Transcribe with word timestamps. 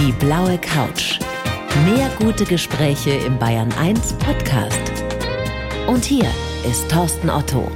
Die 0.00 0.12
blaue 0.12 0.56
Couch. 0.56 1.18
Mehr 1.84 2.10
gute 2.18 2.46
Gespräche 2.46 3.10
im 3.10 3.38
Bayern 3.38 3.70
1 3.78 4.14
Podcast. 4.14 4.80
Und 5.86 6.02
hier 6.06 6.24
ist 6.66 6.90
Thorsten 6.90 7.28
Otto. 7.28 7.70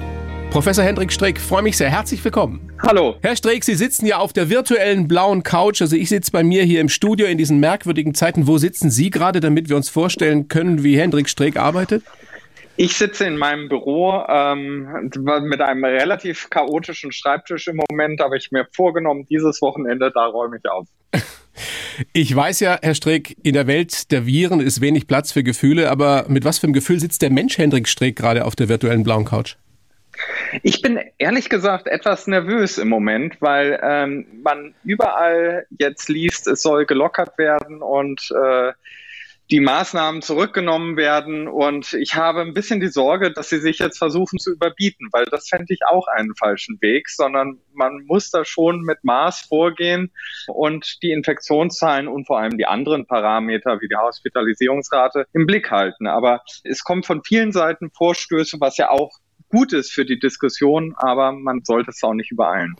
Professor 0.50 0.82
Hendrik 0.82 1.12
Streeck, 1.12 1.38
freue 1.38 1.60
mich 1.60 1.76
sehr. 1.76 1.90
Herzlich 1.90 2.24
willkommen. 2.24 2.72
Hallo. 2.80 3.16
Herr 3.20 3.36
Streeck, 3.36 3.62
Sie 3.62 3.74
sitzen 3.74 4.06
ja 4.06 4.16
auf 4.16 4.32
der 4.32 4.48
virtuellen 4.48 5.06
blauen 5.06 5.42
Couch. 5.42 5.82
Also 5.82 5.96
ich 5.96 6.08
sitze 6.08 6.32
bei 6.32 6.42
mir 6.42 6.62
hier 6.62 6.80
im 6.80 6.88
Studio 6.88 7.26
in 7.26 7.36
diesen 7.36 7.60
merkwürdigen 7.60 8.14
Zeiten. 8.14 8.46
Wo 8.46 8.56
sitzen 8.56 8.90
Sie 8.90 9.10
gerade, 9.10 9.40
damit 9.40 9.68
wir 9.68 9.76
uns 9.76 9.90
vorstellen 9.90 10.48
können, 10.48 10.82
wie 10.82 10.96
Hendrik 10.96 11.28
Streeck 11.28 11.58
arbeitet? 11.58 12.04
Ich 12.76 12.96
sitze 12.96 13.26
in 13.26 13.36
meinem 13.36 13.68
Büro 13.68 14.24
ähm, 14.26 15.10
mit 15.42 15.60
einem 15.60 15.84
relativ 15.84 16.48
chaotischen 16.48 17.12
Schreibtisch 17.12 17.68
im 17.68 17.82
Moment, 17.90 18.22
aber 18.22 18.36
ich 18.36 18.50
mir 18.50 18.66
vorgenommen, 18.72 19.26
dieses 19.28 19.60
Wochenende, 19.60 20.10
da 20.10 20.24
räume 20.24 20.56
ich 20.56 20.70
auf. 20.70 20.88
Ich 22.12 22.34
weiß 22.34 22.60
ja, 22.60 22.78
Herr 22.82 22.94
Streeck, 22.94 23.36
in 23.42 23.54
der 23.54 23.66
Welt 23.66 24.10
der 24.10 24.26
Viren 24.26 24.60
ist 24.60 24.80
wenig 24.80 25.06
Platz 25.06 25.32
für 25.32 25.42
Gefühle, 25.42 25.90
aber 25.90 26.26
mit 26.28 26.44
was 26.44 26.58
für 26.58 26.64
einem 26.64 26.74
Gefühl 26.74 26.98
sitzt 27.00 27.22
der 27.22 27.30
Mensch 27.30 27.58
Hendrik 27.58 27.88
Streeck 27.88 28.16
gerade 28.16 28.44
auf 28.44 28.56
der 28.56 28.68
virtuellen 28.68 29.04
blauen 29.04 29.24
Couch? 29.24 29.56
Ich 30.62 30.80
bin 30.80 31.00
ehrlich 31.18 31.48
gesagt 31.48 31.88
etwas 31.88 32.26
nervös 32.26 32.78
im 32.78 32.88
Moment, 32.88 33.36
weil 33.40 33.80
ähm, 33.82 34.26
man 34.42 34.74
überall 34.84 35.66
jetzt 35.78 36.08
liest, 36.08 36.46
es 36.46 36.62
soll 36.62 36.86
gelockert 36.86 37.36
werden 37.38 37.82
und 37.82 38.30
äh, 38.30 38.72
die 39.50 39.60
Maßnahmen 39.60 40.22
zurückgenommen 40.22 40.96
werden. 40.96 41.48
Und 41.48 41.92
ich 41.94 42.14
habe 42.14 42.40
ein 42.40 42.54
bisschen 42.54 42.80
die 42.80 42.88
Sorge, 42.88 43.32
dass 43.32 43.50
sie 43.50 43.58
sich 43.58 43.78
jetzt 43.78 43.98
versuchen 43.98 44.38
zu 44.38 44.52
überbieten, 44.52 45.08
weil 45.12 45.24
das 45.26 45.48
fände 45.48 45.72
ich 45.74 45.80
auch 45.86 46.06
einen 46.08 46.34
falschen 46.34 46.80
Weg, 46.80 47.08
sondern 47.10 47.58
man 47.72 48.04
muss 48.06 48.30
da 48.30 48.44
schon 48.44 48.82
mit 48.82 49.04
Maß 49.04 49.42
vorgehen 49.42 50.12
und 50.46 51.02
die 51.02 51.12
Infektionszahlen 51.12 52.08
und 52.08 52.26
vor 52.26 52.38
allem 52.38 52.56
die 52.56 52.66
anderen 52.66 53.06
Parameter 53.06 53.80
wie 53.80 53.88
die 53.88 53.96
Hospitalisierungsrate 53.96 55.26
im 55.32 55.46
Blick 55.46 55.70
halten. 55.70 56.06
Aber 56.06 56.42
es 56.62 56.82
kommt 56.82 57.06
von 57.06 57.22
vielen 57.22 57.52
Seiten 57.52 57.90
Vorstöße, 57.90 58.58
was 58.60 58.76
ja 58.76 58.90
auch 58.90 59.12
gut 59.54 59.72
ist 59.72 59.92
für 59.92 60.04
die 60.04 60.18
Diskussion, 60.18 60.94
aber 60.96 61.30
man 61.30 61.62
sollte 61.62 61.90
es 61.90 62.02
auch 62.02 62.12
nicht 62.12 62.32
übereilen. 62.32 62.74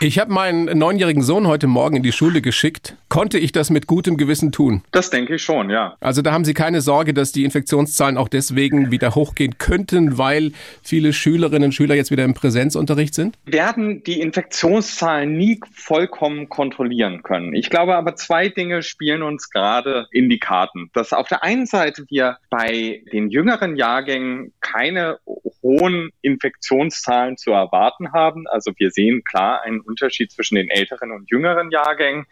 Ich 0.00 0.20
habe 0.20 0.32
meinen 0.32 0.78
neunjährigen 0.78 1.22
Sohn 1.22 1.48
heute 1.48 1.66
Morgen 1.66 1.96
in 1.96 2.02
die 2.04 2.12
Schule 2.12 2.40
geschickt. 2.40 2.96
Konnte 3.08 3.38
ich 3.38 3.50
das 3.50 3.70
mit 3.70 3.88
gutem 3.88 4.16
Gewissen 4.16 4.52
tun? 4.52 4.82
Das 4.92 5.10
denke 5.10 5.34
ich 5.34 5.42
schon, 5.42 5.68
ja. 5.68 5.96
Also 6.00 6.22
da 6.22 6.32
haben 6.32 6.44
Sie 6.44 6.54
keine 6.54 6.80
Sorge, 6.80 7.12
dass 7.12 7.32
die 7.32 7.44
Infektionszahlen 7.44 8.16
auch 8.16 8.28
deswegen 8.28 8.92
wieder 8.92 9.16
hochgehen 9.16 9.58
könnten, 9.58 10.16
weil 10.16 10.52
viele 10.82 11.12
Schülerinnen 11.12 11.64
und 11.64 11.72
Schüler 11.72 11.96
jetzt 11.96 12.12
wieder 12.12 12.24
im 12.24 12.34
Präsenzunterricht 12.34 13.14
sind? 13.14 13.36
Wir 13.44 13.54
werden 13.54 14.02
die 14.04 14.20
Infektionszahlen 14.20 15.36
nie 15.36 15.60
vollkommen 15.74 16.48
kontrollieren 16.48 17.22
können. 17.22 17.52
Ich 17.54 17.68
glaube 17.68 17.96
aber, 17.96 18.14
zwei 18.14 18.48
Dinge 18.48 18.82
spielen 18.82 19.22
uns 19.22 19.50
gerade 19.50 20.06
in 20.12 20.28
die 20.28 20.38
Karten. 20.38 20.90
Dass 20.92 21.12
auf 21.12 21.28
der 21.28 21.42
einen 21.42 21.66
Seite 21.66 22.04
wir 22.08 22.38
bei 22.48 23.02
den 23.12 23.28
jüngeren 23.28 23.76
Jahrgängen 23.76 24.52
keine 24.60 25.18
hohen 25.62 26.11
Infektionszahlen 26.20 27.36
zu 27.36 27.52
erwarten 27.52 28.12
haben. 28.12 28.46
Also 28.46 28.72
wir 28.76 28.90
sehen 28.90 29.24
klar 29.24 29.62
einen 29.62 29.80
Unterschied 29.80 30.30
zwischen 30.30 30.54
den 30.54 30.68
älteren 30.68 31.10
und 31.10 31.30
jüngeren 31.30 31.70
Jahrgängen. 31.70 32.26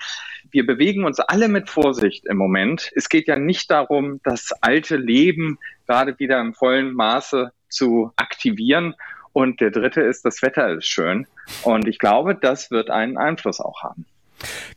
Wir 0.51 0.67
bewegen 0.67 1.05
uns 1.05 1.21
alle 1.21 1.49
mit 1.49 1.69
Vorsicht 1.69 2.27
im 2.27 2.37
Moment. 2.37 2.91
Es 2.95 3.09
geht 3.09 3.27
ja 3.27 3.37
nicht 3.37 3.71
darum, 3.71 4.21
das 4.23 4.53
alte 4.61 4.97
Leben 4.97 5.59
gerade 5.87 6.19
wieder 6.19 6.41
im 6.41 6.55
vollen 6.55 6.93
Maße 6.95 7.53
zu 7.69 8.13
aktivieren. 8.17 8.95
Und 9.33 9.61
der 9.61 9.71
dritte 9.71 10.03
ist, 10.03 10.25
das 10.25 10.43
Wetter 10.43 10.71
ist 10.71 10.87
schön. 10.87 11.27
Und 11.63 11.87
ich 11.87 11.99
glaube, 11.99 12.35
das 12.35 12.71
wird 12.71 12.91
einen 12.91 13.17
Einfluss 13.17 13.61
auch 13.61 13.83
haben. 13.83 14.07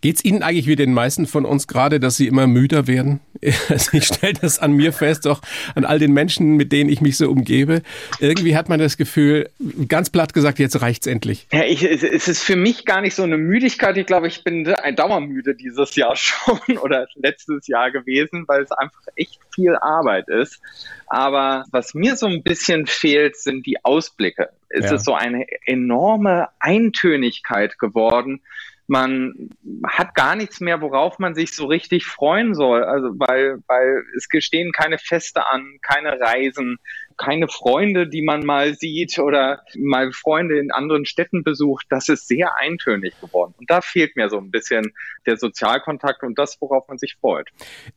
Geht 0.02 0.18
es 0.18 0.26
Ihnen 0.26 0.44
eigentlich 0.44 0.68
wie 0.68 0.76
den 0.76 0.94
meisten 0.94 1.28
von 1.28 1.46
uns 1.46 1.68
gerade, 1.68 2.00
dass 2.00 2.18
Sie 2.18 2.28
immer 2.28 2.48
müder 2.48 2.88
werden? 2.88 3.20
Also 3.70 3.98
ich 3.98 4.06
stelle 4.06 4.34
das 4.34 4.60
an 4.60 4.74
mir 4.74 4.94
fest, 4.94 5.28
auch 5.28 5.42
an 5.76 5.86
all 5.86 6.00
den 6.00 6.14
Menschen, 6.14 6.56
mit 6.56 6.72
denen 6.72 6.90
ich 6.90 7.02
mich 7.02 7.18
so 7.18 7.30
umgebe. 7.30 7.82
Irgendwie 8.20 8.56
hat 8.56 8.70
man 8.70 8.80
das 8.80 8.98
Gefühl, 8.98 9.50
ganz 9.88 10.10
platt 10.10 10.34
gesagt, 10.34 10.60
jetzt 10.60 10.82
reicht's 10.82 11.08
endlich. 11.08 11.48
Ja, 11.52 11.64
ich, 11.64 11.84
es 11.84 12.28
ist 12.28 12.44
für 12.44 12.56
mich 12.56 12.86
gar 12.86 13.02
nicht 13.02 13.16
so 13.16 13.24
eine 13.24 13.38
Müdigkeit. 13.38 13.98
Ich 13.98 14.06
glaube, 14.06 14.28
ich 14.28 14.44
bin 14.44 14.68
ein 14.68 14.96
Dauermüde 14.96 15.56
dieses 15.56 15.96
Jahr 15.96 16.16
schon 16.16 16.60
oder 16.78 17.08
letztes 17.16 17.68
Jahr 17.68 17.92
gewesen, 17.92 18.46
weil 18.48 18.64
es 18.64 18.72
einfach 18.72 19.02
echt 19.16 19.40
viel 19.54 19.76
Arbeit 19.76 20.30
ist. 20.30 20.62
Aber 21.08 21.66
was 21.72 21.94
mir 21.94 22.16
so 22.16 22.28
ein 22.28 22.44
bisschen 22.44 22.88
fehlt, 22.88 23.36
sind 23.36 23.66
die 23.66 23.84
Ausblicke. 23.84 24.50
Es 24.70 24.86
ja. 24.86 24.96
ist 24.96 25.06
so 25.06 25.14
eine 25.14 25.46
enorme 25.66 26.50
Eintönigkeit 26.60 27.78
geworden 27.78 28.42
man 28.88 29.50
hat 29.88 30.14
gar 30.14 30.36
nichts 30.36 30.60
mehr, 30.60 30.82
worauf 30.82 31.20
man 31.20 31.36
sich 31.36 31.56
so 31.56 31.66
richtig 31.66 32.06
freuen 32.06 32.54
soll. 32.54 32.84
Also 32.84 33.10
weil, 33.18 33.60
weil 33.68 34.04
es 34.18 34.28
gestehen 34.28 34.72
keine 34.72 34.98
Feste 34.98 35.48
an, 35.48 35.78
keine 35.82 36.20
Reisen, 36.20 36.78
keine 37.18 37.48
Freunde, 37.48 38.08
die 38.08 38.22
man 38.22 38.46
mal 38.46 38.74
sieht 38.76 39.18
oder 39.20 39.62
mal 39.78 40.12
Freunde 40.12 40.60
in 40.60 40.72
anderen 40.72 41.06
Städten 41.06 41.44
besucht. 41.44 41.86
Das 41.90 42.10
ist 42.10 42.28
sehr 42.28 42.58
eintönig 42.58 43.14
geworden. 43.22 43.54
Und 43.58 43.70
da 43.70 43.82
fehlt 43.82 44.16
mir 44.16 44.30
so 44.30 44.38
ein 44.38 44.52
bisschen 44.52 44.94
der 45.26 45.38
Sozialkontakt 45.38 46.24
und 46.24 46.38
das, 46.38 46.60
worauf 46.60 46.88
man 46.88 46.98
sich 46.98 47.16
freut. 47.20 47.50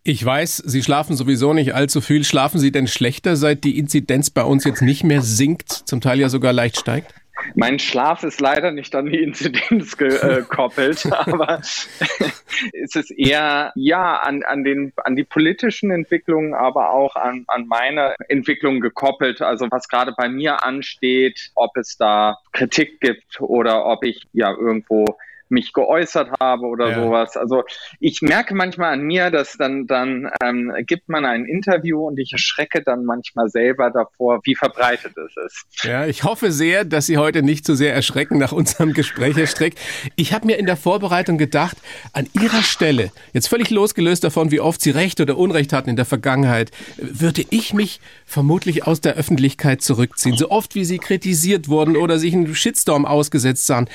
Ich 0.02 0.24
weiß, 0.24 0.58
Sie 0.58 0.82
schlafen 0.82 1.16
sowieso 1.16 1.52
nicht 1.52 1.74
allzu 1.74 2.00
viel. 2.00 2.24
Schlafen 2.24 2.58
Sie 2.60 2.70
denn 2.70 2.86
schlechter, 2.86 3.36
seit 3.36 3.64
die 3.64 3.78
Inzidenz 3.78 4.30
bei 4.30 4.42
uns 4.42 4.64
jetzt 4.64 4.82
nicht 4.82 5.02
mehr 5.02 5.22
sinkt, 5.22 5.70
zum 5.70 6.00
Teil 6.00 6.20
ja 6.20 6.28
sogar 6.28 6.52
leicht 6.52 6.78
steigt? 6.78 7.14
Mein 7.54 7.78
Schlaf 7.78 8.22
ist 8.22 8.40
leider 8.40 8.70
nicht 8.72 8.94
an 8.94 9.06
die 9.06 9.22
Inzidenz 9.22 9.96
gekoppelt, 9.98 11.04
äh, 11.04 11.10
aber 11.10 11.60
es 12.72 12.94
ist 12.94 13.10
eher 13.10 13.72
ja 13.74 14.16
an, 14.16 14.42
an, 14.42 14.64
den, 14.64 14.92
an 14.96 15.16
die 15.16 15.24
politischen 15.24 15.90
Entwicklungen, 15.90 16.54
aber 16.54 16.90
auch 16.90 17.16
an, 17.16 17.44
an 17.48 17.66
meine 17.66 18.14
Entwicklung 18.28 18.80
gekoppelt. 18.80 19.42
Also 19.42 19.66
was 19.70 19.88
gerade 19.88 20.12
bei 20.16 20.28
mir 20.28 20.64
ansteht, 20.64 21.50
ob 21.54 21.76
es 21.76 21.96
da 21.96 22.38
Kritik 22.52 23.00
gibt 23.00 23.40
oder 23.40 23.86
ob 23.86 24.04
ich 24.04 24.26
ja 24.32 24.50
irgendwo 24.50 25.16
mich 25.48 25.72
geäußert 25.72 26.30
habe 26.40 26.66
oder 26.66 26.90
ja. 26.90 27.02
sowas. 27.02 27.36
Also 27.36 27.64
ich 28.00 28.22
merke 28.22 28.54
manchmal 28.54 28.92
an 28.92 29.02
mir, 29.02 29.30
dass 29.30 29.56
dann, 29.56 29.86
dann 29.86 30.30
ähm, 30.42 30.72
gibt 30.86 31.08
man 31.08 31.24
ein 31.24 31.44
Interview 31.44 32.06
und 32.06 32.18
ich 32.18 32.32
erschrecke 32.32 32.82
dann 32.82 33.04
manchmal 33.04 33.48
selber 33.48 33.90
davor, 33.90 34.40
wie 34.44 34.54
verbreitet 34.54 35.14
es 35.16 35.34
ist. 35.44 35.84
Ja, 35.84 36.06
ich 36.06 36.24
hoffe 36.24 36.52
sehr, 36.52 36.84
dass 36.84 37.06
Sie 37.06 37.18
heute 37.18 37.42
nicht 37.42 37.64
zu 37.64 37.72
so 37.72 37.76
sehr 37.76 37.94
erschrecken 37.94 38.38
nach 38.38 38.52
unserem 38.52 38.92
Gespräch, 38.92 39.36
Herr 39.36 39.46
Streck. 39.46 39.74
Ich 40.16 40.32
habe 40.32 40.46
mir 40.46 40.58
in 40.58 40.66
der 40.66 40.76
Vorbereitung 40.76 41.38
gedacht, 41.38 41.76
an 42.12 42.28
Ihrer 42.40 42.62
Stelle, 42.62 43.12
jetzt 43.32 43.48
völlig 43.48 43.70
losgelöst 43.70 44.24
davon, 44.24 44.50
wie 44.50 44.60
oft 44.60 44.80
Sie 44.80 44.90
Recht 44.90 45.20
oder 45.20 45.36
Unrecht 45.36 45.72
hatten 45.72 45.90
in 45.90 45.96
der 45.96 46.04
Vergangenheit, 46.04 46.70
würde 46.96 47.44
ich 47.50 47.72
mich 47.72 48.00
vermutlich 48.24 48.86
aus 48.86 49.00
der 49.00 49.14
Öffentlichkeit 49.14 49.82
zurückziehen. 49.82 50.36
So 50.36 50.50
oft 50.50 50.74
wie 50.74 50.84
Sie 50.84 50.98
kritisiert 50.98 51.68
wurden 51.68 51.96
oder 51.96 52.18
sich 52.18 52.34
einen 52.34 52.54
Shitstorm 52.54 53.06
ausgesetzt 53.06 53.66
sahen. 53.66 53.88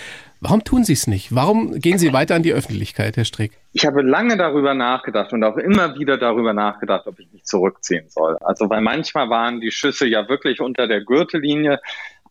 Warum 0.44 0.64
tun 0.64 0.84
Sie 0.84 0.94
es 0.94 1.06
nicht? 1.06 1.36
Warum 1.36 1.80
gehen 1.80 2.00
Sie 2.00 2.14
weiter 2.14 2.34
an 2.34 2.42
die 2.42 2.52
Öffentlichkeit, 2.52 3.16
Herr 3.16 3.26
Strick? 3.26 3.52
Ich 3.74 3.86
habe 3.86 4.02
lange 4.02 4.38
darüber 4.38 4.74
nachgedacht 4.74 5.32
und 5.34 5.44
auch 5.44 5.56
immer 5.56 6.00
wieder 6.00 6.18
darüber 6.18 6.52
nachgedacht, 6.52 7.06
ob 7.06 7.20
ich 7.20 7.32
mich 7.32 7.44
zurückziehen 7.44 8.10
soll. 8.10 8.38
Also 8.42 8.68
weil 8.68 8.82
manchmal 8.82 9.30
waren 9.30 9.62
die 9.62 9.70
Schüsse 9.70 10.08
ja 10.08 10.28
wirklich 10.28 10.60
unter 10.60 10.88
der 10.88 11.02
Gürtellinie. 11.02 11.80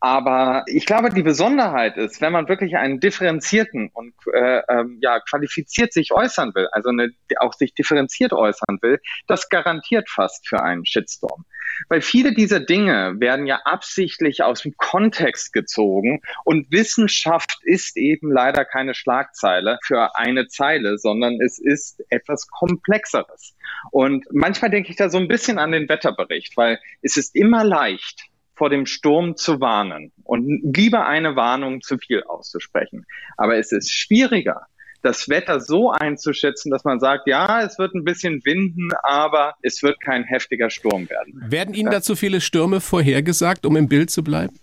Aber 0.03 0.63
ich 0.65 0.87
glaube, 0.87 1.11
die 1.11 1.21
Besonderheit 1.21 1.95
ist, 1.95 2.21
wenn 2.21 2.33
man 2.33 2.49
wirklich 2.49 2.75
einen 2.75 2.99
differenzierten 2.99 3.91
und 3.93 4.15
äh, 4.33 4.61
ähm, 4.67 4.97
ja 4.99 5.19
qualifiziert 5.19 5.93
sich 5.93 6.11
äußern 6.11 6.55
will, 6.55 6.67
also 6.71 6.89
eine, 6.89 7.11
auch 7.39 7.53
sich 7.53 7.75
differenziert 7.75 8.33
äußern 8.33 8.79
will, 8.81 8.99
das 9.27 9.47
garantiert 9.49 10.09
fast 10.09 10.49
für 10.49 10.63
einen 10.63 10.87
Shitstorm. 10.87 11.45
Weil 11.87 12.01
viele 12.01 12.33
dieser 12.33 12.59
Dinge 12.59 13.13
werden 13.19 13.45
ja 13.45 13.61
absichtlich 13.63 14.41
aus 14.41 14.63
dem 14.63 14.75
Kontext 14.75 15.53
gezogen 15.53 16.21
und 16.45 16.71
Wissenschaft 16.71 17.59
ist 17.61 17.95
eben 17.95 18.31
leider 18.31 18.65
keine 18.65 18.95
Schlagzeile 18.95 19.77
für 19.83 20.15
eine 20.15 20.47
Zeile, 20.47 20.97
sondern 20.97 21.39
es 21.41 21.59
ist 21.59 22.03
etwas 22.09 22.47
Komplexeres. 22.47 23.55
Und 23.91 24.25
manchmal 24.31 24.71
denke 24.71 24.89
ich 24.89 24.95
da 24.95 25.09
so 25.09 25.19
ein 25.19 25.27
bisschen 25.27 25.59
an 25.59 25.71
den 25.71 25.87
Wetterbericht, 25.87 26.57
weil 26.57 26.79
es 27.03 27.17
ist 27.17 27.35
immer 27.35 27.63
leicht, 27.63 28.30
vor 28.61 28.69
dem 28.69 28.85
Sturm 28.85 29.37
zu 29.37 29.59
warnen 29.59 30.11
und 30.23 30.75
lieber 30.77 31.07
eine 31.07 31.35
Warnung 31.35 31.81
zu 31.81 31.97
viel 31.97 32.21
auszusprechen. 32.21 33.07
Aber 33.35 33.57
es 33.57 33.71
ist 33.71 33.91
schwieriger, 33.91 34.67
das 35.01 35.29
Wetter 35.29 35.59
so 35.59 35.89
einzuschätzen, 35.89 36.69
dass 36.69 36.83
man 36.83 36.99
sagt, 36.99 37.25
ja, 37.25 37.63
es 37.63 37.79
wird 37.79 37.95
ein 37.95 38.03
bisschen 38.03 38.45
winden, 38.45 38.89
aber 39.01 39.55
es 39.63 39.81
wird 39.81 39.99
kein 39.99 40.25
heftiger 40.25 40.69
Sturm 40.69 41.09
werden. 41.09 41.41
Werden 41.49 41.73
Ihnen 41.73 41.89
da 41.89 42.03
zu 42.03 42.15
viele 42.15 42.39
Stürme 42.39 42.81
vorhergesagt, 42.81 43.65
um 43.65 43.75
im 43.77 43.89
Bild 43.89 44.11
zu 44.11 44.23
bleiben? 44.23 44.59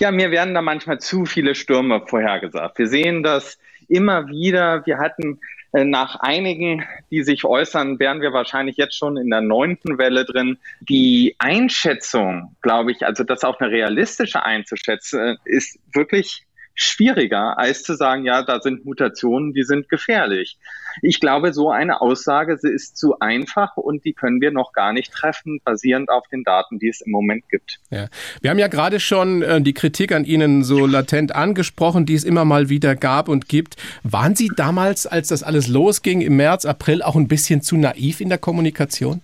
Ja, 0.00 0.10
mir 0.10 0.32
werden 0.32 0.52
da 0.52 0.60
manchmal 0.60 0.98
zu 0.98 1.24
viele 1.24 1.54
Stürme 1.54 2.02
vorhergesagt. 2.04 2.80
Wir 2.80 2.88
sehen 2.88 3.22
das 3.22 3.60
immer 3.86 4.26
wieder. 4.26 4.84
Wir 4.86 4.98
hatten 4.98 5.38
nach 5.84 6.16
einigen, 6.20 6.84
die 7.10 7.22
sich 7.22 7.44
äußern, 7.44 7.98
wären 7.98 8.20
wir 8.20 8.32
wahrscheinlich 8.32 8.76
jetzt 8.76 8.96
schon 8.96 9.16
in 9.16 9.30
der 9.30 9.40
neunten 9.40 9.98
Welle 9.98 10.24
drin. 10.24 10.58
Die 10.80 11.34
Einschätzung, 11.38 12.56
glaube 12.62 12.92
ich, 12.92 13.04
also 13.04 13.24
das 13.24 13.44
auf 13.44 13.60
eine 13.60 13.70
realistische 13.70 14.42
einzuschätzen, 14.42 15.38
ist 15.44 15.78
wirklich 15.92 16.45
schwieriger, 16.76 17.58
als 17.58 17.82
zu 17.82 17.94
sagen, 17.94 18.24
ja, 18.24 18.42
da 18.42 18.60
sind 18.60 18.84
Mutationen, 18.84 19.54
die 19.54 19.64
sind 19.64 19.88
gefährlich. 19.88 20.58
Ich 21.02 21.20
glaube, 21.20 21.52
so 21.52 21.70
eine 21.70 22.00
Aussage 22.00 22.56
ist 22.62 22.96
zu 22.96 23.18
einfach 23.18 23.76
und 23.76 24.04
die 24.04 24.12
können 24.12 24.40
wir 24.40 24.50
noch 24.50 24.72
gar 24.72 24.92
nicht 24.92 25.12
treffen, 25.12 25.60
basierend 25.64 26.10
auf 26.10 26.28
den 26.28 26.44
Daten, 26.44 26.78
die 26.78 26.88
es 26.88 27.00
im 27.00 27.12
Moment 27.12 27.48
gibt. 27.48 27.80
Ja. 27.90 28.06
Wir 28.42 28.50
haben 28.50 28.58
ja 28.58 28.68
gerade 28.68 29.00
schon 29.00 29.42
äh, 29.42 29.60
die 29.60 29.72
Kritik 29.72 30.12
an 30.12 30.24
Ihnen 30.24 30.62
so 30.62 30.86
latent 30.86 31.34
angesprochen, 31.34 32.06
die 32.06 32.14
es 32.14 32.24
immer 32.24 32.44
mal 32.44 32.68
wieder 32.68 32.94
gab 32.94 33.28
und 33.28 33.48
gibt. 33.48 33.76
Waren 34.02 34.36
Sie 34.36 34.50
damals, 34.54 35.06
als 35.06 35.28
das 35.28 35.42
alles 35.42 35.68
losging, 35.68 36.20
im 36.20 36.36
März, 36.36 36.66
April, 36.66 37.02
auch 37.02 37.16
ein 37.16 37.28
bisschen 37.28 37.62
zu 37.62 37.76
naiv 37.76 38.20
in 38.20 38.28
der 38.28 38.38
Kommunikation? 38.38 39.22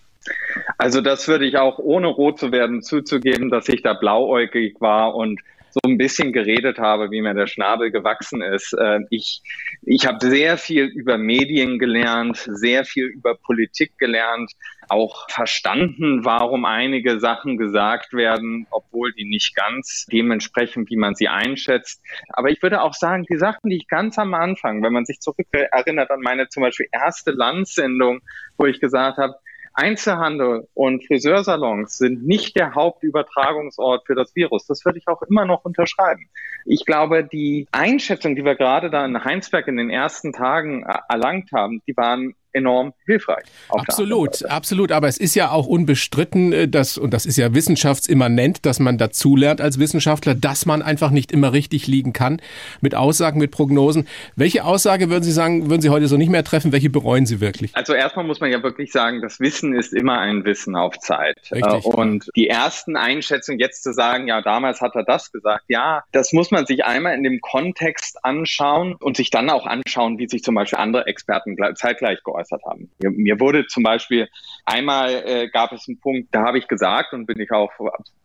Also 0.78 1.00
das 1.00 1.28
würde 1.28 1.44
ich 1.44 1.58
auch 1.58 1.78
ohne 1.78 2.06
rot 2.06 2.38
zu 2.38 2.50
werden 2.50 2.82
zuzugeben, 2.82 3.50
dass 3.50 3.68
ich 3.68 3.82
da 3.82 3.92
blauäugig 3.92 4.80
war 4.80 5.14
und 5.14 5.40
so 5.72 5.80
ein 5.84 5.98
bisschen 5.98 6.32
geredet 6.32 6.78
habe, 6.78 7.10
wie 7.10 7.22
mir 7.22 7.34
der 7.34 7.46
Schnabel 7.46 7.90
gewachsen 7.90 8.42
ist. 8.42 8.72
Äh, 8.74 9.00
ich, 9.10 9.42
ich 9.82 10.06
habe 10.06 10.24
sehr 10.24 10.58
viel 10.58 10.84
über 10.84 11.18
Medien 11.18 11.78
gelernt, 11.78 12.36
sehr 12.36 12.84
viel 12.84 13.06
über 13.06 13.34
Politik 13.34 13.98
gelernt, 13.98 14.52
auch 14.88 15.28
verstanden, 15.30 16.24
warum 16.24 16.64
einige 16.64 17.18
Sachen 17.20 17.56
gesagt 17.56 18.12
werden, 18.12 18.66
obwohl 18.70 19.12
die 19.12 19.24
nicht 19.24 19.54
ganz 19.54 20.06
dementsprechend, 20.12 20.90
wie 20.90 20.96
man 20.96 21.14
sie 21.14 21.28
einschätzt. 21.28 22.02
Aber 22.28 22.50
ich 22.50 22.62
würde 22.62 22.82
auch 22.82 22.94
sagen, 22.94 23.24
die 23.30 23.38
Sachen, 23.38 23.70
die 23.70 23.76
ich 23.76 23.88
ganz 23.88 24.18
am 24.18 24.34
Anfang, 24.34 24.82
wenn 24.82 24.92
man 24.92 25.06
sich 25.06 25.20
zurück 25.20 25.46
erinnert 25.50 26.10
an 26.10 26.20
meine 26.20 26.48
zum 26.48 26.62
Beispiel 26.62 26.88
erste 26.92 27.30
Landsendung, 27.30 28.20
wo 28.58 28.66
ich 28.66 28.80
gesagt 28.80 29.18
habe, 29.18 29.34
Einzelhandel 29.74 30.68
und 30.74 31.06
Friseursalons 31.06 31.96
sind 31.96 32.26
nicht 32.26 32.56
der 32.56 32.74
Hauptübertragungsort 32.74 34.06
für 34.06 34.14
das 34.14 34.34
Virus. 34.34 34.66
Das 34.66 34.84
würde 34.84 34.98
ich 34.98 35.08
auch 35.08 35.22
immer 35.22 35.44
noch 35.44 35.64
unterschreiben. 35.64 36.28
Ich 36.64 36.84
glaube, 36.84 37.24
die 37.24 37.66
Einschätzung, 37.72 38.36
die 38.36 38.44
wir 38.44 38.54
gerade 38.54 38.90
da 38.90 39.04
in 39.04 39.24
Heinsberg 39.24 39.66
in 39.68 39.76
den 39.76 39.90
ersten 39.90 40.32
Tagen 40.32 40.84
erlangt 41.08 41.50
haben, 41.52 41.82
die 41.86 41.96
waren 41.96 42.34
enorm 42.52 42.92
hilfreich. 43.06 43.44
Absolut, 43.68 44.44
absolut. 44.46 44.92
Aber 44.92 45.08
es 45.08 45.18
ist 45.18 45.34
ja 45.34 45.50
auch 45.50 45.66
unbestritten, 45.66 46.52
äh, 46.52 46.68
dass, 46.68 46.98
und 46.98 47.12
das 47.12 47.26
ist 47.26 47.36
ja 47.36 47.54
wissenschaftsimmanent, 47.54 48.64
dass 48.66 48.78
man 48.78 48.98
dazulernt 48.98 49.60
als 49.60 49.78
Wissenschaftler, 49.78 50.34
dass 50.34 50.66
man 50.66 50.82
einfach 50.82 51.10
nicht 51.10 51.32
immer 51.32 51.52
richtig 51.52 51.86
liegen 51.86 52.12
kann 52.12 52.40
mit 52.80 52.94
Aussagen, 52.94 53.38
mit 53.38 53.50
Prognosen. 53.50 54.06
Welche 54.36 54.64
Aussage 54.64 55.10
würden 55.10 55.24
Sie 55.24 55.32
sagen, 55.32 55.70
würden 55.70 55.82
Sie 55.82 55.90
heute 55.90 56.08
so 56.08 56.16
nicht 56.16 56.30
mehr 56.30 56.44
treffen? 56.44 56.72
Welche 56.72 56.90
bereuen 56.90 57.26
Sie 57.26 57.40
wirklich? 57.40 57.74
Also 57.74 57.94
erstmal 57.94 58.24
muss 58.24 58.40
man 58.40 58.50
ja 58.50 58.62
wirklich 58.62 58.92
sagen, 58.92 59.22
das 59.22 59.40
Wissen 59.40 59.74
ist 59.74 59.92
immer 59.92 60.18
ein 60.18 60.44
Wissen 60.44 60.76
auf 60.76 60.98
Zeit. 60.98 61.38
Richtig. 61.50 61.84
Äh, 61.84 61.88
und 61.88 62.28
die 62.36 62.48
ersten 62.48 62.96
Einschätzungen 62.96 63.58
jetzt 63.58 63.82
zu 63.82 63.92
sagen, 63.92 64.28
ja, 64.28 64.42
damals 64.42 64.80
hat 64.80 64.94
er 64.94 65.04
das 65.04 65.32
gesagt, 65.32 65.64
ja, 65.68 66.04
das 66.12 66.32
muss 66.32 66.50
man 66.50 66.66
sich 66.66 66.84
einmal 66.84 67.14
in 67.14 67.22
dem 67.22 67.40
Kontext 67.40 68.24
anschauen 68.24 68.94
und 68.96 69.16
sich 69.16 69.30
dann 69.30 69.50
auch 69.50 69.66
anschauen, 69.66 70.18
wie 70.18 70.28
sich 70.28 70.42
zum 70.42 70.54
Beispiel 70.54 70.78
andere 70.78 71.06
Experten 71.06 71.56
zeitgleich 71.74 72.22
geäußert 72.22 72.41
geäußert 72.42 72.62
haben. 72.64 72.90
Mir, 73.00 73.10
mir 73.10 73.40
wurde 73.40 73.66
zum 73.66 73.82
Beispiel 73.82 74.28
einmal 74.64 75.10
äh, 75.26 75.48
gab 75.48 75.72
es 75.72 75.88
einen 75.88 76.00
Punkt, 76.00 76.28
da 76.32 76.42
habe 76.42 76.58
ich 76.58 76.68
gesagt 76.68 77.12
und 77.12 77.26
bin 77.26 77.40
ich 77.40 77.50
auch 77.52 77.72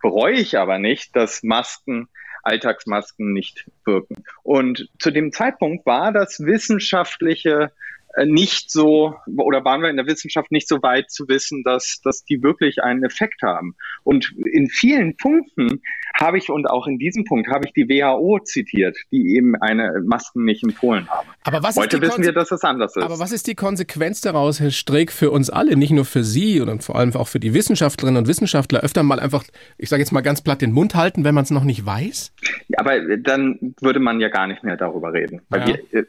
bereue 0.02 0.36
ich 0.36 0.58
aber 0.58 0.80
nicht, 0.80 1.16
dass 1.16 1.44
Masken 1.44 2.08
Alltagsmasken 2.44 3.34
nicht 3.34 3.70
wirken. 3.86 4.24
Und 4.44 4.90
zu 5.00 5.12
dem 5.12 5.32
Zeitpunkt 5.34 5.86
war 5.86 6.14
das 6.14 6.40
wissenschaftliche 6.40 7.72
äh, 8.16 8.26
nicht 8.26 8.72
so, 8.72 9.16
oder 9.38 9.66
waren 9.66 9.82
wir 9.82 9.90
in 9.90 9.98
der 9.98 10.08
Wissenschaft 10.08 10.52
nicht 10.52 10.68
so 10.68 10.82
weit 10.82 11.12
zu 11.12 11.28
wissen, 11.28 11.64
dass, 11.64 12.00
dass 12.04 12.24
die 12.24 12.42
wirklich 12.42 12.82
einen 12.82 13.04
Effekt 13.04 13.42
haben. 13.42 13.76
Und 14.04 14.34
in 14.46 14.70
vielen 14.70 15.18
Punkten 15.18 15.82
habe 16.20 16.38
ich, 16.38 16.50
und 16.50 16.70
auch 16.70 16.88
in 16.88 16.98
diesem 16.98 17.24
Punkt 17.24 17.48
habe 17.48 17.66
ich 17.66 17.74
die 17.74 17.88
WHO 17.88 18.40
zitiert, 18.40 18.98
die 19.12 19.36
eben 19.36 19.56
eine 19.56 20.02
Masken 20.06 20.44
nicht 20.44 20.64
empfohlen 20.64 21.08
haben. 21.10 21.30
Aber 21.44 21.64
was 21.64 21.78
Heute 21.78 22.02
wissen 22.02 22.24
wir, 22.24 22.34
dass 22.34 22.52
es 22.52 22.64
anders 22.64 22.96
ist. 22.96 23.04
Aber 23.04 23.20
was 23.20 23.32
ist 23.32 23.48
die 23.48 23.56
Konsequenz 23.56 24.22
daraus, 24.22 24.60
Herr 24.60 24.72
Streeck, 24.72 25.12
für 25.12 25.32
uns 25.32 25.50
alle, 25.50 25.78
nicht 25.78 25.92
nur 25.92 26.06
für 26.06 26.24
Sie 26.24 26.60
und 26.60 26.84
vor 26.84 26.96
allem 26.96 27.16
auch 27.16 27.28
für 27.28 27.40
die 27.40 27.54
Wissenschaftlerinnen 27.54 28.24
und 28.24 28.28
Wissenschaftler, 28.28 28.82
öfter 28.82 29.04
mal 29.04 29.20
einfach, 29.20 29.44
ich 29.78 29.90
sage 29.90 30.02
jetzt 30.02 30.12
mal 30.12 30.22
ganz 30.22 30.42
platt, 30.42 30.62
den 30.62 30.72
Mund 30.72 30.96
halten, 30.96 31.24
wenn 31.24 31.36
man 31.36 31.44
es 31.44 31.52
noch 31.52 31.64
nicht 31.64 31.86
weiß? 31.86 32.34
Ja, 32.68 32.80
aber 32.80 33.18
dann 33.18 33.76
würde 33.80 34.00
man 34.00 34.20
ja 34.20 34.30
gar 34.30 34.48
nicht 34.48 34.64
mehr 34.64 34.76
darüber 34.76 35.14
reden, 35.14 35.42
weil, 35.50 35.62
ja. 35.62 35.68
wir, 35.92 36.00
äh, 36.00 36.06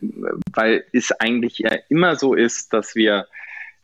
weil 0.54 0.84
es 0.92 1.12
eigentlich 1.12 1.58
ja 1.58 1.70
immer 1.88 2.08
immer 2.08 2.16
so 2.16 2.34
ist, 2.34 2.72
dass 2.72 2.94
wir 2.94 3.26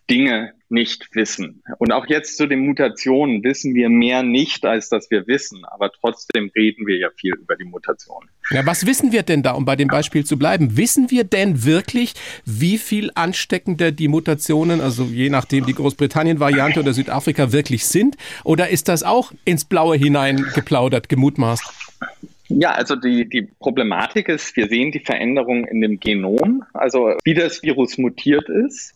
Dinge 0.08 0.52
nicht 0.74 1.08
wissen. 1.14 1.62
Und 1.78 1.92
auch 1.92 2.06
jetzt 2.06 2.36
zu 2.36 2.46
den 2.46 2.66
Mutationen 2.66 3.42
wissen 3.42 3.74
wir 3.74 3.88
mehr 3.88 4.22
nicht, 4.22 4.66
als 4.66 4.90
dass 4.90 5.10
wir 5.10 5.26
wissen. 5.26 5.64
Aber 5.64 5.90
trotzdem 5.90 6.50
reden 6.54 6.86
wir 6.86 6.98
ja 6.98 7.08
viel 7.16 7.32
über 7.34 7.56
die 7.56 7.64
Mutationen. 7.64 8.28
Ja, 8.50 8.66
was 8.66 8.84
wissen 8.84 9.12
wir 9.12 9.22
denn 9.22 9.42
da, 9.42 9.52
um 9.52 9.64
bei 9.64 9.76
dem 9.76 9.88
Beispiel 9.88 10.26
zu 10.26 10.36
bleiben? 10.36 10.76
Wissen 10.76 11.10
wir 11.10 11.24
denn 11.24 11.64
wirklich, 11.64 12.12
wie 12.44 12.76
viel 12.76 13.10
ansteckender 13.14 13.92
die 13.92 14.08
Mutationen, 14.08 14.82
also 14.82 15.04
je 15.04 15.30
nachdem 15.30 15.64
die 15.64 15.74
Großbritannien-Variante 15.74 16.80
oder 16.80 16.92
Südafrika 16.92 17.52
wirklich 17.52 17.86
sind? 17.86 18.16
Oder 18.42 18.68
ist 18.68 18.88
das 18.88 19.02
auch 19.02 19.32
ins 19.46 19.64
Blaue 19.64 19.96
hinein 19.96 20.44
geplaudert, 20.54 21.08
gemutmaßt? 21.08 21.62
Ja, 22.48 22.72
also 22.72 22.96
die, 22.96 23.26
die 23.26 23.48
Problematik 23.58 24.28
ist, 24.28 24.54
wir 24.56 24.68
sehen 24.68 24.92
die 24.92 25.00
Veränderung 25.00 25.64
in 25.64 25.80
dem 25.80 25.98
Genom, 25.98 26.62
also 26.74 27.14
wie 27.24 27.32
das 27.32 27.62
Virus 27.62 27.96
mutiert 27.96 28.48
ist 28.50 28.94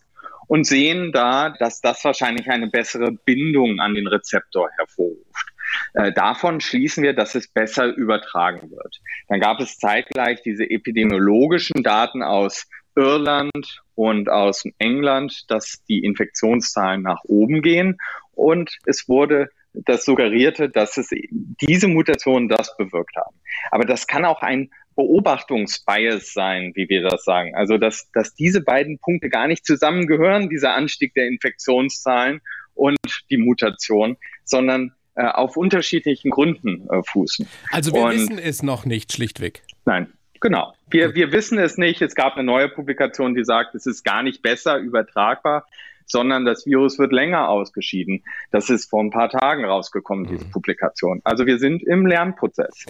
und 0.49 0.65
sehen 0.65 1.11
da, 1.11 1.51
dass 1.51 1.79
das 1.79 2.03
wahrscheinlich 2.03 2.49
eine 2.49 2.67
bessere 2.67 3.11
Bindung 3.11 3.79
an 3.79 3.93
den 3.93 4.07
Rezeptor 4.07 4.67
hervorruft. 4.77 5.53
Äh, 5.93 6.11
davon 6.11 6.59
schließen 6.59 7.03
wir, 7.03 7.13
dass 7.13 7.35
es 7.35 7.47
besser 7.47 7.85
übertragen 7.95 8.71
wird. 8.71 8.99
Dann 9.27 9.39
gab 9.39 9.59
es 9.59 9.77
zeitgleich 9.77 10.41
diese 10.41 10.67
epidemiologischen 10.67 11.83
Daten 11.83 12.23
aus 12.23 12.67
Irland 12.95 13.83
und 13.93 14.27
aus 14.29 14.63
England, 14.79 15.45
dass 15.49 15.83
die 15.87 15.99
Infektionszahlen 15.99 17.03
nach 17.03 17.23
oben 17.25 17.61
gehen. 17.61 17.99
Und 18.33 18.75
es 18.87 19.07
wurde 19.07 19.49
das 19.73 20.03
suggerierte, 20.03 20.67
dass 20.69 20.97
es 20.97 21.09
diese 21.31 21.87
Mutationen 21.87 22.49
das 22.49 22.75
bewirkt 22.75 23.15
haben. 23.15 23.35
Aber 23.69 23.85
das 23.85 24.07
kann 24.07 24.25
auch 24.25 24.41
ein 24.41 24.71
Beobachtungsbias 24.99 26.33
sein, 26.33 26.73
wie 26.75 26.89
wir 26.89 27.03
das 27.03 27.23
sagen. 27.23 27.55
Also, 27.55 27.77
dass, 27.77 28.11
dass 28.11 28.35
diese 28.35 28.61
beiden 28.61 28.99
Punkte 28.99 29.29
gar 29.29 29.47
nicht 29.47 29.65
zusammengehören, 29.65 30.49
dieser 30.49 30.73
Anstieg 30.73 31.13
der 31.13 31.27
Infektionszahlen 31.27 32.41
und 32.73 32.97
die 33.29 33.37
Mutation, 33.37 34.17
sondern 34.43 34.91
äh, 35.15 35.23
auf 35.23 35.55
unterschiedlichen 35.55 36.31
Gründen 36.31 36.85
äh, 36.89 37.01
fußen. 37.01 37.47
Also 37.71 37.93
wir 37.93 38.01
und, 38.01 38.11
wissen 38.11 38.39
es 38.39 38.61
noch 38.61 38.83
nicht 38.85 39.13
schlichtweg. 39.13 39.63
Nein, 39.85 40.11
genau. 40.41 40.73
Wir, 40.89 41.15
wir 41.15 41.31
wissen 41.31 41.57
es 41.59 41.77
nicht. 41.77 42.01
Es 42.01 42.13
gab 42.13 42.33
eine 42.33 42.43
neue 42.43 42.67
Publikation, 42.67 43.35
die 43.35 43.45
sagt, 43.45 43.75
es 43.75 43.85
ist 43.85 44.03
gar 44.03 44.21
nicht 44.21 44.41
besser 44.41 44.79
übertragbar 44.79 45.65
sondern 46.09 46.45
das 46.45 46.65
Virus 46.65 46.99
wird 46.99 47.13
länger 47.13 47.49
ausgeschieden. 47.49 48.23
Das 48.51 48.69
ist 48.69 48.89
vor 48.89 49.01
ein 49.01 49.11
paar 49.11 49.29
Tagen 49.29 49.65
rausgekommen, 49.65 50.27
diese 50.27 50.45
mhm. 50.45 50.51
Publikation. 50.51 51.21
Also 51.23 51.45
wir 51.45 51.59
sind 51.59 51.83
im 51.83 52.05
Lernprozess. 52.05 52.85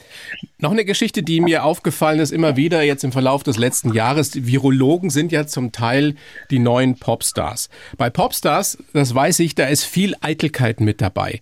Noch 0.58 0.72
eine 0.72 0.86
Geschichte, 0.86 1.22
die 1.22 1.42
mir 1.42 1.64
aufgefallen 1.64 2.20
ist, 2.20 2.32
immer 2.32 2.56
wieder 2.56 2.82
jetzt 2.82 3.04
im 3.04 3.12
Verlauf 3.12 3.44
des 3.44 3.58
letzten 3.58 3.94
Jahres. 3.94 4.32
Die 4.32 4.48
Virologen 4.48 5.10
sind 5.10 5.32
ja 5.32 5.46
zum 5.46 5.72
Teil 5.72 6.16
die 6.50 6.60
neuen 6.60 6.98
Popstars. 6.98 7.70
Bei 7.98 8.10
Popstars, 8.10 8.78
das 8.94 9.14
weiß 9.14 9.40
ich, 9.40 9.56
da 9.56 9.68
ist 9.68 9.84
viel 9.84 10.16
Eitelkeit 10.22 10.80
mit 10.80 11.02
dabei. 11.02 11.40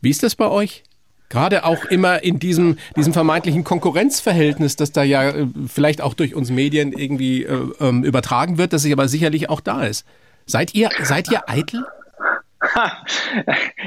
Wie 0.00 0.10
ist 0.10 0.22
das 0.22 0.34
bei 0.34 0.48
euch? 0.48 0.84
Gerade 1.30 1.64
auch 1.64 1.86
immer 1.86 2.22
in 2.22 2.38
diesem, 2.38 2.76
diesem 2.96 3.12
vermeintlichen 3.12 3.64
Konkurrenzverhältnis, 3.64 4.76
das 4.76 4.92
da 4.92 5.02
ja 5.02 5.30
äh, 5.30 5.46
vielleicht 5.66 6.00
auch 6.00 6.14
durch 6.14 6.34
uns 6.34 6.50
Medien 6.50 6.92
irgendwie 6.92 7.44
äh, 7.44 7.58
ähm, 7.80 8.04
übertragen 8.04 8.58
wird, 8.58 8.72
das 8.72 8.82
sich 8.82 8.92
aber 8.92 9.08
sicherlich 9.08 9.48
auch 9.48 9.60
da 9.60 9.84
ist. 9.84 10.06
Seid 10.46 10.74
ihr, 10.74 10.90
seid 11.02 11.30
ihr 11.30 11.48
eitel? 11.48 11.86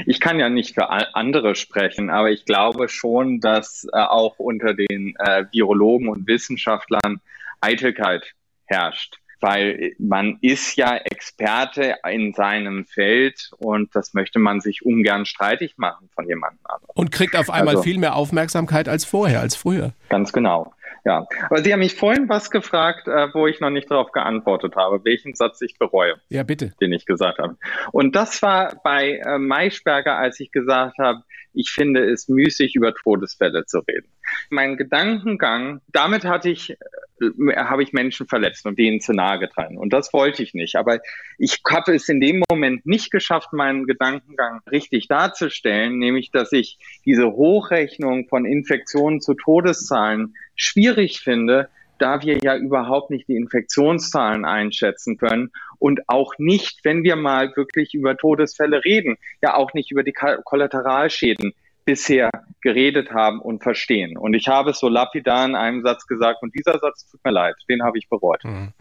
Ich 0.05 0.19
kann 0.19 0.39
ja 0.39 0.49
nicht 0.49 0.75
für 0.75 0.89
andere 0.89 1.55
sprechen, 1.55 2.11
aber 2.11 2.29
ich 2.29 2.45
glaube 2.45 2.89
schon, 2.89 3.39
dass 3.39 3.87
äh, 3.91 3.97
auch 3.97 4.37
unter 4.37 4.75
den 4.75 5.15
äh, 5.17 5.45
Virologen 5.51 6.09
und 6.09 6.27
Wissenschaftlern 6.27 7.19
Eitelkeit 7.59 8.33
herrscht 8.65 9.17
weil 9.39 9.93
man 9.99 10.37
ist 10.41 10.75
ja 10.77 10.95
Experte 10.95 11.95
in 12.09 12.33
seinem 12.33 12.85
Feld 12.85 13.51
und 13.57 13.93
das 13.95 14.13
möchte 14.13 14.39
man 14.39 14.61
sich 14.61 14.85
ungern 14.85 15.25
streitig 15.25 15.77
machen 15.77 16.09
von 16.13 16.27
jemandem 16.27 16.59
anderem. 16.63 16.91
Und 16.95 17.11
kriegt 17.11 17.35
auf 17.35 17.49
einmal 17.49 17.75
also, 17.75 17.83
viel 17.83 17.97
mehr 17.97 18.15
Aufmerksamkeit 18.15 18.89
als 18.89 19.05
vorher, 19.05 19.41
als 19.41 19.55
früher. 19.55 19.93
Ganz 20.09 20.33
genau. 20.33 20.73
Ja, 21.07 21.25
aber 21.49 21.63
Sie 21.63 21.71
haben 21.71 21.79
mich 21.79 21.95
vorhin 21.95 22.27
was 22.27 22.51
gefragt, 22.51 23.07
äh, 23.07 23.33
wo 23.33 23.47
ich 23.47 23.61
noch 23.61 23.69
nicht 23.69 23.89
darauf 23.89 24.11
geantwortet 24.11 24.75
habe, 24.75 25.05
welchen 25.05 25.35
Satz 25.35 25.61
ich 25.61 25.79
bereue. 25.79 26.15
Ja, 26.27 26.43
bitte. 26.43 26.73
Den 26.81 26.91
ich 26.91 27.05
gesagt 27.05 27.39
habe. 27.39 27.55
Und 27.93 28.13
das 28.13 28.41
war 28.41 28.81
bei 28.83 29.21
äh, 29.25 29.37
Maischberger, 29.37 30.17
als 30.17 30.41
ich 30.41 30.51
gesagt 30.51 30.97
habe, 30.97 31.21
ich 31.53 31.69
finde 31.69 32.03
es 32.03 32.27
müßig, 32.27 32.75
über 32.75 32.93
Todesfälle 32.93 33.65
zu 33.65 33.79
reden. 33.87 34.09
Mein 34.49 34.77
Gedankengang, 34.77 35.81
damit 35.87 36.25
hatte 36.25 36.49
ich, 36.49 36.71
äh, 36.71 37.55
habe 37.55 37.83
ich 37.83 37.93
Menschen 37.93 38.27
verletzt 38.27 38.65
und 38.65 38.77
denen 38.77 39.01
zu 39.01 39.13
nahe 39.13 39.39
getragen. 39.39 39.77
Und 39.77 39.93
das 39.93 40.13
wollte 40.13 40.43
ich 40.43 40.53
nicht. 40.53 40.75
Aber 40.75 40.99
ich 41.37 41.61
habe 41.69 41.93
es 41.93 42.09
in 42.09 42.19
dem 42.19 42.43
Moment 42.49 42.85
nicht 42.85 43.11
geschafft, 43.11 43.53
meinen 43.53 43.85
Gedankengang 43.85 44.61
richtig 44.71 45.07
darzustellen, 45.07 45.97
nämlich, 45.99 46.31
dass 46.31 46.51
ich 46.51 46.77
diese 47.05 47.27
Hochrechnung 47.27 48.27
von 48.27 48.45
Infektionen 48.45 49.21
zu 49.21 49.33
Todeszahlen 49.33 50.35
schwierig 50.55 51.19
finde, 51.21 51.69
da 51.99 52.21
wir 52.21 52.37
ja 52.43 52.55
überhaupt 52.55 53.09
nicht 53.09 53.27
die 53.27 53.35
Infektionszahlen 53.35 54.45
einschätzen 54.45 55.17
können 55.17 55.51
und 55.79 56.07
auch 56.07 56.33
nicht, 56.37 56.83
wenn 56.83 57.03
wir 57.03 57.15
mal 57.15 57.55
wirklich 57.55 57.93
über 57.93 58.17
Todesfälle 58.17 58.83
reden, 58.83 59.17
ja 59.41 59.55
auch 59.55 59.73
nicht 59.73 59.91
über 59.91 60.03
die 60.03 60.13
Kollateralschäden 60.13 61.53
bisher 61.87 62.29
geredet 62.61 63.11
haben 63.11 63.39
und 63.39 63.63
verstehen. 63.63 64.17
Und 64.17 64.33
ich 64.33 64.49
habe 64.49 64.71
es 64.71 64.79
so 64.79 64.89
lapidar 64.89 65.45
in 65.45 65.55
einem 65.55 65.83
Satz 65.83 66.05
gesagt 66.05 66.43
und 66.43 66.53
dieser 66.53 66.77
Satz 66.79 67.09
tut 67.09 67.23
mir 67.23 67.31
leid, 67.31 67.55
den 67.69 67.81
habe 67.81 67.97
ich 67.97 68.09
bereut. 68.09 68.43
Mhm. 68.43 68.73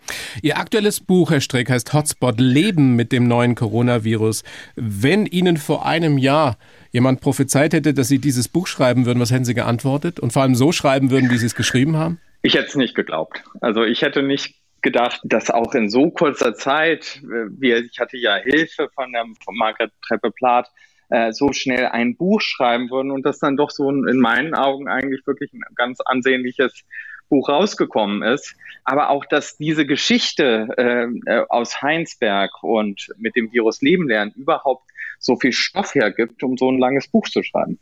Ihr 0.43 0.59
aktuelles 0.59 0.99
Buch, 0.99 1.31
Herr 1.31 1.41
Streck, 1.41 1.71
heißt 1.71 1.95
Hotspot 1.95 2.41
Leben 2.41 2.97
mit 2.97 3.13
dem 3.13 3.29
neuen 3.29 3.55
Coronavirus. 3.55 4.43
Wenn 4.75 5.25
Ihnen 5.25 5.57
vor 5.57 5.87
einem 5.87 6.19
Jahr 6.19 6.59
jemand 6.91 7.21
prophezeit 7.21 7.75
hätte, 7.75 7.95
dass 7.95 8.09
Sie 8.09 8.19
dieses 8.19 8.49
Buch 8.49 8.67
schreiben 8.67 9.07
würden, 9.07 9.21
was 9.21 9.31
hätten 9.31 9.45
Sie 9.45 9.55
geantwortet? 9.55 10.19
Und 10.19 10.33
vor 10.33 10.43
allem 10.43 10.57
so 10.57 10.73
schreiben 10.73 11.13
würden, 11.13 11.31
wie 11.31 11.39
Sie 11.39 11.47
es 11.47 11.55
geschrieben 11.55 11.97
haben? 11.97 12.21
Ich 12.43 12.55
hätte 12.55 12.67
es 12.67 12.75
nicht 12.75 12.97
geglaubt. 12.97 13.45
Also 13.61 13.85
ich 13.85 14.03
hätte 14.03 14.25
nicht 14.25 14.57
gedacht, 14.83 15.21
dass 15.23 15.49
auch 15.51 15.75
in 15.75 15.91
so 15.91 16.11
kurzer 16.11 16.55
Zeit, 16.55 17.21
äh, 17.23 17.47
wir, 17.51 17.85
ich 17.85 18.01
hatte 18.01 18.17
ja 18.17 18.35
Hilfe 18.37 18.89
von, 18.97 19.13
der, 19.13 19.25
von 19.45 19.57
Margaret 19.57 19.93
Treppe-Plath, 20.07 20.69
äh, 21.09 21.33
so 21.33 21.53
schnell 21.53 21.87
ein 21.87 22.17
Buch 22.17 22.41
schreiben 22.41 22.91
würden 22.91 23.11
und 23.11 23.25
das 23.25 23.39
dann 23.39 23.57
doch 23.57 23.71
so 23.71 23.91
in 23.91 24.19
meinen 24.19 24.55
Augen 24.55 24.89
eigentlich 24.89 25.27
wirklich 25.27 25.53
ein 25.53 25.63
ganz 25.75 26.01
ansehnliches 26.01 26.85
Buch 27.29 27.49
rausgekommen 27.49 28.23
ist. 28.23 28.55
Aber 28.85 29.11
auch, 29.11 29.25
dass 29.25 29.57
diese 29.57 29.87
Geschichte 29.87 30.69
äh, 30.77 31.31
äh 31.31 31.45
aus 31.49 31.83
Heinsberg 31.83 32.63
und 32.63 33.09
mit 33.17 33.37
dem 33.37 33.53
Virus 33.53 33.83
Leben 33.83 34.09
lernen 34.09 34.33
überhaupt 34.37 34.85
so 35.19 35.37
viel 35.37 35.53
Stoff 35.53 35.95
hergibt, 35.95 36.43
um 36.43 36.57
so 36.57 36.71
ein 36.71 36.79
langes 36.79 37.09
Buch 37.09 37.29
zu 37.29 37.43
schreiben. 37.43 37.79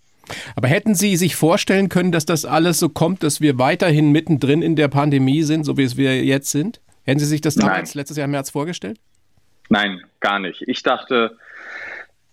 Aber 0.56 0.68
hätten 0.68 0.94
Sie 0.94 1.16
sich 1.16 1.36
vorstellen 1.36 1.88
können, 1.88 2.12
dass 2.12 2.24
das 2.24 2.44
alles 2.44 2.78
so 2.78 2.88
kommt, 2.88 3.22
dass 3.22 3.40
wir 3.40 3.58
weiterhin 3.58 4.10
mittendrin 4.12 4.62
in 4.62 4.76
der 4.76 4.88
Pandemie 4.88 5.42
sind, 5.42 5.64
so 5.64 5.76
wie 5.76 5.82
es 5.82 5.96
wir 5.96 6.24
jetzt 6.24 6.50
sind? 6.50 6.80
Hätten 7.04 7.20
Sie 7.20 7.26
sich 7.26 7.42
das 7.42 7.56
damals 7.56 7.94
Nein. 7.94 8.00
letztes 8.00 8.16
Jahr 8.16 8.24
im 8.24 8.30
März 8.30 8.50
vorgestellt? 8.50 8.98
Nein, 9.68 10.02
gar 10.20 10.38
nicht. 10.38 10.62
Ich 10.66 10.82
dachte, 10.82 11.36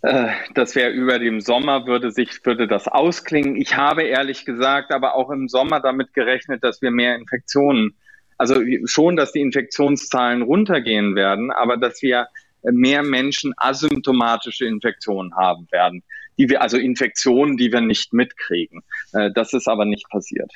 das 0.01 0.75
wäre 0.75 0.89
über 0.91 1.19
dem 1.19 1.41
Sommer 1.41 1.85
würde 1.85 2.11
sich 2.11 2.43
würde 2.43 2.67
das 2.67 2.87
ausklingen. 2.87 3.55
Ich 3.55 3.77
habe 3.77 4.03
ehrlich 4.03 4.45
gesagt 4.45 4.91
aber 4.91 5.15
auch 5.15 5.29
im 5.29 5.47
Sommer 5.47 5.79
damit 5.79 6.13
gerechnet, 6.13 6.63
dass 6.63 6.81
wir 6.81 6.91
mehr 6.91 7.15
Infektionen, 7.15 7.95
also 8.37 8.55
schon, 8.85 9.15
dass 9.15 9.31
die 9.31 9.41
Infektionszahlen 9.41 10.41
runtergehen 10.41 11.15
werden, 11.15 11.51
aber 11.51 11.77
dass 11.77 12.01
wir 12.01 12.27
mehr 12.63 13.03
Menschen 13.03 13.53
asymptomatische 13.57 14.65
Infektionen 14.65 15.35
haben 15.35 15.67
werden 15.71 16.03
die 16.41 16.49
wir, 16.49 16.63
also 16.63 16.77
Infektionen, 16.77 17.55
die 17.55 17.71
wir 17.71 17.81
nicht 17.81 18.13
mitkriegen. 18.13 18.81
Äh, 19.13 19.29
das 19.31 19.53
ist 19.53 19.67
aber 19.67 19.85
nicht 19.85 20.09
passiert. 20.09 20.51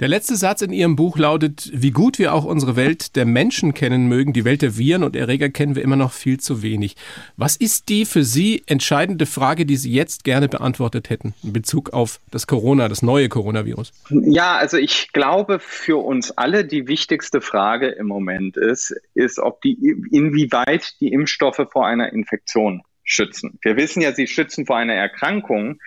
Der 0.00 0.08
letzte 0.08 0.34
Satz 0.34 0.62
in 0.62 0.72
Ihrem 0.72 0.96
Buch 0.96 1.18
lautet, 1.18 1.70
wie 1.74 1.90
gut 1.90 2.18
wir 2.18 2.32
auch 2.32 2.46
unsere 2.46 2.74
Welt 2.74 3.16
der 3.16 3.26
Menschen 3.26 3.74
kennen 3.74 4.08
mögen, 4.08 4.32
die 4.32 4.46
Welt 4.46 4.62
der 4.62 4.78
Viren 4.78 5.02
und 5.02 5.14
Erreger 5.14 5.50
kennen 5.50 5.76
wir 5.76 5.82
immer 5.82 5.96
noch 5.96 6.12
viel 6.12 6.40
zu 6.40 6.62
wenig. 6.62 6.96
Was 7.36 7.56
ist 7.56 7.90
die 7.90 8.06
für 8.06 8.24
Sie 8.24 8.62
entscheidende 8.66 9.26
Frage, 9.26 9.66
die 9.66 9.76
Sie 9.76 9.92
jetzt 9.92 10.24
gerne 10.24 10.48
beantwortet 10.48 11.10
hätten 11.10 11.34
in 11.42 11.52
Bezug 11.52 11.92
auf 11.92 12.18
das 12.30 12.46
Corona, 12.46 12.88
das 12.88 13.02
neue 13.02 13.28
Coronavirus? 13.28 13.92
Ja, 14.08 14.56
also 14.56 14.78
ich 14.78 15.12
glaube, 15.12 15.58
für 15.60 16.02
uns 16.02 16.30
alle 16.30 16.64
die 16.64 16.88
wichtigste 16.88 17.42
Frage 17.42 17.88
im 17.88 18.06
Moment 18.06 18.56
ist, 18.56 18.94
ist, 19.12 19.38
ob 19.38 19.60
die, 19.60 19.74
inwieweit 20.10 20.98
die 21.00 21.12
Impfstoffe 21.12 21.60
vor 21.70 21.86
einer 21.86 22.10
Infektion 22.14 22.82
schützen. 23.06 23.58
Wir 23.62 23.76
wissen 23.76 24.02
ja, 24.02 24.12
sie 24.12 24.26
schützen 24.26 24.66
vor 24.66 24.76
einer 24.76 24.94
Erkrankung, 24.94 25.78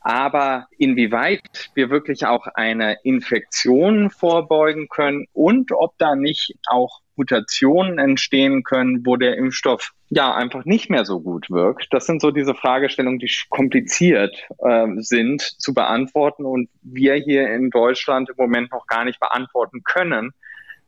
aber 0.00 0.66
inwieweit 0.78 1.70
wir 1.74 1.90
wirklich 1.90 2.26
auch 2.26 2.46
eine 2.54 2.96
Infektion 3.04 4.10
vorbeugen 4.10 4.88
können 4.88 5.26
und 5.32 5.70
ob 5.72 5.96
da 5.98 6.16
nicht 6.16 6.54
auch 6.66 7.00
Mutationen 7.14 7.98
entstehen 7.98 8.64
können, 8.64 9.04
wo 9.04 9.16
der 9.16 9.36
Impfstoff 9.36 9.92
ja 10.08 10.34
einfach 10.34 10.64
nicht 10.64 10.90
mehr 10.90 11.04
so 11.04 11.20
gut 11.20 11.50
wirkt. 11.50 11.88
Das 11.90 12.06
sind 12.06 12.20
so 12.20 12.30
diese 12.30 12.54
Fragestellungen, 12.54 13.18
die 13.18 13.30
kompliziert 13.48 14.36
äh, 14.58 14.86
sind 14.96 15.42
zu 15.42 15.74
beantworten 15.74 16.44
und 16.44 16.68
wir 16.82 17.14
hier 17.14 17.52
in 17.52 17.70
Deutschland 17.70 18.30
im 18.30 18.36
Moment 18.38 18.72
noch 18.72 18.86
gar 18.86 19.04
nicht 19.04 19.20
beantworten 19.20 19.82
können, 19.84 20.32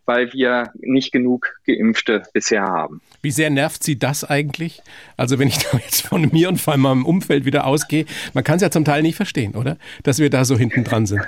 weil 0.06 0.32
wir 0.32 0.72
nicht 0.80 1.12
genug 1.12 1.58
Geimpfte 1.66 2.22
bisher 2.32 2.62
haben. 2.62 3.00
Wie 3.22 3.30
sehr 3.30 3.50
nervt 3.50 3.82
Sie 3.82 3.98
das 3.98 4.24
eigentlich? 4.24 4.82
Also 5.16 5.38
wenn 5.38 5.48
ich 5.48 5.58
da 5.70 5.78
jetzt 5.78 6.02
von 6.02 6.28
mir 6.32 6.48
und 6.48 6.60
von 6.60 6.80
meinem 6.80 7.06
Umfeld 7.06 7.44
wieder 7.44 7.66
ausgehe, 7.66 8.06
man 8.32 8.44
kann 8.44 8.56
es 8.56 8.62
ja 8.62 8.70
zum 8.70 8.84
Teil 8.84 9.02
nicht 9.02 9.16
verstehen, 9.16 9.54
oder? 9.54 9.76
Dass 10.02 10.18
wir 10.18 10.30
da 10.30 10.44
so 10.44 10.56
hinten 10.56 10.84
dran 10.84 11.06
sind. 11.06 11.22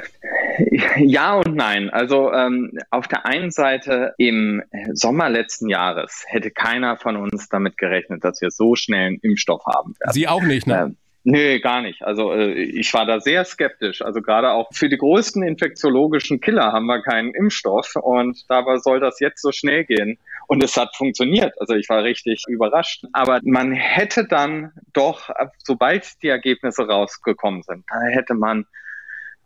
Ja 0.99 1.37
und 1.37 1.55
nein. 1.55 1.91
Also 1.91 2.33
ähm, 2.33 2.79
auf 2.91 3.09
der 3.09 3.27
einen 3.27 3.51
Seite 3.51 4.15
im 4.19 4.63
Sommer 4.93 5.29
letzten 5.29 5.69
Jahres 5.69 6.25
hätte 6.27 6.51
keiner 6.51 6.97
von 6.97 7.17
uns 7.17 7.49
damit 7.49 7.77
gerechnet, 7.77 8.25
dass 8.25 8.41
wir 8.41 8.51
so 8.51 8.75
schnell 8.75 9.09
einen 9.09 9.19
Impfstoff 9.21 9.65
haben 9.67 9.95
werden. 9.99 10.13
Sie 10.13 10.29
auch 10.29 10.43
nicht, 10.43 10.67
ne? 10.67 10.87
Ähm, 10.87 10.97
Nee, 11.29 11.59
gar 11.59 11.83
nicht. 11.83 12.05
Also 12.05 12.33
äh, 12.33 12.53
ich 12.53 12.95
war 12.95 13.05
da 13.05 13.19
sehr 13.19 13.45
skeptisch. 13.45 14.01
Also 14.01 14.23
gerade 14.23 14.53
auch 14.53 14.69
für 14.73 14.89
die 14.89 14.97
größten 14.97 15.43
infektiologischen 15.43 16.41
Killer 16.41 16.71
haben 16.71 16.87
wir 16.87 17.03
keinen 17.03 17.35
Impfstoff 17.35 17.97
und 17.97 18.45
dabei 18.49 18.77
soll 18.77 19.01
das 19.01 19.19
jetzt 19.19 19.43
so 19.43 19.51
schnell 19.51 19.85
gehen. 19.85 20.21
Und 20.47 20.63
es 20.63 20.77
hat 20.77 20.95
funktioniert. 20.95 21.53
Also 21.61 21.75
ich 21.75 21.89
war 21.89 22.05
richtig 22.05 22.45
überrascht. 22.47 23.07
Aber 23.13 23.41
man 23.43 23.73
hätte 23.73 24.29
dann 24.29 24.71
doch, 24.93 25.29
sobald 25.65 26.23
die 26.23 26.29
Ergebnisse 26.29 26.87
rausgekommen 26.87 27.65
sind, 27.65 27.85
da 27.89 28.03
hätte 28.03 28.35
man 28.35 28.65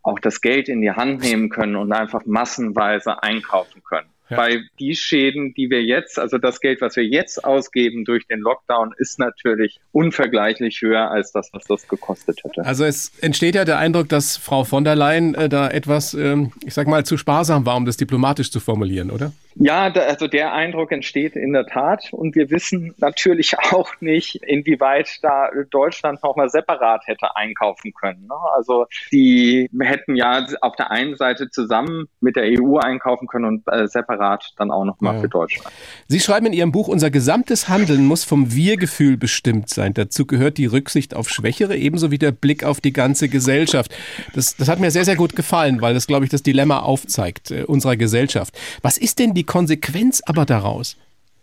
auch 0.03 0.19
das 0.19 0.39
Geld 0.39 0.69
in 0.69 0.83
die 0.83 0.91
Hand 0.91 1.23
nehmen 1.23 1.49
können 1.49 1.75
und 1.75 1.91
einfach 1.91 2.27
massenweise 2.27 3.23
einkaufen 3.23 3.81
können. 3.81 4.09
Ja. 4.31 4.37
Weil 4.37 4.63
die 4.79 4.95
Schäden, 4.95 5.53
die 5.53 5.69
wir 5.69 5.83
jetzt, 5.83 6.17
also 6.17 6.37
das 6.37 6.61
Geld, 6.61 6.79
was 6.79 6.95
wir 6.95 7.05
jetzt 7.05 7.43
ausgeben 7.43 8.05
durch 8.05 8.25
den 8.27 8.39
Lockdown, 8.39 8.93
ist 8.97 9.19
natürlich 9.19 9.81
unvergleichlich 9.91 10.81
höher 10.81 11.11
als 11.11 11.33
das, 11.33 11.49
was 11.51 11.65
das 11.65 11.85
gekostet 11.87 12.39
hätte. 12.43 12.65
Also 12.65 12.85
es 12.85 13.11
entsteht 13.19 13.55
ja 13.55 13.65
der 13.65 13.77
Eindruck, 13.77 14.07
dass 14.07 14.37
Frau 14.37 14.63
von 14.63 14.85
der 14.85 14.95
Leyen 14.95 15.35
äh, 15.35 15.49
da 15.49 15.69
etwas, 15.69 16.13
ähm, 16.13 16.53
ich 16.65 16.73
sag 16.73 16.87
mal, 16.87 17.05
zu 17.05 17.17
sparsam 17.17 17.65
war, 17.65 17.75
um 17.75 17.85
das 17.85 17.97
diplomatisch 17.97 18.51
zu 18.51 18.61
formulieren, 18.61 19.11
oder? 19.11 19.33
Ja, 19.55 19.89
da, 19.89 20.01
also 20.01 20.27
der 20.27 20.53
Eindruck 20.53 20.91
entsteht 20.91 21.35
in 21.35 21.53
der 21.53 21.65
Tat. 21.65 22.09
Und 22.11 22.35
wir 22.35 22.49
wissen 22.49 22.93
natürlich 22.97 23.55
auch 23.71 23.93
nicht, 23.99 24.35
inwieweit 24.43 25.19
da 25.21 25.49
Deutschland 25.69 26.23
nochmal 26.23 26.49
separat 26.49 27.03
hätte 27.05 27.35
einkaufen 27.35 27.93
können. 27.93 28.27
Ne? 28.27 28.35
Also 28.55 28.85
die 29.11 29.69
hätten 29.79 30.15
ja 30.15 30.45
auf 30.61 30.75
der 30.75 30.91
einen 30.91 31.15
Seite 31.17 31.49
zusammen 31.49 32.05
mit 32.19 32.35
der 32.35 32.45
EU 32.59 32.77
einkaufen 32.77 33.27
können 33.27 33.45
und 33.45 33.63
äh, 33.67 33.87
separat 33.87 34.53
dann 34.57 34.71
auch 34.71 34.85
nochmal 34.85 35.15
ja. 35.15 35.21
für 35.21 35.29
Deutschland. 35.29 35.67
Sie 36.07 36.19
schreiben 36.19 36.45
in 36.47 36.53
Ihrem 36.53 36.71
Buch, 36.71 36.87
unser 36.87 37.11
gesamtes 37.11 37.69
Handeln 37.69 38.05
muss 38.05 38.23
vom 38.23 38.53
Wir-Gefühl 38.53 39.17
bestimmt 39.17 39.69
sein. 39.69 39.93
Dazu 39.93 40.25
gehört 40.25 40.57
die 40.57 40.65
Rücksicht 40.65 41.15
auf 41.15 41.29
Schwächere 41.29 41.75
ebenso 41.75 42.11
wie 42.11 42.17
der 42.17 42.31
Blick 42.31 42.63
auf 42.63 42.81
die 42.81 42.93
ganze 42.93 43.29
Gesellschaft. 43.29 43.93
Das, 44.33 44.55
das 44.55 44.69
hat 44.69 44.79
mir 44.79 44.91
sehr, 44.91 45.05
sehr 45.05 45.15
gut 45.15 45.35
gefallen, 45.35 45.81
weil 45.81 45.93
das, 45.93 46.07
glaube 46.07 46.25
ich, 46.25 46.31
das 46.31 46.43
Dilemma 46.43 46.79
aufzeigt 46.79 47.51
äh, 47.51 47.63
unserer 47.63 47.97
Gesellschaft. 47.97 48.57
Was 48.81 48.97
ist 48.97 49.19
denn 49.19 49.33
die 49.33 49.40
die 49.41 49.45
Konsequenz 49.47 50.21
aber 50.27 50.45
daraus, 50.45 50.97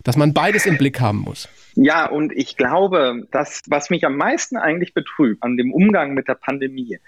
dass 0.04 0.16
man 0.16 0.32
beides 0.32 0.66
im 0.66 0.78
Blick 0.78 1.00
haben 1.00 1.18
muss. 1.18 1.48
Ja, 1.74 2.06
und 2.06 2.32
ich 2.32 2.56
glaube, 2.56 3.26
das, 3.32 3.62
was 3.66 3.90
mich 3.90 4.06
am 4.06 4.16
meisten 4.16 4.56
eigentlich 4.56 4.94
betrübt 4.94 5.42
an 5.42 5.56
dem 5.56 5.74
Umgang 5.74 6.14
mit 6.14 6.28
der 6.28 6.36
Pandemie, 6.36 6.98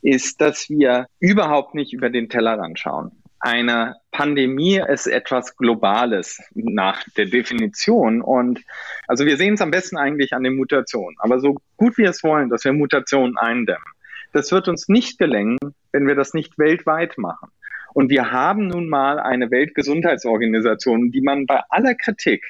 ist, 0.00 0.40
dass 0.40 0.70
wir 0.70 1.06
überhaupt 1.20 1.74
nicht 1.74 1.92
über 1.92 2.08
den 2.08 2.30
Tellerrand 2.30 2.78
schauen. 2.78 3.12
Eine 3.40 3.96
Pandemie 4.10 4.80
ist 4.88 5.06
etwas 5.06 5.54
Globales 5.58 6.40
nach 6.54 7.04
der 7.18 7.26
Definition. 7.26 8.22
Und 8.22 8.62
also 9.06 9.26
wir 9.26 9.36
sehen 9.36 9.54
es 9.54 9.60
am 9.60 9.70
besten 9.70 9.98
eigentlich 9.98 10.32
an 10.32 10.44
den 10.44 10.56
Mutationen. 10.56 11.16
Aber 11.18 11.40
so 11.40 11.58
gut 11.76 11.98
wir 11.98 12.08
es 12.08 12.24
wollen, 12.24 12.48
dass 12.48 12.64
wir 12.64 12.72
Mutationen 12.72 13.36
eindämmen, 13.36 13.84
das 14.32 14.50
wird 14.50 14.66
uns 14.68 14.88
nicht 14.88 15.18
gelingen, 15.18 15.58
wenn 15.92 16.06
wir 16.06 16.14
das 16.14 16.32
nicht 16.32 16.58
weltweit 16.58 17.18
machen. 17.18 17.50
Und 17.98 18.10
wir 18.10 18.30
haben 18.30 18.68
nun 18.68 18.88
mal 18.88 19.18
eine 19.18 19.50
Weltgesundheitsorganisation, 19.50 21.10
die 21.10 21.20
man 21.20 21.46
bei 21.46 21.62
aller 21.68 21.96
Kritik 21.96 22.44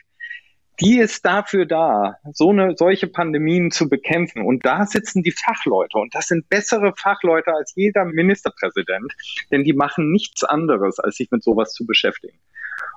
die 0.81 1.01
ist 1.01 1.25
dafür 1.25 1.67
da, 1.67 2.19
so 2.33 2.51
eine 2.51 2.77
solche 2.77 3.09
Pandemien 3.09 3.71
zu 3.71 3.89
bekämpfen. 3.89 4.43
Und 4.43 4.65
da 4.65 4.87
sitzen 4.87 5.23
die 5.23 5.33
Fachleute. 5.33 5.99
Und 5.99 6.15
das 6.15 6.29
sind 6.29 6.49
bessere 6.49 6.95
Fachleute 6.97 7.53
als 7.53 7.73
jeder 7.75 8.05
Ministerpräsident, 8.05 9.13
denn 9.51 9.65
die 9.65 9.73
machen 9.73 10.13
nichts 10.13 10.45
anderes, 10.45 11.01
als 11.01 11.17
sich 11.17 11.31
mit 11.31 11.43
sowas 11.43 11.73
zu 11.73 11.85
beschäftigen. 11.85 12.39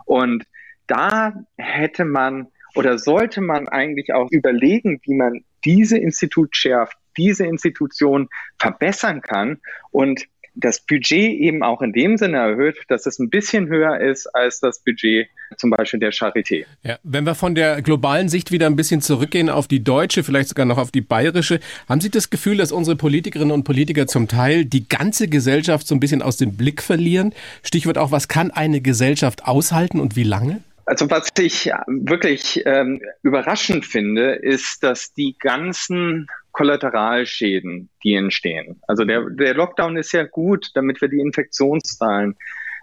Und 0.06 0.46
da 0.88 1.34
hätte 1.58 2.06
man 2.06 2.50
oder 2.76 3.00
sollte 3.00 3.42
man 3.42 3.68
eigentlich 3.68 4.14
auch 4.14 4.30
überlegen, 4.30 5.00
wie 5.04 5.16
man 5.16 5.44
diese 5.66 5.98
Institut 5.98 6.56
schärft, 6.56 6.98
diese 7.18 7.46
Institution 7.46 8.30
verbessern 8.60 9.22
kann 9.22 9.60
und 9.90 10.28
das 10.54 10.82
Budget 10.82 11.40
eben 11.40 11.64
auch 11.64 11.82
in 11.82 11.94
dem 11.94 12.18
Sinne 12.18 12.38
erhöht, 12.38 12.78
dass 12.88 13.06
es 13.06 13.20
ein 13.20 13.30
bisschen 13.30 13.68
höher 13.68 14.00
ist 14.00 14.28
als 14.36 14.60
das 14.60 14.80
Budget 14.84 15.28
zum 15.58 15.70
Beispiel 15.70 16.00
der 16.00 16.12
Charité. 16.12 16.66
Ja, 16.84 16.98
wenn 17.04 17.26
wir 17.26 17.36
von 17.36 17.56
der 17.56 17.82
globalen 17.82 18.30
Sicht 18.30 18.52
wieder 18.52 18.68
ein 18.68 18.76
bisschen 18.76 19.02
zurückgehen 19.02 19.50
auf 19.50 19.68
die 19.68 19.84
deutsche, 19.84 20.24
vielleicht 20.24 20.50
sogar 20.50 20.66
noch 20.66 20.78
auf 20.78 20.92
die 20.92 21.02
bayerische, 21.02 21.60
haben 21.88 22.02
Sie 22.02 22.10
das 22.10 22.30
Gefühl, 22.30 22.58
dass 22.58 22.72
unsere 22.72 22.96
Politikerinnen 22.96 23.52
und 23.52 23.64
Politiker 23.64 24.08
zum 24.08 24.28
Teil 24.28 24.66
die 24.66 24.88
ganze 24.88 25.28
Gesellschaft 25.28 25.88
so 25.88 25.96
ein 25.96 26.00
bisschen 26.00 26.22
aus 26.22 26.38
dem 26.38 26.58
Blick 26.58 26.82
verlieren? 26.82 27.34
Stichwort 27.64 27.98
auch, 27.98 28.12
was 28.12 28.28
kann 28.28 28.52
eine 28.52 28.82
Gesellschaft 28.82 29.46
aushalten 29.46 30.00
und 30.00 30.16
wie 30.16 30.24
lange? 30.24 30.62
Also 30.86 31.10
was 31.10 31.30
ich 31.40 31.72
wirklich 31.88 32.64
ähm, 32.66 33.02
überraschend 33.24 33.86
finde, 33.86 34.34
ist, 34.34 34.84
dass 34.84 35.14
die 35.14 35.38
ganzen 35.40 36.28
Kollateralschäden, 36.52 37.90
die 38.04 38.14
entstehen. 38.14 38.82
Also 38.88 39.06
der, 39.06 39.30
der 39.30 39.54
Lockdown 39.54 39.98
ist 39.98 40.12
ja 40.12 40.24
gut, 40.24 40.72
damit 40.74 41.02
wir 41.02 41.08
die 41.08 41.20
Infektionszahlen 41.20 42.36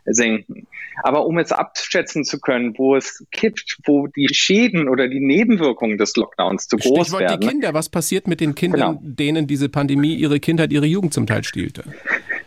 senken. 0.04 0.66
Aber 1.02 1.26
um 1.26 1.38
es 1.38 1.52
abschätzen 1.52 2.24
zu 2.24 2.40
können, 2.40 2.74
wo 2.78 2.96
es 2.96 3.24
kippt, 3.30 3.78
wo 3.84 4.06
die 4.06 4.28
Schäden 4.32 4.88
oder 4.88 5.08
die 5.08 5.20
Nebenwirkungen 5.20 5.98
des 5.98 6.16
Lockdowns 6.16 6.66
zu 6.66 6.76
groß 6.76 7.08
Stichwort 7.08 7.20
werden. 7.20 7.40
die 7.40 7.46
Kinder. 7.46 7.74
Was 7.74 7.88
passiert 7.88 8.26
mit 8.26 8.40
den 8.40 8.54
Kindern, 8.54 8.98
Genau. 8.98 9.00
denen 9.02 9.46
diese 9.46 9.68
Pandemie 9.68 10.14
ihre 10.14 10.40
Kindheit, 10.40 10.72
ihre 10.72 10.86
Jugend 10.86 11.14
zum 11.14 11.26
Teil 11.26 11.44
stielte? 11.44 11.84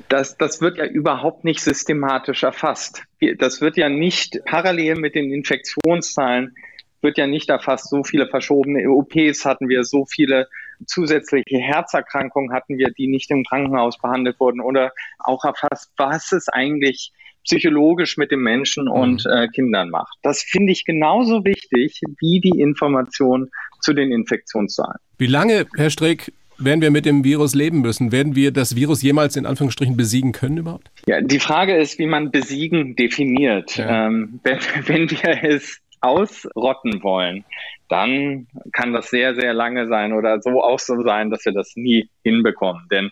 Das, 0.10 0.38
das 0.38 0.60
wird 0.60 0.78
ja 0.78 0.86
überhaupt 0.86 1.46
nicht 1.46 1.62
systematisch 1.62 2.44
erfasst. 2.44 3.04
Das 3.38 3.62
wird 3.62 3.78
ja 3.78 3.88
nicht 3.88 4.40
parallel 4.46 4.96
mit 4.96 5.16
den 5.16 5.32
Infektionszahlen 5.32 6.56
wird 7.02 7.18
ja 7.18 7.28
nicht 7.28 7.50
erfasst. 7.50 7.90
So 7.90 8.04
viele 8.04 8.28
verschobene 8.28 8.88
OPs 8.90 9.46
hatten 9.46 9.70
wir, 9.70 9.84
so 9.84 10.06
viele 10.06 10.48
zusätzliche 10.86 11.58
Herzerkrankungen 11.58 12.54
hatten 12.54 12.78
wir, 12.78 12.90
die 12.92 13.08
nicht 13.08 13.32
im 13.32 13.44
Krankenhaus 13.44 13.98
behandelt 13.98 14.40
wurden 14.40 14.62
oder 14.62 14.92
auch 15.20 15.44
erfasst, 15.44 15.92
was 15.98 16.32
es 16.32 16.48
eigentlich 16.50 17.12
psychologisch 17.44 18.18
mit 18.18 18.32
dem 18.32 18.42
Menschen 18.42 18.88
und 18.88 19.26
äh, 19.26 19.48
Kindern 19.48 19.90
macht. 19.90 20.16
Das 20.22 20.44
finde 20.44 20.72
ich 20.72 20.86
genauso 20.86 21.44
wichtig 21.44 22.02
wie 22.20 22.40
die 22.40 22.60
Information 22.60 23.50
zu 23.80 23.94
den 23.94 24.12
Infektionszahlen. 24.12 25.00
Wie 25.18 25.28
lange, 25.28 25.66
Herr 25.76 25.90
Streeck, 25.90 26.32
werden 26.58 26.82
wir 26.82 26.92
mit 26.92 27.06
dem 27.06 27.24
Virus 27.24 27.56
leben 27.56 27.82
müssen? 27.82 28.12
Werden 28.12 28.36
wir 28.36 28.52
das 28.52 28.76
Virus 28.76 29.02
jemals 29.02 29.36
in 29.36 29.46
Anführungsstrichen 29.46 29.98
besiegen 29.98 30.32
können 30.32 30.58
überhaupt? 30.58 30.92
Ja, 31.08 31.22
die 31.22 31.40
Frage 31.40 31.76
ist, 31.76 31.98
wie 31.98 32.06
man 32.06 32.30
besiegen 32.30 32.96
definiert. 32.96 33.78
Ja. 33.78 34.08
Ähm, 34.08 34.40
wenn, 34.44 34.60
wenn 34.86 35.10
wir 35.10 35.44
es 35.44 35.80
ausrotten 36.02 37.04
wollen, 37.04 37.46
dann 37.90 38.48
kann 38.74 38.94
das 38.94 39.10
sehr, 39.10 39.36
sehr 39.36 39.54
lange 39.54 39.88
sein 39.88 40.14
oder 40.14 40.42
so 40.42 40.64
auch 40.64 40.80
so 40.80 41.02
sein, 41.04 41.30
dass 41.30 41.46
wir 41.46 41.54
das 41.54 41.76
nie 41.76 42.10
hinbekommen. 42.24 42.88
Denn 42.92 43.12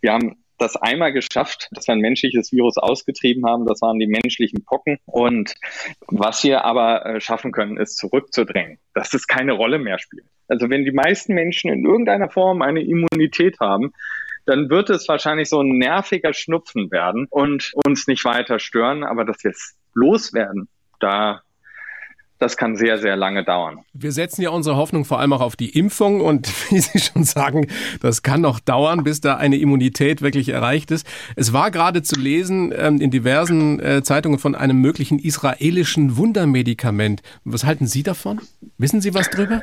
wir 0.00 0.12
haben 0.12 0.36
das 0.58 0.76
einmal 0.76 1.12
geschafft, 1.12 1.68
dass 1.72 1.88
wir 1.88 1.94
ein 1.94 2.00
menschliches 2.00 2.52
Virus 2.52 2.76
ausgetrieben 2.76 3.44
haben. 3.46 3.66
Das 3.66 3.82
waren 3.82 3.98
die 3.98 4.06
menschlichen 4.06 4.64
Pocken. 4.64 4.98
Und 5.06 5.54
was 6.06 6.44
wir 6.44 6.64
aber 6.64 7.04
äh, 7.06 7.20
schaffen 7.20 7.52
können, 7.52 7.76
ist 7.76 7.96
zurückzudrängen, 7.96 8.78
dass 8.94 9.14
es 9.14 9.26
keine 9.26 9.52
Rolle 9.52 9.78
mehr 9.78 9.98
spielt. 9.98 10.24
Also 10.48 10.70
wenn 10.70 10.84
die 10.84 10.92
meisten 10.92 11.34
Menschen 11.34 11.70
in 11.72 11.84
irgendeiner 11.84 12.30
Form 12.30 12.62
eine 12.62 12.82
Immunität 12.82 13.58
haben, 13.60 13.92
dann 14.46 14.68
wird 14.68 14.90
es 14.90 15.08
wahrscheinlich 15.08 15.48
so 15.48 15.60
ein 15.60 15.78
nerviger 15.78 16.34
Schnupfen 16.34 16.90
werden 16.90 17.26
und 17.30 17.72
uns 17.86 18.06
nicht 18.06 18.24
weiter 18.24 18.58
stören. 18.58 19.02
Aber 19.02 19.24
dass 19.24 19.42
wir 19.42 19.50
es 19.50 19.76
loswerden, 19.94 20.68
da 21.00 21.42
das 22.38 22.56
kann 22.56 22.76
sehr, 22.76 22.98
sehr 22.98 23.16
lange 23.16 23.44
dauern. 23.44 23.80
Wir 23.92 24.12
setzen 24.12 24.42
ja 24.42 24.50
unsere 24.50 24.76
Hoffnung 24.76 25.04
vor 25.04 25.20
allem 25.20 25.32
auch 25.32 25.40
auf 25.40 25.56
die 25.56 25.70
Impfung 25.70 26.20
und 26.20 26.48
wie 26.70 26.78
Sie 26.78 26.98
schon 26.98 27.24
sagen, 27.24 27.68
das 28.00 28.22
kann 28.22 28.40
noch 28.40 28.60
dauern, 28.60 29.04
bis 29.04 29.20
da 29.20 29.36
eine 29.36 29.56
Immunität 29.56 30.22
wirklich 30.22 30.48
erreicht 30.48 30.90
ist. 30.90 31.06
Es 31.36 31.52
war 31.52 31.70
gerade 31.70 32.02
zu 32.02 32.18
lesen 32.18 32.72
ähm, 32.76 33.00
in 33.00 33.10
diversen 33.10 33.80
äh, 33.80 34.02
Zeitungen 34.02 34.38
von 34.38 34.54
einem 34.54 34.80
möglichen 34.80 35.18
israelischen 35.18 36.16
Wundermedikament. 36.16 37.22
Was 37.44 37.64
halten 37.64 37.86
Sie 37.86 38.02
davon? 38.02 38.40
Wissen 38.78 39.00
Sie 39.00 39.14
was 39.14 39.30
drüber? 39.30 39.62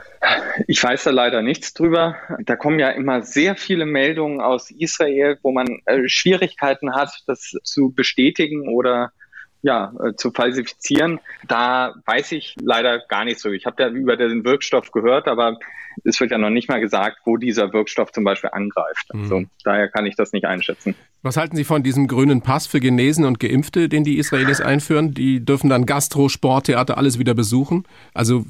Ich 0.67 0.83
weiß 0.83 1.03
da 1.03 1.11
leider 1.11 1.41
nichts 1.41 1.73
drüber. 1.73 2.15
Da 2.45 2.55
kommen 2.55 2.79
ja 2.79 2.89
immer 2.89 3.21
sehr 3.21 3.55
viele 3.55 3.85
Meldungen 3.85 4.41
aus 4.41 4.71
Israel, 4.71 5.37
wo 5.41 5.51
man 5.51 5.81
äh, 5.85 6.07
Schwierigkeiten 6.07 6.93
hat, 6.93 7.11
das 7.27 7.55
zu 7.63 7.91
bestätigen 7.91 8.69
oder 8.69 9.11
ja, 9.61 9.93
äh, 10.03 10.15
zu 10.15 10.31
falsifizieren. 10.31 11.19
Da 11.47 11.95
weiß 12.05 12.31
ich 12.33 12.55
leider 12.61 12.99
gar 12.99 13.25
nicht 13.25 13.39
so. 13.39 13.49
Ich 13.51 13.65
habe 13.65 13.83
ja 13.83 13.89
über 13.89 14.17
den 14.17 14.43
Wirkstoff 14.43 14.91
gehört, 14.91 15.27
aber 15.27 15.57
es 16.03 16.19
wird 16.19 16.31
ja 16.31 16.37
noch 16.37 16.49
nicht 16.49 16.69
mal 16.69 16.79
gesagt, 16.79 17.19
wo 17.25 17.37
dieser 17.37 17.73
Wirkstoff 17.73 18.11
zum 18.11 18.23
Beispiel 18.23 18.49
angreift. 18.53 19.09
Also, 19.13 19.43
daher 19.63 19.89
kann 19.89 20.05
ich 20.05 20.15
das 20.15 20.31
nicht 20.31 20.45
einschätzen. 20.45 20.95
Was 21.23 21.37
halten 21.37 21.55
Sie 21.55 21.65
von 21.65 21.83
diesem 21.83 22.07
grünen 22.07 22.41
Pass 22.41 22.65
für 22.65 22.79
Genesen 22.79 23.25
und 23.25 23.39
Geimpfte, 23.39 23.87
den 23.87 24.03
die 24.03 24.17
Israelis 24.17 24.59
einführen? 24.59 25.13
Die 25.13 25.45
dürfen 25.45 25.69
dann 25.69 25.85
Gastro, 25.85 26.29
Sport, 26.29 26.65
Theater 26.65 26.97
alles 26.97 27.19
wieder 27.19 27.35
besuchen. 27.35 27.83
Also 28.15 28.43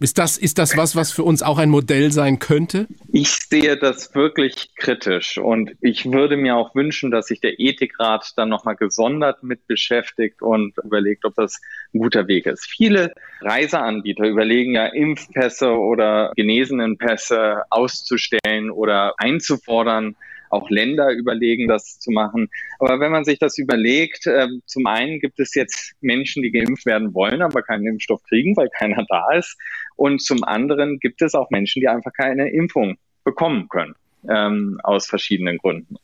ist 0.00 0.18
das, 0.18 0.36
ist 0.36 0.58
das 0.58 0.76
was, 0.76 0.96
was 0.96 1.12
für 1.12 1.22
uns 1.22 1.42
auch 1.42 1.56
ein 1.56 1.70
Modell 1.70 2.12
sein 2.12 2.40
könnte? 2.40 2.88
Ich 3.10 3.30
sehe 3.30 3.78
das 3.78 4.14
wirklich 4.14 4.74
kritisch 4.76 5.38
und 5.38 5.76
ich 5.80 6.04
würde 6.12 6.36
mir 6.36 6.56
auch 6.56 6.74
wünschen, 6.74 7.10
dass 7.10 7.28
sich 7.28 7.40
der 7.40 7.58
Ethikrat 7.58 8.34
dann 8.36 8.50
nochmal 8.50 8.76
gesondert 8.76 9.42
mit 9.42 9.66
beschäftigt 9.66 10.42
und 10.42 10.74
überlegt, 10.84 11.24
ob 11.24 11.34
das 11.36 11.58
ein 11.94 12.00
guter 12.00 12.28
Weg 12.28 12.44
ist. 12.44 12.66
Viele 12.66 13.14
Reiseanbieter 13.40 14.26
überlegen 14.26 14.74
ja, 14.74 14.88
Impfpässe 14.88 15.70
oder 15.70 16.32
Genesenenpässe 16.36 17.62
auszustellen 17.70 18.70
oder 18.70 19.14
einzufordern. 19.16 20.16
Auch 20.54 20.70
Länder 20.70 21.10
überlegen, 21.10 21.68
das 21.68 21.98
zu 21.98 22.10
machen. 22.10 22.48
Aber 22.78 23.00
wenn 23.00 23.12
man 23.12 23.24
sich 23.24 23.38
das 23.38 23.58
überlegt, 23.58 24.26
äh, 24.26 24.48
zum 24.66 24.86
einen 24.86 25.20
gibt 25.20 25.40
es 25.40 25.54
jetzt 25.54 25.94
Menschen, 26.00 26.42
die 26.42 26.52
geimpft 26.52 26.86
werden 26.86 27.12
wollen, 27.12 27.42
aber 27.42 27.62
keinen 27.62 27.86
Impfstoff 27.86 28.22
kriegen, 28.22 28.56
weil 28.56 28.68
keiner 28.68 29.04
da 29.08 29.32
ist. 29.32 29.56
Und 29.96 30.22
zum 30.22 30.44
anderen 30.44 30.98
gibt 31.00 31.22
es 31.22 31.34
auch 31.34 31.50
Menschen, 31.50 31.80
die 31.80 31.88
einfach 31.88 32.12
keine 32.12 32.50
Impfung 32.50 32.96
bekommen 33.24 33.68
können, 33.68 33.94
ähm, 34.28 34.80
aus 34.84 35.06
verschiedenen 35.06 35.58
Gründen. 35.58 35.96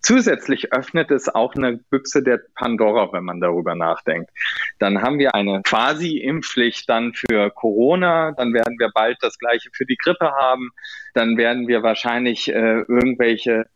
Zusätzlich 0.00 0.72
öffnet 0.72 1.10
es 1.10 1.28
auch 1.28 1.54
eine 1.54 1.78
Büchse 1.90 2.22
der 2.22 2.40
Pandora, 2.56 3.12
wenn 3.12 3.24
man 3.24 3.40
darüber 3.40 3.74
nachdenkt. 3.74 4.30
Dann 4.78 5.02
haben 5.02 5.18
wir 5.18 5.34
eine 5.34 5.62
quasi 5.62 6.18
Impfpflicht 6.18 6.88
dann 6.88 7.14
für 7.14 7.50
Corona, 7.50 8.32
dann 8.32 8.52
werden 8.52 8.78
wir 8.78 8.90
bald 8.92 9.18
das 9.20 9.38
gleiche 9.38 9.70
für 9.72 9.86
die 9.86 9.96
Grippe 9.96 10.32
haben, 10.32 10.70
dann 11.14 11.36
werden 11.36 11.68
wir 11.68 11.82
wahrscheinlich 11.82 12.48
äh, 12.48 12.80
irgendwelche 12.88 13.66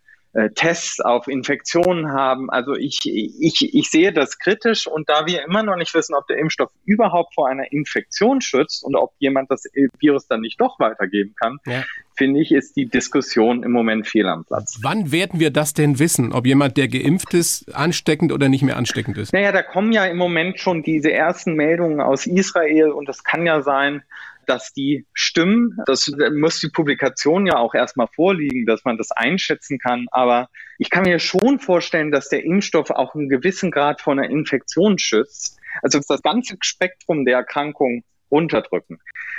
Tests 0.55 1.01
auf 1.01 1.29
Infektionen 1.29 2.13
haben. 2.13 2.51
Also 2.51 2.75
ich, 2.75 3.01
ich, 3.05 3.75
ich 3.75 3.91
sehe 3.91 4.13
das 4.13 4.39
kritisch 4.39 4.87
und 4.87 5.09
da 5.09 5.27
wir 5.27 5.43
immer 5.45 5.63
noch 5.63 5.77
nicht 5.77 5.95
wissen, 5.95 6.15
ob 6.15 6.27
der 6.27 6.39
Impfstoff 6.39 6.71
überhaupt 6.85 7.35
vor 7.35 7.49
einer 7.49 7.73
Infektion 7.73 8.41
schützt 8.43 8.85
und 8.85 8.97
ob 8.97 9.13
jemand 9.19 9.51
das 9.51 9.65
Virus 9.99 10.27
dann 10.27 10.43
nicht 10.43 10.61
doch 10.61 10.79
weitergeben 10.79 11.35
kann, 11.41 11.59
Ja. 11.65 11.83
finde 12.17 12.41
ich, 12.41 12.53
ist 12.53 12.77
die 12.77 12.87
Diskussion 12.87 13.63
im 13.63 13.73
Moment 13.73 14.07
fehl 14.07 14.27
am 14.27 14.45
Platz. 14.45 14.79
Wann 14.83 15.11
werden 15.11 15.41
wir 15.41 15.51
das 15.51 15.73
denn 15.73 15.99
wissen, 15.99 16.33
ob 16.33 16.47
jemand, 16.47 16.77
der 16.77 16.89
geimpft 16.89 17.33
ist, 17.33 17.75
ansteckend 17.75 18.31
oder 18.31 18.49
nicht 18.51 18.63
mehr 18.63 18.77
ansteckend 18.77 19.17
ist? 19.17 19.33
Naja, 19.33 19.53
da 19.53 19.63
kommen 19.63 19.93
ja 19.93 20.05
im 20.05 20.19
Moment 20.19 20.61
schon 20.61 20.83
diese 20.83 21.13
ersten 21.13 21.55
Meldungen 21.55 22.01
aus 22.01 22.27
Israel 22.27 22.91
und 22.91 23.09
es 23.09 23.25
kann 23.25 23.47
ja 23.47 23.63
sein, 23.63 24.03
dass 24.47 24.73
die 24.73 25.07
stimmen. 25.13 25.79
Das 25.87 26.11
muss 26.35 26.61
die 26.61 26.71
Publikation 26.71 27.47
ja 27.47 27.59
auch 27.59 27.75
erstmal 27.75 28.09
vorliegen, 28.09 28.67
dass 28.67 28.85
man 28.85 28.97
das 28.97 29.11
einschätzen 29.11 29.79
kann. 29.79 30.07
Aber 30.11 30.49
ich 30.79 30.91
kann 30.91 31.05
mir 31.05 31.19
schon 31.19 31.59
vorstellen, 31.59 32.11
dass 32.11 32.29
der 32.29 32.45
Impfstoff 32.45 32.91
auch 32.91 33.15
einen 33.15 33.29
gewissen 33.29 33.71
Grad 33.71 34.01
vor 34.01 34.13
einer 34.13 34.31
Infektion 34.31 34.99
schützt. 34.99 35.59
Also 35.83 36.01
das 36.07 36.23
ganze 36.23 36.57
Spektrum 36.61 37.25
der 37.25 37.37
Erkrankung 37.37 38.05
runterdrücken. 38.31 38.99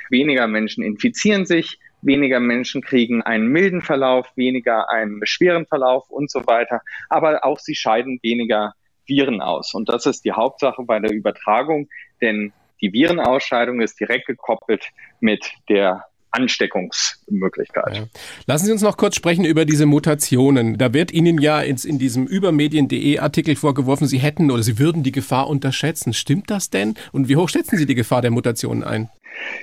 Weniger 0.10 0.48
Menschen 0.48 0.84
infizieren 0.84 1.46
sich, 1.46 1.80
weniger 2.02 2.40
Menschen 2.40 2.82
kriegen 2.82 3.22
einen 3.22 3.48
milden 3.48 3.82
Verlauf, 3.82 4.28
weniger 4.36 4.90
einen 4.90 5.26
schweren 5.26 5.66
Verlauf 5.66 6.10
und 6.10 6.32
so 6.32 6.46
weiter. 6.48 6.82
Aber 7.10 7.44
auch 7.44 7.60
sie 7.60 7.76
scheiden 7.76 8.20
weniger 8.22 8.74
Viren 9.06 9.42
aus. 9.42 9.74
Und 9.74 9.90
das 9.90 10.06
ist 10.06 10.26
die 10.26 10.34
Hauptsache 10.34 10.84
bei 10.84 11.00
der 11.00 11.12
Übertragung, 11.12 11.90
denn 12.22 12.54
die 12.82 12.94
Virenausscheidung 12.94 13.82
ist 13.82 14.00
direkt 14.00 14.28
gekoppelt 14.28 14.86
mit 15.20 15.46
der 15.70 16.06
Ansteckungsmöglichkeit. 16.32 17.98
Ja. 17.98 18.04
Lassen 18.46 18.66
Sie 18.66 18.72
uns 18.72 18.82
noch 18.82 18.98
kurz 18.98 19.16
sprechen 19.16 19.46
über 19.46 19.66
diese 19.66 19.86
Mutationen. 19.86 20.78
Da 20.78 20.94
wird 20.94 21.12
Ihnen 21.12 21.40
ja 21.40 21.62
ins, 21.62 21.86
in 21.86 22.00
diesem 22.00 22.28
übermedien.de 22.28 23.20
Artikel 23.20 23.56
vorgeworfen, 23.56 24.08
Sie 24.08 24.20
hätten 24.20 24.52
oder 24.52 24.62
Sie 24.62 24.78
würden 24.78 25.04
die 25.04 25.12
Gefahr 25.12 25.48
unterschätzen. 25.48 26.14
Stimmt 26.14 26.50
das 26.52 26.70
denn? 26.70 26.96
Und 27.12 27.30
wie 27.30 27.36
hoch 27.36 27.50
schätzen 27.50 27.78
Sie 27.78 27.86
die 27.86 27.96
Gefahr 27.96 28.22
der 28.22 28.32
Mutationen 28.32 28.84
ein? 28.84 29.10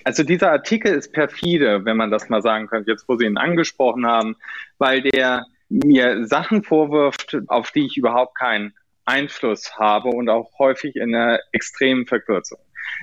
Also 0.05 0.22
dieser 0.22 0.53
Artikel 0.53 0.94
ist 0.94 1.12
perfide, 1.12 1.85
wenn 1.85 1.96
man 1.96 2.11
das 2.11 2.29
mal 2.29 2.42
sagen 2.42 2.68
kann, 2.68 2.85
jetzt 2.87 3.09
wo 3.09 3.16
Sie 3.16 3.27
ihn 3.27 3.37
angesprochen 3.37 4.07
haben, 4.07 4.37
weil 4.79 5.03
der 5.03 5.44
mir 5.68 6.27
Sachen 6.27 6.62
vorwirft, 6.62 7.37
auf 7.48 7.70
die 7.72 7.87
ich 7.87 7.96
überhaupt 7.96 8.38
keinen 8.38 8.74
Einfluss 9.05 9.77
habe 9.77 10.09
und 10.09 10.29
auch 10.29 10.50
häufig 10.59 10.96
in 10.96 11.14
einer 11.14 11.40
extremen 11.53 12.07
Verkürzung. 12.07 12.59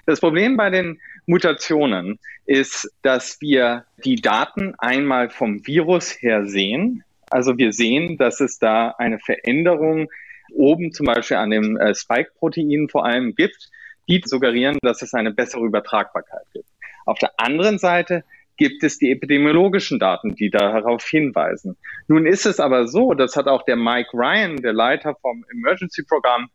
Das 0.06 0.20
Problem 0.20 0.58
bei 0.58 0.70
den 0.70 1.00
Mutationen 1.26 2.20
ist, 2.46 2.92
dass 3.02 3.40
wir 3.42 3.86
die 4.04 4.16
Daten 4.16 4.76
einmal 4.78 5.30
vom 5.30 5.66
Virus 5.66 6.22
her 6.22 6.46
sehen, 6.46 7.04
Also 7.30 7.58
wir 7.58 7.72
sehen, 7.72 8.18
dass 8.18 8.42
es 8.42 8.60
da 8.60 8.94
eine 8.98 9.20
Veränderung 9.20 10.10
oben 10.54 10.92
zum 10.92 11.06
Beispiel 11.06 11.38
an 11.38 11.50
dem 11.50 11.78
äh, 11.78 11.96
Spike-Protein 11.96 12.90
vor 12.90 13.06
allem 13.06 13.36
gibt, 13.36 13.70
die 14.10 14.22
suggerieren, 14.26 14.78
dass 14.82 15.02
es 15.02 15.14
eine 15.14 15.32
bessere 15.32 15.66
Übertragbarkeit 15.66 16.46
gibt. 16.54 16.68
Auf 17.06 17.20
der 17.20 17.32
anderen 17.38 17.78
Seite 17.78 18.26
gibt 18.58 18.84
es 18.84 19.00
die 19.00 19.12
epidemiologischen 19.12 19.98
Daten, 19.98 20.36
die 20.36 20.50
darauf 20.50 21.04
hinweisen. 21.06 21.78
Nun 22.08 22.26
ist 22.26 22.46
es 22.46 22.60
aber 22.60 22.88
so, 22.88 23.14
das 23.14 23.36
hat 23.36 23.48
auch 23.48 23.64
der 23.64 23.78
Mike 23.78 24.10
Ryan, 24.14 24.58
der 24.58 24.74
Leiter 24.74 25.16
vom 25.22 25.46
Emergency 25.52 26.04
Programm 26.04 26.50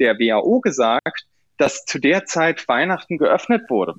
der 0.00 0.18
WHO 0.18 0.60
gesagt, 0.60 1.26
dass 1.62 1.84
zu 1.84 2.00
der 2.00 2.24
Zeit 2.24 2.66
Weihnachten 2.66 3.18
geöffnet 3.18 3.70
wurde 3.70 3.94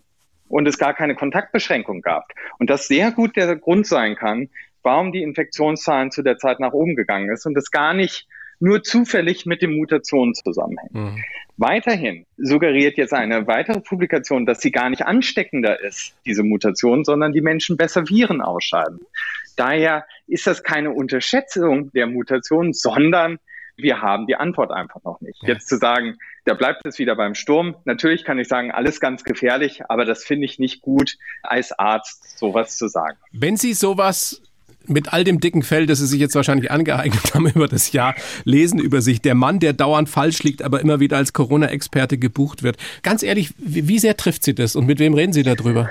und 0.50 0.68
es 0.68 0.78
gar 0.78 0.94
keine 0.94 1.16
Kontaktbeschränkung 1.16 2.02
gab. 2.02 2.26
Und 2.60 2.70
das 2.70 2.90
sehr 2.90 3.12
gut 3.12 3.38
der 3.38 3.56
Grund 3.56 3.88
sein 3.88 4.18
kann, 4.18 4.50
warum 4.82 5.14
die 5.14 5.24
Infektionszahlen 5.24 6.12
zu 6.12 6.24
der 6.24 6.38
Zeit 6.38 6.60
nach 6.60 6.74
oben 6.74 6.98
gegangen 6.98 7.32
ist 7.32 7.46
und 7.46 7.58
es 7.58 7.72
gar 7.72 7.94
nicht 7.94 8.28
nur 8.60 8.84
zufällig 8.84 9.46
mit 9.46 9.62
den 9.62 9.78
Mutationen 9.78 10.34
zusammenhängt. 10.34 10.94
Mhm. 10.94 11.24
Weiterhin 11.56 12.26
suggeriert 12.36 12.98
jetzt 12.98 13.14
eine 13.14 13.48
weitere 13.48 13.80
Publikation, 13.80 14.46
dass 14.46 14.60
sie 14.60 14.72
gar 14.72 14.90
nicht 14.90 15.06
ansteckender 15.06 15.80
ist, 15.80 16.18
diese 16.26 16.44
Mutation, 16.44 17.06
sondern 17.06 17.32
die 17.32 17.42
Menschen 17.42 17.78
besser 17.78 18.10
Viren 18.10 18.42
ausscheiden. 18.42 19.00
Daher 19.56 20.06
ist 20.28 20.48
das 20.48 20.64
keine 20.64 20.92
Unterschätzung 20.92 21.94
der 21.94 22.08
Mutation, 22.08 22.74
sondern 22.74 23.40
wir 23.76 24.02
haben 24.02 24.28
die 24.28 24.36
Antwort 24.36 24.72
einfach 24.72 25.04
noch 25.04 25.20
nicht. 25.22 25.42
Jetzt 25.44 25.68
zu 25.68 25.78
sagen, 25.78 26.18
da 26.46 26.54
bleibt 26.54 26.86
es 26.86 27.00
wieder 27.00 27.16
beim 27.16 27.36
Sturm. 27.36 27.76
Natürlich 27.86 28.24
kann 28.24 28.38
ich 28.38 28.48
sagen, 28.48 28.72
alles 28.72 29.00
ganz 29.00 29.24
gefährlich, 29.24 29.82
aber 29.90 30.06
das 30.06 30.24
finde 30.24 30.46
ich 30.46 30.60
nicht 30.60 30.82
gut, 30.82 31.18
als 31.42 31.72
Arzt 31.78 32.38
sowas 32.38 32.78
zu 32.78 32.88
sagen. 32.88 33.18
Wenn 33.32 33.58
Sie 33.58 33.74
sowas 33.74 34.42
mit 34.86 35.14
all 35.14 35.24
dem 35.24 35.40
dicken 35.40 35.64
Fell, 35.64 35.86
das 35.86 36.00
Sie 36.00 36.08
sich 36.08 36.20
jetzt 36.20 36.36
wahrscheinlich 36.36 36.70
angeeignet 36.70 37.34
haben 37.34 37.48
über 37.56 37.68
das 37.68 37.92
Jahr, 37.94 38.16
lesen 38.44 38.80
über 38.80 39.02
sich. 39.02 39.22
Der 39.22 39.36
Mann, 39.36 39.60
der 39.60 39.74
dauernd 39.74 40.10
falsch 40.10 40.44
liegt, 40.44 40.62
aber 40.62 40.82
immer 40.82 41.00
wieder 41.00 41.18
als 41.18 41.34
Corona-Experte 41.34 42.18
gebucht 42.18 42.64
wird. 42.64 42.78
Ganz 43.02 43.24
ehrlich, 43.24 43.54
wie 43.58 44.00
sehr 44.00 44.18
trifft 44.18 44.44
Sie 44.44 44.54
das 44.54 44.76
und 44.76 44.86
mit 44.86 45.00
wem 45.00 45.14
reden 45.14 45.34
Sie 45.34 45.44
darüber? 45.44 45.90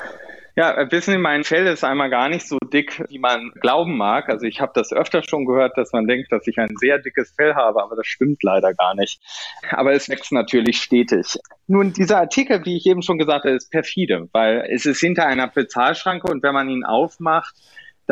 Ja, 0.55 0.91
wissen 0.91 1.13
Sie, 1.13 1.19
mein 1.19 1.45
Fell 1.45 1.67
ist 1.67 1.83
einmal 1.83 2.11
gar 2.11 2.29
nicht 2.29 2.47
so 2.47 2.59
dick, 2.59 3.03
wie 3.09 3.19
man 3.19 3.53
glauben 3.61 3.97
mag. 3.97 4.29
Also 4.29 4.45
ich 4.45 4.61
habe 4.61 4.73
das 4.75 4.93
öfter 4.93 5.23
schon 5.23 5.47
gehört, 5.47 5.79
dass 5.79 5.93
man 5.93 6.07
denkt, 6.07 6.31
dass 6.31 6.47
ich 6.47 6.59
ein 6.59 6.77
sehr 6.77 6.99
dickes 6.99 7.33
Fell 7.35 7.55
habe, 7.55 7.83
aber 7.83 7.97
das 7.97 8.07
stimmt 8.07 8.43
leider 8.43 8.75
gar 8.75 8.95
nicht. 8.95 9.19
Aber 9.71 9.93
es 9.95 10.11
wächst 10.11 10.31
natürlich 10.31 10.83
stetig. 10.83 11.39
Nun, 11.69 11.95
dieser 11.95 12.19
Artikel, 12.19 12.67
wie 12.67 12.77
ich 12.77 12.85
eben 12.85 13.01
schon 13.01 13.17
gesagt 13.17 13.45
habe, 13.45 13.55
ist 13.55 13.71
perfide, 13.71 14.29
weil 14.33 14.69
es 14.71 14.85
ist 14.85 15.01
hinter 15.01 15.27
einer 15.27 15.49
Bezahlschranke 15.49 16.31
und 16.31 16.43
wenn 16.43 16.53
man 16.53 16.69
ihn 16.69 16.85
aufmacht, 16.85 17.55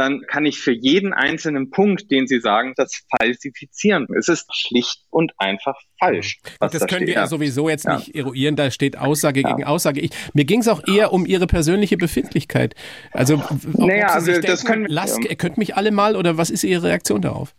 dann 0.00 0.22
kann 0.26 0.46
ich 0.46 0.58
für 0.58 0.72
jeden 0.72 1.12
einzelnen 1.12 1.70
Punkt, 1.70 2.10
den 2.10 2.26
Sie 2.26 2.40
sagen, 2.40 2.72
das 2.74 3.02
falsifizieren. 3.18 4.06
Es 4.18 4.28
ist 4.28 4.46
schlicht 4.56 5.02
und 5.10 5.32
einfach 5.36 5.78
falsch. 5.98 6.38
das 6.58 6.72
da 6.72 6.78
können 6.78 7.02
steht. 7.02 7.08
wir 7.08 7.14
ja 7.14 7.26
sowieso 7.26 7.68
jetzt 7.68 7.84
ja. 7.84 7.96
nicht 7.96 8.14
eruieren, 8.14 8.56
da 8.56 8.70
steht 8.70 8.96
Aussage 8.96 9.42
ja. 9.42 9.50
gegen 9.50 9.64
Aussage. 9.64 10.00
Ich, 10.00 10.12
mir 10.32 10.46
ging 10.46 10.60
es 10.60 10.68
auch 10.68 10.82
eher 10.88 11.12
um 11.12 11.26
Ihre 11.26 11.46
persönliche 11.46 11.98
Befindlichkeit. 11.98 12.74
Also, 13.12 13.42
naja, 13.74 14.06
also 14.06 14.32
denken, 14.32 14.46
das 14.46 14.64
können 14.64 14.86
lasst, 14.88 15.22
ihr 15.22 15.36
könnt 15.36 15.58
mich 15.58 15.76
alle 15.76 15.90
mal 15.90 16.16
oder 16.16 16.38
was 16.38 16.48
ist 16.48 16.64
Ihre 16.64 16.84
Reaktion 16.84 17.20
darauf? 17.20 17.54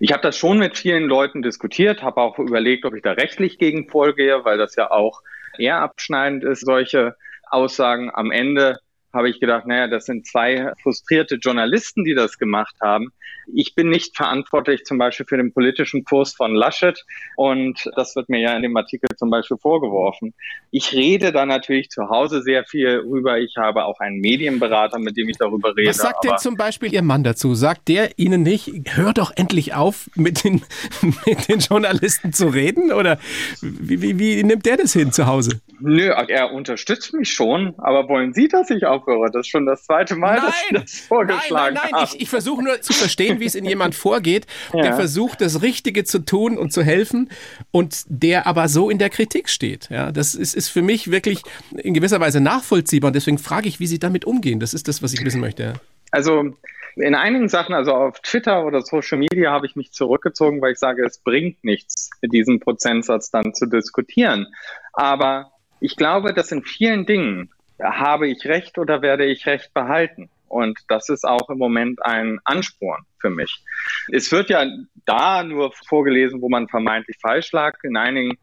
Ich 0.00 0.12
habe 0.12 0.22
das 0.22 0.36
schon 0.36 0.58
mit 0.58 0.76
vielen 0.76 1.04
Leuten 1.04 1.40
diskutiert, 1.40 2.02
habe 2.02 2.20
auch 2.20 2.38
überlegt, 2.38 2.84
ob 2.84 2.94
ich 2.94 3.02
da 3.02 3.12
rechtlich 3.12 3.58
gegen 3.58 3.88
vorgehe, 3.88 4.44
weil 4.44 4.58
das 4.58 4.76
ja 4.76 4.90
auch 4.90 5.22
eher 5.58 5.80
abschneidend 5.80 6.44
ist, 6.44 6.60
solche 6.60 7.16
Aussagen 7.50 8.10
am 8.12 8.30
Ende 8.30 8.78
habe 9.12 9.28
ich 9.30 9.40
gedacht, 9.40 9.66
naja, 9.66 9.88
das 9.88 10.06
sind 10.06 10.26
zwei 10.26 10.72
frustrierte 10.82 11.36
Journalisten, 11.36 12.04
die 12.04 12.14
das 12.14 12.38
gemacht 12.38 12.76
haben. 12.82 13.12
Ich 13.54 13.74
bin 13.74 13.88
nicht 13.88 14.16
verantwortlich 14.16 14.84
zum 14.84 14.98
Beispiel 14.98 15.26
für 15.26 15.36
den 15.36 15.52
politischen 15.52 16.04
Kurs 16.04 16.34
von 16.34 16.54
Laschet 16.54 17.04
und 17.36 17.90
das 17.96 18.16
wird 18.16 18.28
mir 18.28 18.40
ja 18.40 18.56
in 18.56 18.62
dem 18.62 18.76
Artikel 18.76 19.08
zum 19.16 19.30
Beispiel 19.30 19.56
vorgeworfen. 19.56 20.34
Ich 20.70 20.92
rede 20.92 21.32
da 21.32 21.46
natürlich 21.46 21.90
zu 21.90 22.08
Hause 22.08 22.42
sehr 22.42 22.64
viel 22.64 22.98
rüber. 22.98 23.38
Ich 23.38 23.56
habe 23.56 23.84
auch 23.84 24.00
einen 24.00 24.20
Medienberater, 24.20 24.98
mit 24.98 25.16
dem 25.16 25.28
ich 25.28 25.36
darüber 25.36 25.76
rede. 25.76 25.90
Was 25.90 25.98
sagt 25.98 26.24
denn 26.24 26.38
zum 26.38 26.56
Beispiel 26.56 26.92
Ihr 26.92 27.02
Mann 27.02 27.24
dazu? 27.24 27.54
Sagt 27.54 27.88
der 27.88 28.18
Ihnen 28.18 28.42
nicht, 28.42 28.70
hör 28.94 29.12
doch 29.12 29.32
endlich 29.34 29.74
auf, 29.74 30.10
mit 30.14 30.44
den, 30.44 30.62
mit 31.26 31.48
den 31.48 31.60
Journalisten 31.60 32.32
zu 32.32 32.48
reden? 32.48 32.92
Oder 32.92 33.18
wie, 33.60 34.00
wie, 34.02 34.18
wie 34.18 34.42
nimmt 34.42 34.66
der 34.66 34.76
das 34.76 34.92
hin 34.92 35.12
zu 35.12 35.26
Hause? 35.26 35.60
Nö, 35.80 36.10
er 36.10 36.52
unterstützt 36.52 37.14
mich 37.14 37.32
schon, 37.32 37.74
aber 37.78 38.08
wollen 38.08 38.34
Sie, 38.34 38.48
dass 38.48 38.70
ich 38.70 38.84
aufhöre? 38.84 39.30
Das 39.32 39.46
ist 39.46 39.48
schon 39.48 39.66
das 39.66 39.84
zweite 39.84 40.14
Mal, 40.14 40.36
nein, 40.36 40.46
dass 40.46 40.62
ich 40.62 40.80
das 40.80 41.06
vorgeschlagen 41.06 41.74
Nein, 41.74 41.90
nein, 41.90 41.90
nein, 41.92 42.08
ich, 42.12 42.20
ich 42.20 42.28
versuche 42.28 42.62
nur 42.62 42.80
zu 42.82 42.92
verstehen, 42.92 43.39
wie 43.40 43.46
es 43.46 43.54
in 43.54 43.64
jemand 43.64 43.94
vorgeht, 43.94 44.46
ja. 44.74 44.82
der 44.82 44.94
versucht, 44.94 45.40
das 45.40 45.62
Richtige 45.62 46.04
zu 46.04 46.20
tun 46.20 46.58
und 46.58 46.72
zu 46.72 46.82
helfen 46.82 47.30
und 47.70 48.04
der 48.06 48.46
aber 48.46 48.68
so 48.68 48.90
in 48.90 48.98
der 48.98 49.10
Kritik 49.10 49.48
steht. 49.48 49.88
Ja, 49.90 50.12
das 50.12 50.34
ist, 50.34 50.54
ist 50.54 50.68
für 50.68 50.82
mich 50.82 51.10
wirklich 51.10 51.42
in 51.76 51.94
gewisser 51.94 52.20
Weise 52.20 52.40
nachvollziehbar 52.40 53.08
und 53.08 53.14
deswegen 53.14 53.38
frage 53.38 53.68
ich, 53.68 53.80
wie 53.80 53.86
Sie 53.86 53.98
damit 53.98 54.24
umgehen. 54.24 54.60
Das 54.60 54.74
ist 54.74 54.88
das, 54.88 55.02
was 55.02 55.12
ich 55.12 55.24
wissen 55.24 55.40
möchte. 55.40 55.74
Also 56.10 56.54
in 56.96 57.14
einigen 57.14 57.48
Sachen, 57.48 57.74
also 57.74 57.92
auf 57.92 58.20
Twitter 58.20 58.64
oder 58.64 58.82
Social 58.82 59.18
Media, 59.18 59.50
habe 59.50 59.66
ich 59.66 59.76
mich 59.76 59.92
zurückgezogen, 59.92 60.60
weil 60.60 60.72
ich 60.72 60.78
sage, 60.78 61.04
es 61.04 61.18
bringt 61.18 61.62
nichts, 61.64 62.10
diesen 62.22 62.60
Prozentsatz 62.60 63.30
dann 63.30 63.54
zu 63.54 63.66
diskutieren. 63.66 64.46
Aber 64.92 65.52
ich 65.80 65.96
glaube, 65.96 66.34
dass 66.34 66.52
in 66.52 66.62
vielen 66.62 67.06
Dingen 67.06 67.50
habe 67.82 68.28
ich 68.28 68.44
Recht 68.44 68.78
oder 68.78 69.02
werde 69.02 69.24
ich 69.24 69.46
Recht 69.46 69.72
behalten. 69.72 70.28
Und 70.50 70.80
das 70.88 71.08
ist 71.08 71.24
auch 71.24 71.48
im 71.48 71.58
Moment 71.58 72.04
ein 72.04 72.40
Ansporn 72.44 73.04
für 73.20 73.30
mich. 73.30 73.62
Es 74.10 74.32
wird 74.32 74.50
ja 74.50 74.66
da 75.06 75.44
nur 75.44 75.72
vorgelesen, 75.86 76.42
wo 76.42 76.48
man 76.48 76.66
vermeintlich 76.66 77.16
falsch 77.22 77.52
lag. 77.52 77.78
In 77.84 77.96
einigen 77.96 78.36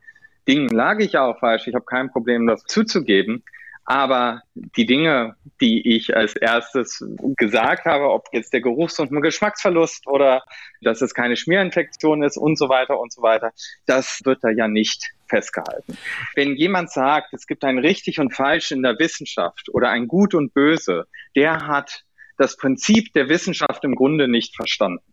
Dingen 0.48 0.70
lag 0.70 1.00
ich 1.00 1.18
auch 1.18 1.38
falsch. 1.40 1.68
Ich 1.68 1.76
habe 1.76 1.84
kein 1.84 2.10
Problem, 2.10 2.48
das 2.48 2.64
zuzugeben. 2.64 3.44
Aber 3.90 4.42
die 4.54 4.86
Dinge, 4.86 5.38
die 5.62 5.96
ich 5.96 6.14
als 6.14 6.36
erstes 6.36 7.02
gesagt 7.38 7.86
habe, 7.86 8.10
ob 8.10 8.28
jetzt 8.34 8.52
der 8.52 8.60
Geruchs- 8.60 9.00
und 9.00 9.10
Geschmacksverlust 9.22 10.08
oder 10.08 10.44
dass 10.82 11.02
es 11.02 11.14
keine 11.14 11.38
Schmierinfektion 11.38 12.22
ist 12.22 12.36
und 12.36 12.58
so 12.58 12.68
weiter 12.68 13.00
und 13.00 13.14
so 13.14 13.22
weiter, 13.22 13.54
das 13.86 14.20
wird 14.26 14.44
da 14.44 14.50
ja 14.50 14.68
nicht 14.68 15.14
festgehalten. 15.30 15.98
Wenn 16.36 16.58
jemand 16.58 16.92
sagt, 16.92 17.34
es 17.34 17.48
gibt 17.48 17.64
ein 17.64 17.80
richtig 17.80 18.20
und 18.20 18.36
falsch 18.36 18.72
in 18.72 18.84
der 18.84 19.00
Wissenschaft 19.00 19.70
oder 19.74 19.90
ein 19.90 20.10
gut 20.10 20.34
und 20.34 20.54
böse, 20.54 21.08
der 21.38 21.66
hat 21.66 22.04
das 22.38 22.58
Prinzip 22.58 23.14
der 23.14 23.30
Wissenschaft 23.30 23.86
im 23.86 23.96
Grunde 23.96 24.28
nicht 24.28 24.54
verstanden. 24.58 25.04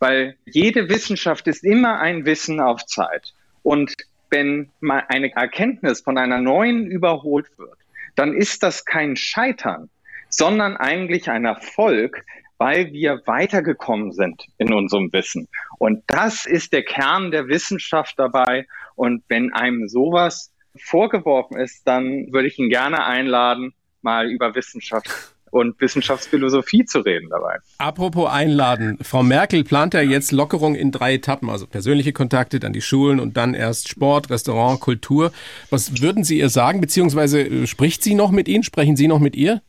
Weil 0.00 0.36
jede 0.44 0.90
Wissenschaft 0.90 1.46
ist 1.46 1.64
immer 1.64 1.98
ein 1.98 2.26
Wissen 2.26 2.60
auf 2.60 2.84
Zeit. 2.84 3.32
Und 3.62 3.94
wenn 4.28 4.70
mal 4.80 5.04
eine 5.08 5.34
Erkenntnis 5.34 6.02
von 6.02 6.18
einer 6.18 6.42
neuen 6.42 6.86
überholt 6.86 7.58
wird, 7.58 7.78
dann 8.18 8.34
ist 8.34 8.62
das 8.62 8.84
kein 8.84 9.16
Scheitern, 9.16 9.90
sondern 10.28 10.76
eigentlich 10.76 11.30
ein 11.30 11.44
Erfolg, 11.44 12.24
weil 12.58 12.92
wir 12.92 13.22
weitergekommen 13.26 14.12
sind 14.12 14.46
in 14.58 14.72
unserem 14.72 15.12
Wissen. 15.12 15.48
Und 15.78 16.02
das 16.08 16.44
ist 16.44 16.72
der 16.72 16.82
Kern 16.82 17.30
der 17.30 17.46
Wissenschaft 17.46 18.18
dabei. 18.18 18.66
Und 18.96 19.22
wenn 19.28 19.52
einem 19.52 19.88
sowas 19.88 20.52
vorgeworfen 20.76 21.58
ist, 21.58 21.86
dann 21.86 22.32
würde 22.32 22.48
ich 22.48 22.58
ihn 22.58 22.68
gerne 22.68 23.04
einladen, 23.04 23.72
mal 24.02 24.28
über 24.28 24.54
Wissenschaft 24.54 25.08
und 25.50 25.80
Wissenschaftsphilosophie 25.80 26.84
zu 26.84 27.00
reden 27.00 27.28
dabei. 27.30 27.56
Apropos 27.78 28.30
einladen. 28.30 28.98
Frau 29.02 29.22
Merkel 29.22 29.64
plant 29.64 29.94
ja 29.94 30.00
jetzt 30.00 30.32
Lockerung 30.32 30.74
in 30.74 30.90
drei 30.90 31.14
Etappen, 31.14 31.50
also 31.50 31.66
persönliche 31.66 32.12
Kontakte, 32.12 32.60
dann 32.60 32.72
die 32.72 32.80
Schulen 32.80 33.20
und 33.20 33.36
dann 33.36 33.54
erst 33.54 33.88
Sport, 33.88 34.30
Restaurant, 34.30 34.80
Kultur. 34.80 35.32
Was 35.70 36.00
würden 36.00 36.24
Sie 36.24 36.38
ihr 36.38 36.48
sagen, 36.48 36.80
beziehungsweise 36.80 37.42
äh, 37.42 37.66
spricht 37.66 38.02
sie 38.02 38.14
noch 38.14 38.30
mit 38.30 38.48
Ihnen? 38.48 38.62
Sprechen 38.62 38.96
Sie 38.96 39.08
noch 39.08 39.20
mit 39.20 39.36
ihr? 39.36 39.62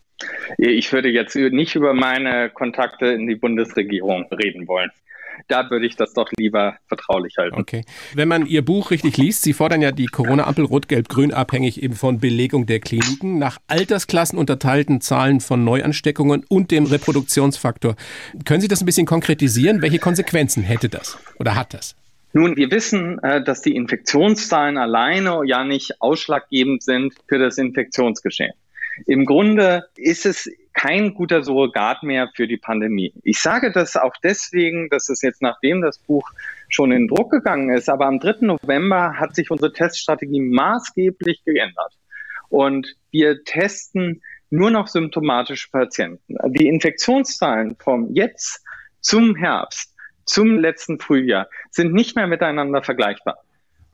Ich 0.58 0.92
würde 0.92 1.10
jetzt 1.10 1.36
nicht 1.36 1.76
über 1.76 1.94
meine 1.94 2.50
Kontakte 2.50 3.08
in 3.08 3.28
die 3.28 3.36
Bundesregierung 3.36 4.26
reden 4.32 4.68
wollen 4.68 4.92
da 5.50 5.70
würde 5.70 5.86
ich 5.86 5.96
das 5.96 6.14
doch 6.14 6.30
lieber 6.38 6.78
vertraulich 6.88 7.36
halten. 7.38 7.60
Okay. 7.60 7.84
Wenn 8.14 8.28
man 8.28 8.46
Ihr 8.46 8.64
Buch 8.64 8.92
richtig 8.92 9.18
liest, 9.18 9.42
Sie 9.42 9.54
fordern 9.54 9.82
ja 9.82 9.92
die 9.92 10.06
Corona-Ampel 10.06 10.66
Rot-Gelb-Grün 10.66 11.34
abhängig 11.34 11.84
eben 11.84 11.96
von 11.96 12.20
Belegung 12.20 12.66
der 12.66 12.80
Kliniken 12.80 13.40
nach 13.40 13.58
Altersklassen 13.68 14.38
unterteilten 14.38 15.02
Zahlen 15.02 15.42
von 15.42 15.64
Neuansteckungen 15.64 16.46
und 16.48 16.72
dem 16.72 16.86
Reproduktionsfaktor. 16.86 17.96
Können 18.46 18.62
Sie 18.62 18.68
das 18.68 18.82
ein 18.82 18.86
bisschen 18.86 19.08
konkretisieren? 19.08 19.82
Welche 19.82 20.00
Konsequenzen 20.00 20.64
hätte 20.64 20.88
das 20.88 21.18
oder 21.40 21.56
hat 21.56 21.74
das? 21.74 21.96
Nun, 22.32 22.56
wir 22.56 22.70
wissen, 22.70 23.18
äh, 23.24 23.44
dass 23.44 23.62
die 23.62 23.76
Infektionszahlen 23.76 24.78
alleine 24.78 25.42
ja 25.46 25.64
nicht 25.64 26.00
ausschlaggebend 26.00 26.84
sind 26.84 27.14
für 27.28 27.40
das 27.40 27.58
Infektionsgeschehen. 27.58 28.54
Im 29.08 29.26
Grunde 29.26 29.86
ist 29.96 30.26
es 30.26 30.50
kein 30.80 31.14
guter 31.14 31.44
Surrogat 31.44 32.04
mehr 32.04 32.30
für 32.34 32.48
die 32.48 32.56
Pandemie. 32.56 33.14
Ich 33.24 33.42
sage 33.42 33.70
das 33.74 33.98
auch 33.98 34.14
deswegen, 34.24 34.88
dass 34.90 35.10
es 35.10 35.22
jetzt 35.22 35.42
nachdem 35.42 35.82
das 35.82 36.00
Buch 36.00 36.30
schon 36.70 36.94
in 36.94 37.10
Druck 37.10 37.32
gegangen 37.32 37.70
ist, 37.70 37.90
aber 37.90 38.06
am 38.06 38.20
3. 38.22 38.46
November 38.46 39.16
hat 39.20 39.36
sich 39.36 39.52
unsere 39.52 39.74
Teststrategie 39.74 40.40
maßgeblich 40.40 41.44
geändert. 41.44 41.98
Und 42.48 42.96
wir 43.12 43.44
testen 43.44 44.22
nur 44.50 44.72
noch 44.72 44.88
symptomatische 44.88 45.70
Patienten. 45.70 46.38
Die 46.54 46.70
Infektionszahlen 46.70 47.76
vom 47.76 48.14
jetzt 48.14 48.64
zum 49.02 49.36
Herbst 49.36 49.94
zum 50.24 50.60
letzten 50.60 50.98
Frühjahr 50.98 51.50
sind 51.72 51.94
nicht 51.94 52.16
mehr 52.16 52.28
miteinander 52.28 52.84
vergleichbar. 52.84 53.40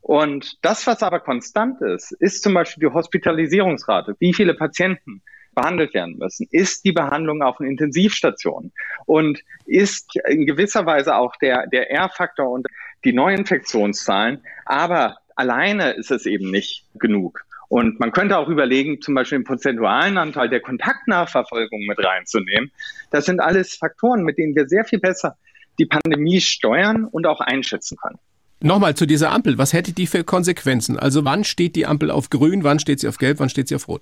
Und 0.02 0.60
das, 0.62 0.86
was 0.86 1.02
aber 1.02 1.19
konstant 1.19 1.82
ist, 1.82 2.12
ist 2.19 2.43
zum 2.43 2.54
Beispiel 2.54 2.88
die 2.88 2.93
Hospitalisierungsrate. 2.93 4.15
Wie 4.19 4.36
viele 4.36 4.54
Patienten 4.54 5.24
behandelt 5.56 5.94
werden 5.94 6.18
müssen, 6.18 6.48
ist 6.52 6.86
die 6.86 6.91
Behandlung 6.91 7.41
auf 7.41 7.58
den 7.58 7.68
Intensivstationen 7.68 8.72
und 9.06 9.41
ist 9.65 10.15
in 10.28 10.46
gewisser 10.46 10.86
Weise 10.86 11.15
auch 11.15 11.36
der, 11.38 11.68
der 11.68 11.89
R-Faktor 11.91 12.50
und 12.50 12.68
die 13.04 13.13
Neuinfektionszahlen. 13.13 14.44
Aber 14.65 15.18
alleine 15.36 15.91
ist 15.91 16.12
es 16.12 16.26
eben 16.26 16.52
nicht 16.52 16.86
genug. 16.96 17.46
Und 17.68 18.00
man 18.00 18.12
könnte 18.12 18.38
auch 18.38 18.48
überlegen, 18.48 19.02
zum 19.02 19.15
Beispiel 19.15 19.39
den 19.39 19.46
prozentualen 19.46 20.18
Anteil 20.18 20.50
der 20.50 20.62
Kontaktnachverfolgung 20.62 21.86
mit 21.88 21.98
reinzunehmen. 21.98 22.72
Das 23.10 23.26
sind 23.26 23.39
alles 23.39 23.76
Faktoren, 23.76 24.24
mit 24.24 24.38
denen 24.38 24.56
wir 24.56 24.68
sehr 24.68 24.86
viel 24.86 25.00
besser 25.00 25.38
die 25.80 25.86
Pandemie 25.86 26.41
steuern 26.41 27.06
und 27.06 27.26
auch 27.28 27.41
einschätzen 27.41 27.98
können. 27.98 28.20
Nochmal 28.65 28.95
zu 28.95 29.06
dieser 29.06 29.32
Ampel. 29.32 29.60
Was 29.60 29.73
hätte 29.73 29.93
die 29.93 30.08
für 30.08 30.23
Konsequenzen? 30.23 30.97
Also 30.97 31.23
wann 31.23 31.43
steht 31.43 31.75
die 31.75 31.86
Ampel 31.86 32.10
auf 32.10 32.32
grün, 32.32 32.63
wann 32.63 32.80
steht 32.80 32.99
sie 32.99 33.08
auf 33.08 33.19
gelb, 33.19 33.38
wann 33.38 33.49
steht 33.49 33.67
sie 33.67 33.75
auf 33.75 33.88
rot? 33.88 34.01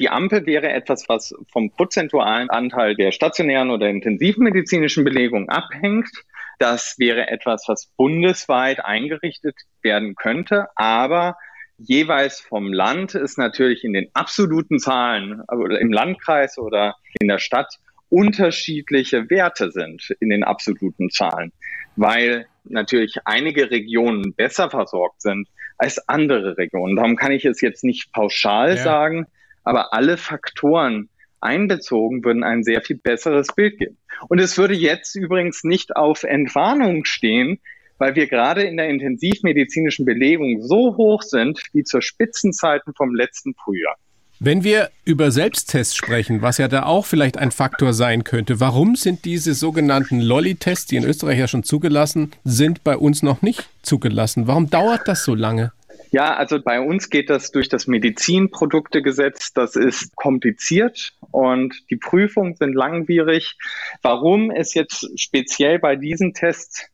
Die 0.00 0.08
Ampel 0.08 0.46
wäre 0.46 0.68
etwas, 0.68 1.08
was 1.08 1.32
vom 1.52 1.70
prozentualen 1.70 2.50
Anteil 2.50 2.96
der 2.96 3.12
stationären 3.12 3.70
oder 3.70 3.88
intensivmedizinischen 3.88 5.04
Belegung 5.04 5.48
abhängt. 5.48 6.10
Das 6.58 6.96
wäre 6.98 7.28
etwas, 7.28 7.66
was 7.68 7.92
bundesweit 7.96 8.84
eingerichtet 8.84 9.54
werden 9.80 10.16
könnte, 10.16 10.66
aber 10.74 11.36
jeweils 11.78 12.40
vom 12.40 12.72
Land 12.72 13.14
ist 13.14 13.38
natürlich 13.38 13.84
in 13.84 13.92
den 13.92 14.10
absoluten 14.12 14.80
Zahlen, 14.80 15.40
also 15.46 15.66
im 15.66 15.92
Landkreis 15.92 16.58
oder 16.58 16.96
in 17.20 17.28
der 17.28 17.38
Stadt 17.38 17.76
unterschiedliche 18.08 19.30
Werte 19.30 19.70
sind 19.70 20.12
in 20.18 20.30
den 20.30 20.42
absoluten 20.42 21.10
Zahlen, 21.10 21.52
weil 21.94 22.46
natürlich 22.64 23.16
einige 23.24 23.70
Regionen 23.70 24.34
besser 24.34 24.70
versorgt 24.70 25.22
sind 25.22 25.48
als 25.78 26.08
andere 26.08 26.58
Regionen. 26.58 26.96
Darum 26.96 27.16
kann 27.16 27.32
ich 27.32 27.44
es 27.44 27.60
jetzt 27.60 27.84
nicht 27.84 28.12
pauschal 28.12 28.76
ja. 28.76 28.82
sagen, 28.82 29.26
aber 29.64 29.92
alle 29.94 30.16
Faktoren 30.16 31.08
einbezogen 31.40 32.24
würden 32.24 32.44
ein 32.44 32.62
sehr 32.62 32.82
viel 32.82 32.98
besseres 32.98 33.48
Bild 33.54 33.78
geben. 33.78 33.96
Und 34.28 34.40
es 34.40 34.58
würde 34.58 34.74
jetzt 34.74 35.14
übrigens 35.16 35.64
nicht 35.64 35.96
auf 35.96 36.22
Entwarnung 36.22 37.04
stehen, 37.04 37.60
weil 37.98 38.14
wir 38.14 38.26
gerade 38.26 38.62
in 38.62 38.76
der 38.76 38.88
intensivmedizinischen 38.88 40.04
Belegung 40.04 40.62
so 40.62 40.96
hoch 40.96 41.22
sind 41.22 41.62
wie 41.72 41.84
zur 41.84 42.02
Spitzenzeiten 42.02 42.94
vom 42.94 43.14
letzten 43.14 43.54
Frühjahr. 43.54 43.96
Wenn 44.42 44.64
wir 44.64 44.88
über 45.04 45.30
Selbsttests 45.30 45.94
sprechen, 45.94 46.40
was 46.40 46.56
ja 46.56 46.66
da 46.66 46.84
auch 46.84 47.04
vielleicht 47.04 47.36
ein 47.36 47.50
Faktor 47.50 47.92
sein 47.92 48.24
könnte, 48.24 48.58
warum 48.58 48.96
sind 48.96 49.26
diese 49.26 49.52
sogenannten 49.52 50.18
Lolli-Tests, 50.18 50.86
die 50.86 50.96
in 50.96 51.04
Österreich 51.04 51.38
ja 51.38 51.46
schon 51.46 51.62
zugelassen 51.62 52.32
sind, 52.42 52.82
bei 52.82 52.96
uns 52.96 53.22
noch 53.22 53.42
nicht 53.42 53.68
zugelassen? 53.82 54.46
Warum 54.46 54.70
dauert 54.70 55.06
das 55.06 55.24
so 55.24 55.34
lange? 55.34 55.72
Ja, 56.10 56.36
also 56.36 56.58
bei 56.58 56.80
uns 56.80 57.10
geht 57.10 57.28
das 57.28 57.50
durch 57.50 57.68
das 57.68 57.86
Medizinproduktegesetz. 57.86 59.52
Das 59.52 59.76
ist 59.76 60.16
kompliziert 60.16 61.12
und 61.30 61.74
die 61.90 61.96
Prüfungen 61.96 62.56
sind 62.56 62.72
langwierig. 62.72 63.58
Warum 64.00 64.50
es 64.50 64.72
jetzt 64.72 65.06
speziell 65.20 65.78
bei 65.78 65.96
diesen 65.96 66.32
Tests 66.32 66.86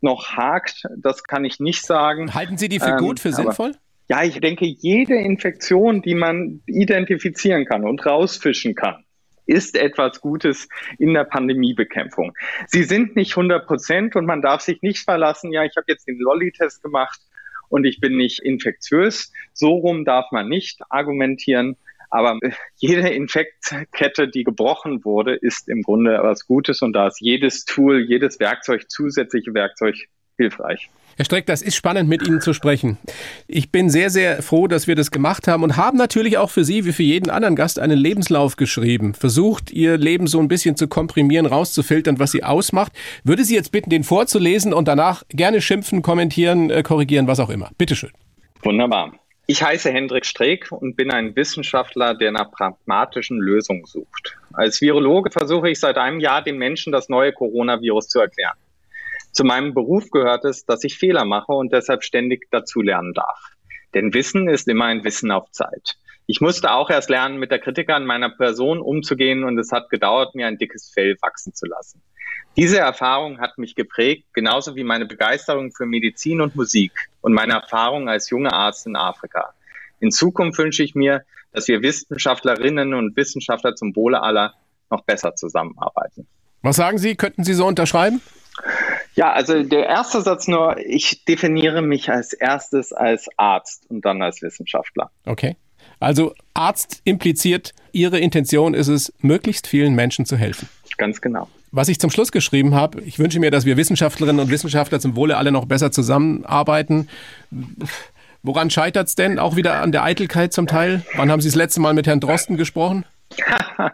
noch 0.00 0.30
hakt, 0.30 0.84
das 0.96 1.24
kann 1.24 1.44
ich 1.44 1.60
nicht 1.60 1.84
sagen. 1.84 2.32
Halten 2.32 2.56
Sie 2.56 2.70
die 2.70 2.80
für 2.80 2.96
gut, 2.96 3.20
für 3.20 3.28
ähm, 3.28 3.34
sinnvoll? 3.34 3.74
Ja, 4.08 4.22
ich 4.22 4.40
denke, 4.40 4.66
jede 4.66 5.16
Infektion, 5.16 6.00
die 6.00 6.14
man 6.14 6.62
identifizieren 6.66 7.64
kann 7.64 7.84
und 7.84 8.06
rausfischen 8.06 8.74
kann, 8.74 9.04
ist 9.46 9.76
etwas 9.76 10.20
Gutes 10.20 10.68
in 10.98 11.14
der 11.14 11.24
Pandemiebekämpfung. 11.24 12.32
Sie 12.66 12.84
sind 12.84 13.16
nicht 13.16 13.32
100 13.32 13.66
Prozent 13.66 14.16
und 14.16 14.26
man 14.26 14.42
darf 14.42 14.60
sich 14.60 14.82
nicht 14.82 15.04
verlassen, 15.04 15.52
ja, 15.52 15.64
ich 15.64 15.76
habe 15.76 15.86
jetzt 15.88 16.06
den 16.06 16.18
Lolli-Test 16.18 16.82
gemacht 16.82 17.20
und 17.68 17.84
ich 17.84 18.00
bin 18.00 18.16
nicht 18.16 18.40
infektiös. 18.40 19.32
So 19.52 19.70
rum 19.70 20.04
darf 20.04 20.30
man 20.30 20.48
nicht 20.48 20.80
argumentieren. 20.88 21.76
Aber 22.08 22.38
jede 22.76 23.08
Infektkette, 23.08 24.28
die 24.28 24.44
gebrochen 24.44 25.04
wurde, 25.04 25.34
ist 25.34 25.68
im 25.68 25.82
Grunde 25.82 26.20
was 26.22 26.46
Gutes 26.46 26.80
und 26.82 26.92
da 26.92 27.08
ist 27.08 27.20
jedes 27.20 27.64
Tool, 27.64 28.04
jedes 28.08 28.38
Werkzeug, 28.38 28.88
zusätzliche 28.88 29.52
Werkzeug 29.54 29.96
hilfreich. 30.36 30.88
Herr 31.16 31.24
Streck, 31.24 31.46
das 31.46 31.62
ist 31.62 31.74
spannend, 31.76 32.10
mit 32.10 32.28
Ihnen 32.28 32.42
zu 32.42 32.52
sprechen. 32.52 32.98
Ich 33.48 33.72
bin 33.72 33.88
sehr, 33.88 34.10
sehr 34.10 34.42
froh, 34.42 34.66
dass 34.66 34.86
wir 34.86 34.94
das 34.94 35.10
gemacht 35.10 35.48
haben 35.48 35.62
und 35.62 35.78
haben 35.78 35.96
natürlich 35.96 36.36
auch 36.36 36.50
für 36.50 36.62
Sie, 36.62 36.84
wie 36.84 36.92
für 36.92 37.04
jeden 37.04 37.30
anderen 37.30 37.56
Gast, 37.56 37.78
einen 37.78 37.96
Lebenslauf 37.96 38.56
geschrieben. 38.56 39.14
Versucht, 39.14 39.70
Ihr 39.70 39.96
Leben 39.96 40.26
so 40.26 40.38
ein 40.40 40.48
bisschen 40.48 40.76
zu 40.76 40.88
komprimieren, 40.88 41.46
rauszufiltern, 41.46 42.18
was 42.18 42.32
Sie 42.32 42.44
ausmacht. 42.44 42.92
Würde 43.24 43.44
Sie 43.44 43.54
jetzt 43.54 43.72
bitten, 43.72 43.88
den 43.88 44.04
vorzulesen 44.04 44.74
und 44.74 44.88
danach 44.88 45.22
gerne 45.30 45.62
schimpfen, 45.62 46.02
kommentieren, 46.02 46.68
äh, 46.68 46.82
korrigieren, 46.82 47.26
was 47.26 47.40
auch 47.40 47.48
immer. 47.48 47.70
Bitteschön. 47.78 48.10
Wunderbar. 48.62 49.14
Ich 49.46 49.62
heiße 49.62 49.90
Hendrik 49.90 50.26
Streeck 50.26 50.70
und 50.70 50.96
bin 50.96 51.10
ein 51.10 51.34
Wissenschaftler, 51.34 52.14
der 52.14 52.32
nach 52.32 52.50
pragmatischen 52.50 53.38
Lösungen 53.38 53.86
sucht. 53.86 54.36
Als 54.52 54.82
Virologe 54.82 55.30
versuche 55.30 55.70
ich 55.70 55.80
seit 55.80 55.96
einem 55.96 56.20
Jahr 56.20 56.42
den 56.42 56.58
Menschen 56.58 56.92
das 56.92 57.08
neue 57.08 57.32
Coronavirus 57.32 58.08
zu 58.08 58.20
erklären. 58.20 58.56
Zu 59.36 59.44
meinem 59.44 59.74
Beruf 59.74 60.10
gehört 60.10 60.46
es, 60.46 60.64
dass 60.64 60.82
ich 60.82 60.96
Fehler 60.96 61.26
mache 61.26 61.52
und 61.52 61.70
deshalb 61.70 62.02
ständig 62.04 62.50
dazulernen 62.50 63.12
darf. 63.12 63.38
Denn 63.92 64.14
Wissen 64.14 64.48
ist 64.48 64.66
immer 64.66 64.86
ein 64.86 65.04
Wissen 65.04 65.30
auf 65.30 65.50
Zeit. 65.50 65.98
Ich 66.26 66.40
musste 66.40 66.72
auch 66.72 66.88
erst 66.88 67.10
lernen, 67.10 67.38
mit 67.38 67.50
der 67.50 67.58
Kritik 67.58 67.90
an 67.90 68.06
meiner 68.06 68.30
Person 68.30 68.80
umzugehen 68.80 69.44
und 69.44 69.58
es 69.58 69.72
hat 69.72 69.90
gedauert, 69.90 70.34
mir 70.34 70.46
ein 70.46 70.56
dickes 70.56 70.90
Fell 70.90 71.18
wachsen 71.20 71.52
zu 71.52 71.66
lassen. 71.66 72.00
Diese 72.56 72.78
Erfahrung 72.78 73.38
hat 73.38 73.58
mich 73.58 73.74
geprägt, 73.74 74.24
genauso 74.32 74.74
wie 74.74 74.84
meine 74.84 75.04
Begeisterung 75.04 75.70
für 75.70 75.84
Medizin 75.84 76.40
und 76.40 76.56
Musik 76.56 76.92
und 77.20 77.34
meine 77.34 77.52
Erfahrung 77.52 78.08
als 78.08 78.30
junger 78.30 78.54
Arzt 78.54 78.86
in 78.86 78.96
Afrika. 78.96 79.52
In 80.00 80.12
Zukunft 80.12 80.58
wünsche 80.58 80.82
ich 80.82 80.94
mir, 80.94 81.26
dass 81.52 81.68
wir 81.68 81.82
Wissenschaftlerinnen 81.82 82.94
und 82.94 83.14
Wissenschaftler 83.18 83.76
zum 83.76 83.94
Wohle 83.96 84.22
aller 84.22 84.54
noch 84.90 85.04
besser 85.04 85.34
zusammenarbeiten. 85.34 86.26
Was 86.62 86.76
sagen 86.76 86.96
Sie? 86.96 87.16
Könnten 87.16 87.44
Sie 87.44 87.52
so 87.52 87.66
unterschreiben? 87.66 88.22
Ja, 89.16 89.32
also 89.32 89.62
der 89.62 89.86
erste 89.86 90.20
Satz 90.20 90.46
nur, 90.46 90.78
ich 90.78 91.24
definiere 91.24 91.80
mich 91.80 92.10
als 92.10 92.34
erstes 92.34 92.92
als 92.92 93.28
Arzt 93.38 93.84
und 93.88 94.04
dann 94.04 94.20
als 94.22 94.42
Wissenschaftler. 94.42 95.10
Okay. 95.24 95.56
Also 95.98 96.34
Arzt 96.52 97.00
impliziert, 97.04 97.72
Ihre 97.92 98.18
Intention 98.18 98.74
ist 98.74 98.88
es, 98.88 99.12
möglichst 99.20 99.66
vielen 99.66 99.94
Menschen 99.94 100.26
zu 100.26 100.36
helfen. 100.36 100.68
Ganz 100.98 101.22
genau. 101.22 101.48
Was 101.72 101.88
ich 101.88 101.98
zum 101.98 102.10
Schluss 102.10 102.30
geschrieben 102.30 102.74
habe, 102.74 103.00
ich 103.02 103.18
wünsche 103.18 103.40
mir, 103.40 103.50
dass 103.50 103.64
wir 103.64 103.78
Wissenschaftlerinnen 103.78 104.40
und 104.40 104.50
Wissenschaftler 104.50 105.00
zum 105.00 105.16
Wohle 105.16 105.38
alle 105.38 105.50
noch 105.50 105.64
besser 105.64 105.90
zusammenarbeiten. 105.90 107.08
Woran 108.42 108.68
scheitert 108.70 109.08
es 109.08 109.14
denn? 109.14 109.38
Auch 109.38 109.56
wieder 109.56 109.80
an 109.80 109.92
der 109.92 110.04
Eitelkeit 110.04 110.52
zum 110.52 110.66
Teil? 110.66 111.04
Wann 111.16 111.30
haben 111.30 111.40
Sie 111.40 111.48
das 111.48 111.56
letzte 111.56 111.80
Mal 111.80 111.94
mit 111.94 112.06
Herrn 112.06 112.20
Drosten 112.20 112.56
gesprochen? 112.56 113.04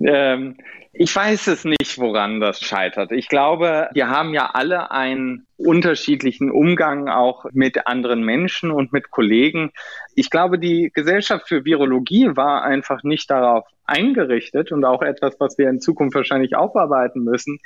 ähm, 0.00 0.56
ich 0.92 1.14
weiß 1.14 1.46
es 1.46 1.64
nicht, 1.64 1.98
woran 1.98 2.40
das 2.40 2.60
scheitert. 2.60 3.12
Ich 3.12 3.28
glaube, 3.28 3.88
wir 3.92 4.08
haben 4.08 4.34
ja 4.34 4.50
alle 4.52 4.90
einen 4.90 5.46
unterschiedlichen 5.56 6.50
Umgang 6.50 7.08
auch 7.08 7.46
mit 7.52 7.86
anderen 7.86 8.24
Menschen 8.24 8.70
und 8.72 8.92
mit 8.92 9.10
Kollegen. 9.10 9.70
Ich 10.16 10.28
glaube, 10.28 10.58
die 10.58 10.90
Gesellschaft 10.92 11.46
für 11.46 11.64
Virologie 11.64 12.30
war 12.34 12.62
einfach 12.64 13.04
nicht 13.04 13.30
darauf 13.30 13.64
eingerichtet 13.84 14.72
und 14.72 14.84
auch 14.84 15.02
etwas, 15.02 15.36
was 15.38 15.56
wir 15.56 15.68
in 15.68 15.80
Zukunft 15.80 16.16
wahrscheinlich 16.16 16.56
aufarbeiten 16.56 17.22
müssen, 17.22 17.60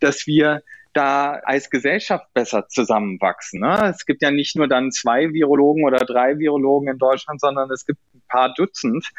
dass 0.00 0.26
wir 0.26 0.62
da 0.94 1.34
als 1.44 1.70
Gesellschaft 1.70 2.26
besser 2.32 2.68
zusammenwachsen. 2.68 3.60
Ne? 3.60 3.90
Es 3.90 4.06
gibt 4.06 4.22
ja 4.22 4.30
nicht 4.30 4.56
nur 4.56 4.66
dann 4.66 4.90
zwei 4.90 5.32
Virologen 5.32 5.84
oder 5.84 5.98
drei 5.98 6.38
Virologen 6.38 6.88
in 6.88 6.98
Deutschland, 6.98 7.40
sondern 7.40 7.70
es 7.70 7.84
gibt 7.86 8.00
paar 8.28 8.54
Dutzend. 8.54 9.10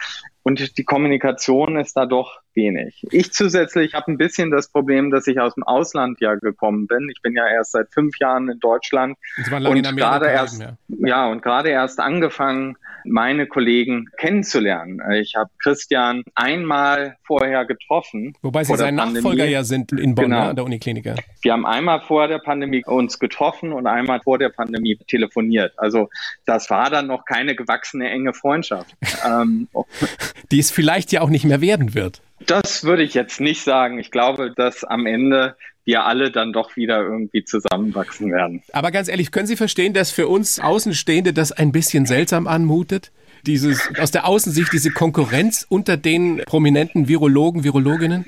Und 0.43 0.77
die 0.77 0.83
Kommunikation 0.83 1.77
ist 1.77 1.95
da 1.95 2.05
doch 2.05 2.39
wenig. 2.55 3.05
Ich 3.11 3.31
zusätzlich 3.31 3.93
habe 3.93 4.11
ein 4.11 4.17
bisschen 4.17 4.51
das 4.51 4.69
Problem, 4.71 5.11
dass 5.11 5.27
ich 5.27 5.39
aus 5.39 5.55
dem 5.55 5.63
Ausland 5.63 6.19
ja 6.21 6.35
gekommen 6.35 6.87
bin. 6.87 7.09
Ich 7.11 7.21
bin 7.21 7.35
ja 7.35 7.47
erst 7.47 7.73
seit 7.73 7.91
fünf 7.93 8.17
Jahren 8.19 8.49
in 8.49 8.59
Deutschland 8.59 9.17
und 9.37 9.95
gerade 9.95 10.27
erst 10.27 10.61
ja. 10.61 10.77
ja 10.87 11.27
und 11.27 11.41
gerade 11.41 11.69
erst 11.69 11.99
angefangen, 11.99 12.77
meine 13.05 13.47
Kollegen 13.47 14.07
kennenzulernen. 14.17 14.99
Ich 15.13 15.35
habe 15.35 15.49
Christian 15.61 16.23
einmal 16.35 17.15
vorher 17.23 17.65
getroffen. 17.65 18.33
Wobei 18.41 18.63
Sie 18.63 18.75
sein 18.75 18.95
Nachfolger 18.95 19.45
ja 19.45 19.63
sind 19.63 19.91
in 19.91 20.15
Bonn 20.15 20.25
genau. 20.25 20.43
ne, 20.43 20.49
an 20.49 20.55
der 20.55 20.65
Uniklinik. 20.65 21.13
Wir 21.41 21.53
haben 21.53 21.65
einmal 21.65 22.01
vor 22.01 22.27
der 22.27 22.39
Pandemie 22.39 22.83
uns 22.85 23.19
getroffen 23.19 23.71
und 23.71 23.87
einmal 23.87 24.19
vor 24.21 24.37
der 24.37 24.49
Pandemie 24.49 24.97
telefoniert. 25.07 25.73
Also 25.77 26.09
das 26.45 26.69
war 26.69 26.89
dann 26.89 27.07
noch 27.07 27.25
keine 27.25 27.55
gewachsene 27.55 28.09
enge 28.09 28.33
Freundschaft. 28.33 28.95
Ähm, 29.25 29.67
Die 30.51 30.59
es 30.59 30.71
vielleicht 30.71 31.11
ja 31.11 31.21
auch 31.21 31.29
nicht 31.29 31.45
mehr 31.45 31.61
werden 31.61 31.93
wird. 31.93 32.21
Das 32.45 32.83
würde 32.83 33.03
ich 33.03 33.13
jetzt 33.13 33.39
nicht 33.39 33.63
sagen. 33.63 33.99
Ich 33.99 34.11
glaube, 34.11 34.51
dass 34.55 34.83
am 34.83 35.05
Ende 35.05 35.55
wir 35.85 36.05
alle 36.05 36.31
dann 36.31 36.53
doch 36.53 36.75
wieder 36.75 37.01
irgendwie 37.01 37.43
zusammenwachsen 37.43 38.31
werden. 38.31 38.61
Aber 38.73 38.91
ganz 38.91 39.07
ehrlich, 39.07 39.31
können 39.31 39.47
Sie 39.47 39.55
verstehen, 39.55 39.93
dass 39.93 40.11
für 40.11 40.27
uns 40.27 40.59
Außenstehende 40.59 41.33
das 41.33 41.51
ein 41.51 41.71
bisschen 41.71 42.05
seltsam 42.05 42.47
anmutet? 42.47 43.11
Dieses, 43.45 43.89
aus 43.97 44.11
der 44.11 44.27
Außensicht 44.27 44.71
diese 44.73 44.91
Konkurrenz 44.91 45.65
unter 45.67 45.97
den 45.97 46.43
prominenten 46.45 47.07
Virologen, 47.07 47.63
Virologinnen? 47.63 48.25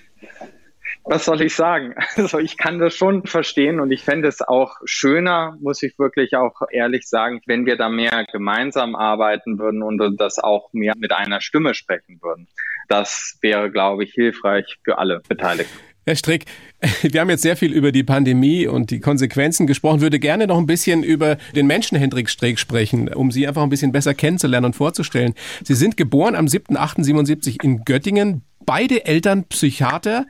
Was 1.04 1.26
soll 1.26 1.42
ich 1.42 1.56
sagen? 1.56 1.96
Also 2.16 2.40
ich 2.40 2.58
kann 2.58 2.80
das 2.80 2.96
schon 2.96 3.26
verstehen 3.26 3.80
und 3.80 3.92
ich 3.92 4.04
fände 4.04 4.28
es 4.28 4.42
auch 4.42 4.76
schöner, 4.86 5.58
muss 5.60 5.82
ich 5.82 5.98
wirklich 5.98 6.36
auch 6.36 6.62
ehrlich 6.72 7.08
sagen, 7.08 7.42
wenn 7.46 7.66
wir 7.66 7.78
da 7.78 7.90
mehr 7.90 8.26
gemeinsam 8.32 8.96
arbeiten 8.96 9.58
würden 9.60 9.82
und 9.82 10.00
das 10.20 10.40
auch 10.40 10.72
mehr 10.74 10.94
mit 10.98 11.12
einer 11.12 11.42
Stimme 11.42 11.74
sprechen 11.74 12.20
würden. 12.22 12.48
Das 12.88 13.38
wäre, 13.42 13.72
glaube 13.72 14.04
ich, 14.04 14.14
hilfreich 14.14 14.78
für 14.84 14.98
alle 14.98 15.22
Beteiligten. 15.28 15.80
Herr 16.06 16.16
Strick, 16.16 16.46
wir 17.04 17.22
haben 17.22 17.30
jetzt 17.30 17.44
sehr 17.44 17.56
viel 17.56 17.74
über 17.74 17.92
die 17.92 18.04
Pandemie 18.04 18.68
und 18.68 18.90
die 18.90 19.00
Konsequenzen 19.00 19.68
gesprochen. 19.68 20.02
Würde 20.02 20.20
gerne 20.20 20.48
noch 20.48 20.58
ein 20.58 20.66
bisschen 20.66 21.04
über 21.04 21.38
den 21.56 21.68
Menschen 21.68 21.98
Hendrik 21.98 22.30
Strick 22.30 22.60
sprechen, 22.60 23.14
um 23.14 23.32
Sie 23.32 23.48
einfach 23.48 23.64
ein 23.64 23.70
bisschen 23.70 23.92
besser 23.92 24.14
kennenzulernen 24.14 24.66
und 24.66 24.76
vorzustellen. 24.76 25.36
Sie 25.64 25.76
sind 25.76 25.98
geboren 25.98 26.36
am 26.36 26.48
7.8.77 26.48 27.64
in 27.64 27.86
Göttingen. 27.86 28.42
Beide 28.66 29.06
Eltern 29.06 29.46
Psychiater. 29.46 30.26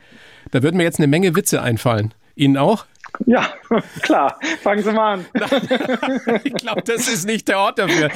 Da 0.52 0.62
würden 0.62 0.76
mir 0.76 0.84
jetzt 0.84 1.00
eine 1.00 1.08
Menge 1.08 1.34
Witze 1.34 1.60
einfallen. 1.60 2.14
Ihnen 2.36 2.56
auch? 2.56 2.86
Ja, 3.26 3.52
klar. 4.02 4.38
Fangen 4.62 4.84
Sie 4.84 4.92
mal 4.92 5.14
an. 5.14 5.26
ich 6.44 6.54
glaube, 6.54 6.82
das 6.82 7.08
ist 7.08 7.26
nicht 7.26 7.48
der 7.48 7.58
Ort 7.58 7.78
dafür. 7.78 8.10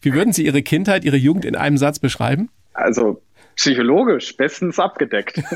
Wie 0.00 0.14
würden 0.14 0.32
Sie 0.32 0.46
Ihre 0.46 0.62
Kindheit, 0.62 1.04
Ihre 1.04 1.16
Jugend 1.16 1.44
in 1.44 1.56
einem 1.56 1.76
Satz 1.76 1.98
beschreiben? 1.98 2.48
Also 2.72 3.20
psychologisch 3.56 4.36
bestens 4.36 4.78
abgedeckt. 4.78 5.42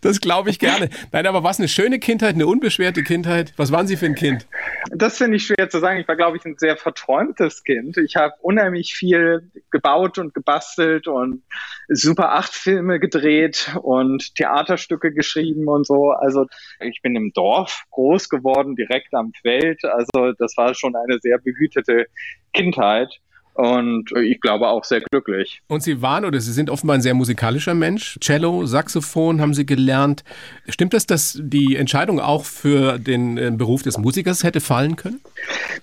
Das 0.00 0.22
glaube 0.22 0.48
ich 0.48 0.58
gerne. 0.58 0.88
Nein, 1.12 1.26
aber 1.26 1.44
was 1.44 1.58
eine 1.58 1.68
schöne 1.68 1.98
Kindheit, 1.98 2.34
eine 2.34 2.46
unbeschwerte 2.46 3.02
Kindheit? 3.02 3.52
Was 3.58 3.70
waren 3.70 3.86
Sie 3.86 3.98
für 3.98 4.06
ein 4.06 4.14
Kind? 4.14 4.46
Das 4.90 5.18
finde 5.18 5.36
ich 5.36 5.46
schwer 5.46 5.68
zu 5.68 5.80
sagen. 5.80 6.00
Ich 6.00 6.08
war, 6.08 6.16
glaube 6.16 6.36
ich, 6.36 6.44
ein 6.44 6.56
sehr 6.58 6.76
verträumtes 6.76 7.62
Kind. 7.64 7.96
Ich 7.98 8.16
habe 8.16 8.34
unheimlich 8.40 8.94
viel 8.94 9.50
gebaut 9.70 10.18
und 10.18 10.34
gebastelt 10.34 11.06
und 11.06 11.42
Super 11.88 12.32
8 12.32 12.52
Filme 12.52 12.98
gedreht 12.98 13.76
und 13.82 14.34
Theaterstücke 14.34 15.12
geschrieben 15.12 15.68
und 15.68 15.86
so. 15.86 16.10
Also 16.10 16.46
ich 16.80 17.02
bin 17.02 17.16
im 17.16 17.32
Dorf 17.34 17.84
groß 17.90 18.28
geworden, 18.28 18.76
direkt 18.76 19.12
am 19.14 19.32
Feld. 19.42 19.84
Also 19.84 20.32
das 20.38 20.56
war 20.56 20.74
schon 20.74 20.96
eine 20.96 21.18
sehr 21.20 21.38
behütete 21.38 22.06
Kindheit 22.52 23.20
und 23.58 24.12
ich 24.12 24.40
glaube 24.40 24.68
auch 24.68 24.84
sehr 24.84 25.00
glücklich. 25.00 25.62
Und 25.66 25.82
Sie 25.82 26.00
waren 26.00 26.24
oder 26.24 26.38
Sie 26.38 26.52
sind 26.52 26.70
offenbar 26.70 26.94
ein 26.94 27.02
sehr 27.02 27.14
musikalischer 27.14 27.74
Mensch. 27.74 28.16
Cello, 28.20 28.66
Saxophon 28.66 29.40
haben 29.40 29.52
Sie 29.52 29.66
gelernt. 29.66 30.22
Stimmt 30.68 30.94
das, 30.94 31.06
dass 31.06 31.36
die 31.42 31.74
Entscheidung 31.74 32.20
auch 32.20 32.44
für 32.44 33.00
den 33.00 33.36
äh, 33.36 33.50
Beruf 33.50 33.82
des 33.82 33.98
Musikers 33.98 34.44
hätte 34.44 34.60
fallen 34.60 34.94
können? 34.94 35.20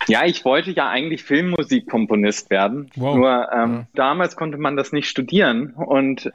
Ja, 0.07 0.23
ich 0.25 0.45
wollte 0.45 0.71
ja 0.71 0.87
eigentlich 0.89 1.23
Filmmusikkomponist 1.23 2.49
werden. 2.49 2.91
Wow. 2.95 3.17
Nur 3.17 3.49
ähm, 3.51 3.73
ja. 3.73 3.87
damals 3.93 4.37
konnte 4.37 4.57
man 4.57 4.77
das 4.77 4.93
nicht 4.93 5.09
studieren 5.09 5.71
und 5.71 6.31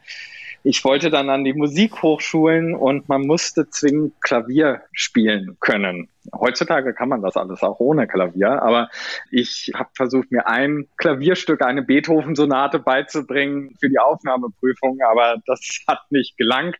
ich 0.62 0.84
wollte 0.84 1.10
dann 1.10 1.30
an 1.30 1.44
die 1.44 1.54
Musikhochschulen 1.54 2.74
und 2.74 3.08
man 3.08 3.22
musste 3.22 3.68
zwingend 3.70 4.20
Klavier 4.20 4.82
spielen 4.92 5.56
können. 5.60 6.08
Heutzutage 6.38 6.92
kann 6.92 7.08
man 7.08 7.22
das 7.22 7.36
alles 7.36 7.62
auch 7.62 7.80
ohne 7.80 8.06
Klavier, 8.06 8.62
aber 8.62 8.90
ich 9.30 9.72
habe 9.74 9.90
versucht, 9.94 10.30
mir 10.30 10.46
ein 10.46 10.86
Klavierstück, 10.98 11.62
eine 11.62 11.82
Beethoven-Sonate 11.82 12.78
beizubringen 12.78 13.74
für 13.80 13.88
die 13.88 13.98
Aufnahmeprüfung, 13.98 14.98
aber 15.10 15.36
das 15.46 15.80
hat 15.88 16.00
nicht 16.10 16.36
gelangt. 16.36 16.78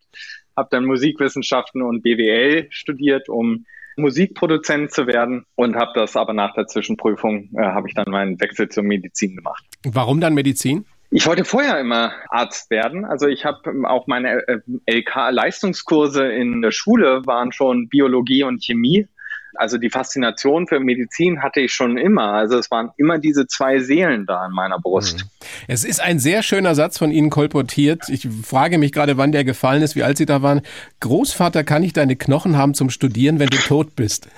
Habe 0.57 0.69
dann 0.71 0.85
Musikwissenschaften 0.85 1.81
und 1.81 2.03
BWL 2.03 2.67
studiert, 2.71 3.29
um 3.29 3.65
Musikproduzent 3.97 4.93
zu 4.93 5.07
werden 5.07 5.47
und 5.55 5.77
habe 5.77 5.93
das 5.95 6.17
aber 6.17 6.33
nach 6.33 6.55
der 6.55 6.67
Zwischenprüfung 6.67 7.51
äh, 7.55 7.63
habe 7.63 7.89
ich 7.89 7.95
dann 7.95 8.11
meinen 8.11 8.41
Wechsel 8.41 8.69
zur 8.69 8.83
Medizin 8.83 9.37
gemacht. 9.37 9.65
Warum 9.85 10.21
dann 10.21 10.35
Medizin? 10.35 10.85
Ich 11.13 11.27
wollte 11.27 11.45
vorher 11.45 11.81
immer 11.81 12.13
Arzt 12.29 12.71
werden. 12.71 13.05
Also 13.05 13.27
ich 13.27 13.45
habe 13.45 13.59
ähm, 13.67 13.85
auch 13.85 14.07
meine 14.07 14.47
äh, 14.47 14.61
LK-Leistungskurse 14.87 16.27
in 16.27 16.63
der 16.63 16.71
Schule 16.71 17.27
waren 17.27 17.53
schon 17.53 17.89
Biologie 17.89 18.45
und 18.45 18.63
Chemie. 18.63 19.09
Also 19.57 19.77
die 19.77 19.91
Faszination 19.91 20.69
für 20.69 20.79
Medizin 20.79 21.43
hatte 21.43 21.61
ich 21.61 21.73
schon 21.73 21.99
immer. 21.99 22.33
Also 22.35 22.57
es 22.57 22.71
waren 22.71 22.91
immer 22.97 23.19
diese 23.19 23.49
zwei 23.49 23.81
Seelen 23.81 24.25
da 24.25 24.47
in 24.47 24.53
meiner 24.53 24.79
Brust. 24.79 25.25
Mhm. 25.25 25.49
Es 25.67 25.85
ist 25.85 26.01
ein 26.01 26.21
sehr 26.21 26.45
schöner 26.45 26.77
Satz 26.77 26.99
von 26.99 27.11
Ihnen 27.11 27.31
kolportiert. 27.31 28.09
Ich 28.09 28.29
frage 28.45 28.79
mich 28.79 28.93
gerade, 28.93 29.17
wann 29.17 29.33
der 29.33 29.43
gefallen 29.43 29.83
ist, 29.83 29.97
wie 29.97 30.05
alt 30.05 30.17
Sie 30.17 30.27
da 30.27 30.43
waren. 30.43 30.63
Großvater, 31.01 31.65
kann 31.65 31.83
ich 31.83 31.93
deine 31.93 32.15
Knochen 32.15 32.57
haben 32.57 32.75
zum 32.75 32.89
Studieren, 32.89 33.41
wenn 33.41 33.49
du 33.49 33.57
tot 33.57 33.97
bist? 33.97 34.29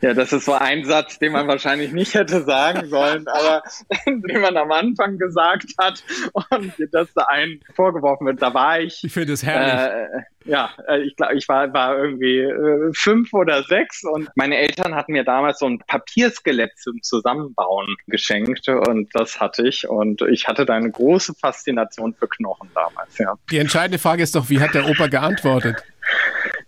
Ja, 0.00 0.14
das 0.14 0.32
ist 0.32 0.44
so 0.44 0.52
ein 0.52 0.84
Satz, 0.84 1.18
den 1.18 1.32
man 1.32 1.48
wahrscheinlich 1.48 1.92
nicht 1.92 2.14
hätte 2.14 2.42
sagen 2.42 2.88
sollen, 2.88 3.26
aber 3.28 3.62
den 4.06 4.40
man 4.40 4.56
am 4.56 4.72
Anfang 4.72 5.18
gesagt 5.18 5.66
hat 5.78 6.02
und 6.50 6.72
das 6.92 7.12
da 7.14 7.24
einen 7.28 7.60
vorgeworfen 7.74 8.26
wird. 8.26 8.42
Da 8.42 8.52
war 8.54 8.80
ich. 8.80 9.02
Ich 9.04 9.12
finde 9.12 9.32
es 9.32 9.42
herrlich. 9.42 10.08
Äh, 10.12 10.22
ja, 10.46 10.70
äh, 10.88 11.00
ich 11.02 11.16
glaube, 11.16 11.34
ich 11.34 11.48
war, 11.48 11.72
war 11.72 11.98
irgendwie 11.98 12.38
äh, 12.38 12.92
fünf 12.94 13.32
oder 13.32 13.62
sechs 13.64 14.04
und 14.04 14.28
meine 14.36 14.56
Eltern 14.56 14.94
hatten 14.94 15.12
mir 15.12 15.24
damals 15.24 15.58
so 15.58 15.66
ein 15.66 15.80
Papierskelett 15.80 16.78
zum 16.78 17.02
Zusammenbauen 17.02 17.96
geschenkt 18.06 18.68
und 18.68 19.08
das 19.12 19.40
hatte 19.40 19.66
ich 19.66 19.88
und 19.88 20.22
ich 20.22 20.46
hatte 20.46 20.64
da 20.64 20.74
eine 20.74 20.90
große 20.90 21.34
Faszination 21.34 22.14
für 22.14 22.28
Knochen 22.28 22.70
damals, 22.74 23.18
ja. 23.18 23.34
Die 23.50 23.58
entscheidende 23.58 23.98
Frage 23.98 24.22
ist 24.22 24.34
doch, 24.34 24.48
wie 24.48 24.60
hat 24.60 24.74
der 24.74 24.88
Opa 24.88 25.08
geantwortet? 25.08 25.82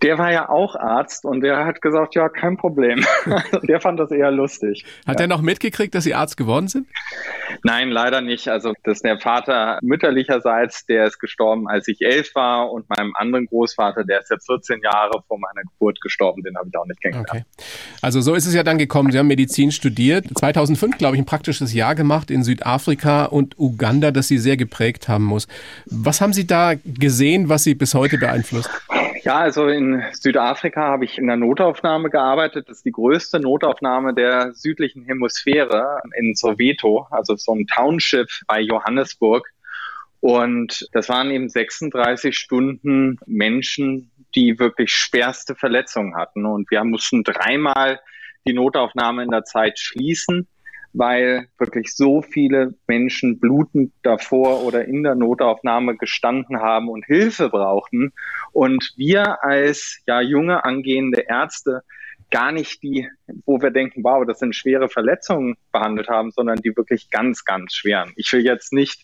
Der 0.02 0.16
war 0.18 0.32
ja 0.32 0.48
auch 0.48 0.76
Arzt 0.76 1.24
und 1.24 1.40
der 1.40 1.66
hat 1.66 1.82
gesagt, 1.82 2.14
ja, 2.14 2.28
kein 2.28 2.56
Problem. 2.56 3.04
der 3.68 3.80
fand 3.80 3.98
das 3.98 4.10
eher 4.10 4.30
lustig. 4.30 4.84
Hat 5.06 5.18
ja. 5.18 5.24
er 5.24 5.28
noch 5.28 5.42
mitgekriegt, 5.42 5.94
dass 5.94 6.04
Sie 6.04 6.14
Arzt 6.14 6.36
geworden 6.36 6.68
sind? 6.68 6.86
Nein, 7.64 7.90
leider 7.90 8.20
nicht. 8.20 8.48
Also 8.48 8.74
das 8.84 8.98
ist 8.98 9.04
der 9.04 9.18
Vater 9.18 9.78
mütterlicherseits, 9.82 10.86
der 10.86 11.06
ist 11.06 11.18
gestorben, 11.18 11.68
als 11.68 11.88
ich 11.88 12.02
elf 12.02 12.34
war 12.34 12.70
und 12.70 12.88
meinem 12.88 13.12
anderen 13.16 13.46
Großvater, 13.46 14.04
der 14.04 14.20
ist 14.20 14.30
ja 14.30 14.36
14 14.38 14.80
Jahre 14.82 15.22
vor 15.26 15.38
meiner 15.38 15.62
Geburt 15.62 16.00
gestorben, 16.00 16.42
den 16.42 16.56
habe 16.56 16.68
ich 16.68 16.78
auch 16.78 16.86
nicht 16.86 17.00
kennengelernt. 17.00 17.30
Okay. 17.30 17.64
Also 18.00 18.20
so 18.20 18.34
ist 18.34 18.46
es 18.46 18.54
ja 18.54 18.62
dann 18.62 18.78
gekommen. 18.78 19.10
Sie 19.10 19.18
haben 19.18 19.26
Medizin 19.26 19.72
studiert, 19.72 20.26
2005 20.38 20.98
glaube 20.98 21.16
ich 21.16 21.22
ein 21.22 21.26
praktisches 21.26 21.74
Jahr 21.74 21.94
gemacht 21.94 22.30
in 22.30 22.44
Südafrika 22.44 23.24
und 23.24 23.58
Uganda, 23.58 24.10
das 24.10 24.28
Sie 24.28 24.38
sehr 24.38 24.56
geprägt 24.56 25.08
haben 25.08 25.24
muss. 25.24 25.48
Was 25.86 26.20
haben 26.20 26.32
Sie 26.32 26.46
da 26.46 26.74
gesehen, 26.84 27.48
was 27.48 27.64
Sie 27.64 27.74
bis 27.74 27.94
heute 27.94 28.18
beeinflusst? 28.18 28.70
Ja, 29.28 29.40
also 29.40 29.68
in 29.68 30.02
Südafrika 30.12 30.80
habe 30.80 31.04
ich 31.04 31.18
in 31.18 31.26
der 31.26 31.36
Notaufnahme 31.36 32.08
gearbeitet. 32.08 32.70
Das 32.70 32.78
ist 32.78 32.86
die 32.86 32.92
größte 32.92 33.38
Notaufnahme 33.38 34.14
der 34.14 34.54
südlichen 34.54 35.04
Hemisphäre 35.04 36.00
in 36.16 36.34
Soweto, 36.34 37.06
also 37.10 37.36
so 37.36 37.52
ein 37.54 37.66
Township 37.66 38.30
bei 38.46 38.60
Johannesburg. 38.60 39.46
Und 40.20 40.88
das 40.92 41.10
waren 41.10 41.30
eben 41.30 41.50
36 41.50 42.38
Stunden 42.38 43.18
Menschen, 43.26 44.10
die 44.34 44.58
wirklich 44.58 44.94
schwerste 44.94 45.54
Verletzungen 45.54 46.16
hatten. 46.16 46.46
Und 46.46 46.70
wir 46.70 46.82
mussten 46.84 47.22
dreimal 47.22 48.00
die 48.46 48.54
Notaufnahme 48.54 49.24
in 49.24 49.30
der 49.30 49.44
Zeit 49.44 49.78
schließen 49.78 50.48
weil 50.98 51.46
wirklich 51.58 51.94
so 51.94 52.22
viele 52.22 52.74
Menschen 52.88 53.38
blutend 53.38 53.92
davor 54.02 54.64
oder 54.64 54.84
in 54.84 55.04
der 55.04 55.14
Notaufnahme 55.14 55.96
gestanden 55.96 56.60
haben 56.60 56.88
und 56.88 57.06
Hilfe 57.06 57.48
brauchten. 57.48 58.12
Und 58.52 58.92
wir 58.96 59.42
als 59.44 60.02
ja 60.06 60.20
junge 60.20 60.64
angehende 60.64 61.20
Ärzte 61.20 61.82
gar 62.30 62.52
nicht 62.52 62.82
die, 62.82 63.08
wo 63.46 63.62
wir 63.62 63.70
denken, 63.70 64.02
wow, 64.02 64.26
das 64.26 64.40
sind 64.40 64.54
schwere 64.54 64.88
Verletzungen 64.88 65.56
behandelt 65.72 66.08
haben, 66.08 66.30
sondern 66.30 66.58
die 66.58 66.76
wirklich 66.76 67.10
ganz, 67.10 67.44
ganz 67.44 67.74
schweren. 67.74 68.12
Ich 68.16 68.32
will 68.32 68.44
jetzt 68.44 68.72
nicht 68.72 69.02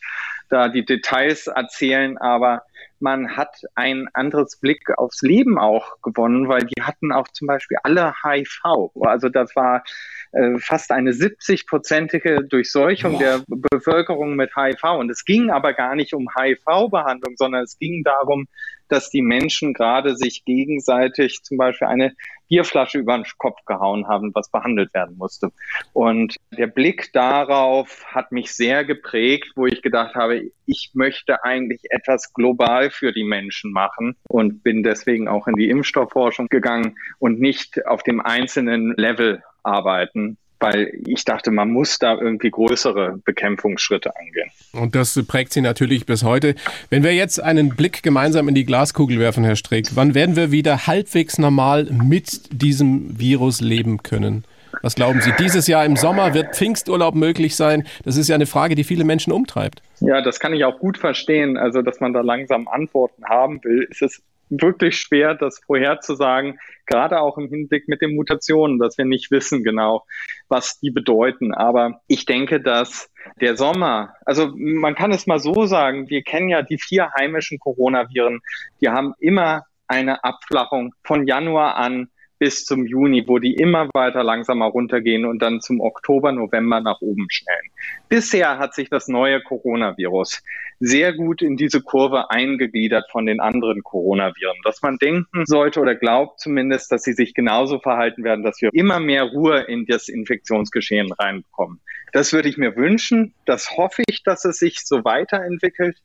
da 0.50 0.68
die 0.68 0.84
Details 0.84 1.46
erzählen, 1.46 2.18
aber 2.18 2.62
man 3.00 3.36
hat 3.36 3.56
ein 3.74 4.08
anderes 4.12 4.56
Blick 4.56 4.90
aufs 4.96 5.22
Leben 5.22 5.58
auch 5.58 6.00
gewonnen, 6.02 6.48
weil 6.48 6.64
die 6.64 6.82
hatten 6.82 7.12
auch 7.12 7.28
zum 7.28 7.46
Beispiel 7.46 7.78
alle 7.82 8.14
HIV. 8.22 8.90
Also 9.00 9.28
das 9.28 9.54
war 9.56 9.84
äh, 10.32 10.58
fast 10.58 10.90
eine 10.90 11.12
70-prozentige 11.12 12.48
Durchseuchung 12.48 13.12
Boah. 13.12 13.18
der 13.18 13.42
Bevölkerung 13.46 14.36
mit 14.36 14.56
HIV. 14.56 14.82
Und 14.98 15.10
es 15.10 15.24
ging 15.24 15.50
aber 15.50 15.74
gar 15.74 15.94
nicht 15.94 16.14
um 16.14 16.28
HIV-Behandlung, 16.34 17.34
sondern 17.36 17.64
es 17.64 17.78
ging 17.78 18.02
darum, 18.04 18.46
dass 18.94 19.10
die 19.10 19.22
Menschen 19.22 19.74
gerade 19.74 20.16
sich 20.16 20.44
gegenseitig 20.44 21.42
zum 21.42 21.58
Beispiel 21.58 21.88
eine 21.88 22.14
Bierflasche 22.48 22.98
über 22.98 23.16
den 23.16 23.24
Kopf 23.38 23.64
gehauen 23.66 24.06
haben, 24.06 24.30
was 24.34 24.50
behandelt 24.50 24.94
werden 24.94 25.16
musste. 25.16 25.50
Und 25.92 26.36
der 26.56 26.68
Blick 26.68 27.12
darauf 27.12 28.04
hat 28.06 28.30
mich 28.30 28.52
sehr 28.54 28.84
geprägt, 28.84 29.52
wo 29.56 29.66
ich 29.66 29.82
gedacht 29.82 30.14
habe, 30.14 30.50
ich 30.66 30.90
möchte 30.94 31.42
eigentlich 31.44 31.82
etwas 31.90 32.32
global 32.32 32.90
für 32.90 33.12
die 33.12 33.24
Menschen 33.24 33.72
machen 33.72 34.14
und 34.28 34.62
bin 34.62 34.82
deswegen 34.82 35.26
auch 35.26 35.48
in 35.48 35.56
die 35.56 35.68
Impfstoffforschung 35.68 36.46
gegangen 36.48 36.96
und 37.18 37.40
nicht 37.40 37.84
auf 37.86 38.02
dem 38.02 38.20
einzelnen 38.20 38.94
Level 38.96 39.42
arbeiten, 39.64 40.38
weil 40.60 40.92
ich 41.06 41.24
dachte, 41.24 41.50
man 41.50 41.70
muss 41.70 41.98
da 41.98 42.14
irgendwie 42.14 42.50
größere 42.50 43.20
Bekämpfungsschritte 43.24 44.16
angehen. 44.16 44.50
Und 44.74 44.94
das 44.94 45.20
prägt 45.26 45.52
Sie 45.52 45.60
natürlich 45.60 46.06
bis 46.06 46.24
heute. 46.24 46.54
Wenn 46.90 47.02
wir 47.02 47.14
jetzt 47.14 47.42
einen 47.42 47.70
Blick 47.70 48.02
gemeinsam 48.02 48.48
in 48.48 48.54
die 48.54 48.64
Glaskugel 48.64 49.18
werfen, 49.18 49.44
Herr 49.44 49.56
Strick, 49.56 49.94
wann 49.94 50.14
werden 50.14 50.36
wir 50.36 50.50
wieder 50.50 50.86
halbwegs 50.86 51.38
normal 51.38 51.84
mit 51.84 52.40
diesem 52.52 53.18
Virus 53.18 53.60
leben 53.60 54.02
können? 54.02 54.44
Was 54.82 54.94
glauben 54.94 55.20
Sie? 55.20 55.32
Dieses 55.38 55.66
Jahr 55.66 55.84
im 55.84 55.96
Sommer 55.96 56.34
wird 56.34 56.56
Pfingsturlaub 56.56 57.14
möglich 57.14 57.56
sein? 57.56 57.86
Das 58.04 58.16
ist 58.16 58.28
ja 58.28 58.34
eine 58.34 58.46
Frage, 58.46 58.74
die 58.74 58.84
viele 58.84 59.04
Menschen 59.04 59.32
umtreibt. 59.32 59.82
Ja, 60.00 60.20
das 60.20 60.40
kann 60.40 60.52
ich 60.52 60.64
auch 60.64 60.78
gut 60.78 60.98
verstehen. 60.98 61.56
Also, 61.56 61.82
dass 61.82 62.00
man 62.00 62.12
da 62.12 62.20
langsam 62.20 62.68
Antworten 62.68 63.24
haben 63.24 63.62
will. 63.64 63.86
ist 63.90 64.02
Es 64.02 64.22
wirklich 64.50 64.98
schwer, 64.98 65.34
das 65.34 65.60
vorherzusagen, 65.66 66.58
gerade 66.86 67.20
auch 67.20 67.38
im 67.38 67.48
Hinblick 67.48 67.88
mit 67.88 68.02
den 68.02 68.14
Mutationen, 68.14 68.78
dass 68.78 68.98
wir 68.98 69.04
nicht 69.04 69.30
wissen 69.30 69.64
genau, 69.64 70.04
was 70.48 70.78
die 70.80 70.90
bedeuten. 70.90 71.54
Aber 71.54 72.00
ich 72.06 72.26
denke, 72.26 72.60
dass 72.60 73.10
der 73.40 73.56
Sommer, 73.56 74.14
also 74.24 74.52
man 74.54 74.94
kann 74.94 75.12
es 75.12 75.26
mal 75.26 75.38
so 75.38 75.66
sagen, 75.66 76.08
wir 76.08 76.22
kennen 76.22 76.48
ja 76.48 76.62
die 76.62 76.78
vier 76.78 77.10
heimischen 77.18 77.58
Coronaviren, 77.58 78.40
die 78.80 78.88
haben 78.88 79.14
immer 79.18 79.64
eine 79.86 80.24
Abflachung 80.24 80.94
von 81.04 81.26
Januar 81.26 81.76
an 81.76 82.08
bis 82.38 82.64
zum 82.64 82.86
Juni, 82.86 83.24
wo 83.26 83.38
die 83.38 83.54
immer 83.54 83.88
weiter 83.94 84.22
langsamer 84.22 84.66
runtergehen 84.66 85.24
und 85.24 85.40
dann 85.40 85.60
zum 85.60 85.80
Oktober, 85.80 86.32
November 86.32 86.80
nach 86.80 87.00
oben 87.00 87.26
schnellen. 87.30 87.70
Bisher 88.08 88.58
hat 88.58 88.74
sich 88.74 88.90
das 88.90 89.08
neue 89.08 89.42
Coronavirus 89.42 90.42
sehr 90.80 91.12
gut 91.14 91.42
in 91.42 91.56
diese 91.56 91.80
Kurve 91.80 92.30
eingegliedert 92.30 93.06
von 93.10 93.26
den 93.26 93.40
anderen 93.40 93.82
Coronaviren, 93.82 94.56
dass 94.64 94.82
man 94.82 94.98
denken 94.98 95.46
sollte 95.46 95.80
oder 95.80 95.94
glaubt 95.94 96.40
zumindest, 96.40 96.90
dass 96.92 97.02
sie 97.02 97.12
sich 97.12 97.34
genauso 97.34 97.78
verhalten 97.78 98.24
werden, 98.24 98.44
dass 98.44 98.60
wir 98.60 98.70
immer 98.72 99.00
mehr 99.00 99.24
Ruhe 99.24 99.60
in 99.60 99.86
das 99.86 100.08
Infektionsgeschehen 100.08 101.12
reinbekommen. 101.12 101.80
Das 102.12 102.32
würde 102.32 102.48
ich 102.48 102.56
mir 102.56 102.76
wünschen. 102.76 103.34
Das 103.44 103.76
hoffe 103.76 104.02
ich, 104.06 104.22
dass 104.22 104.44
es 104.44 104.58
sich 104.58 104.84
so 104.84 105.04
weiterentwickelt. 105.04 105.96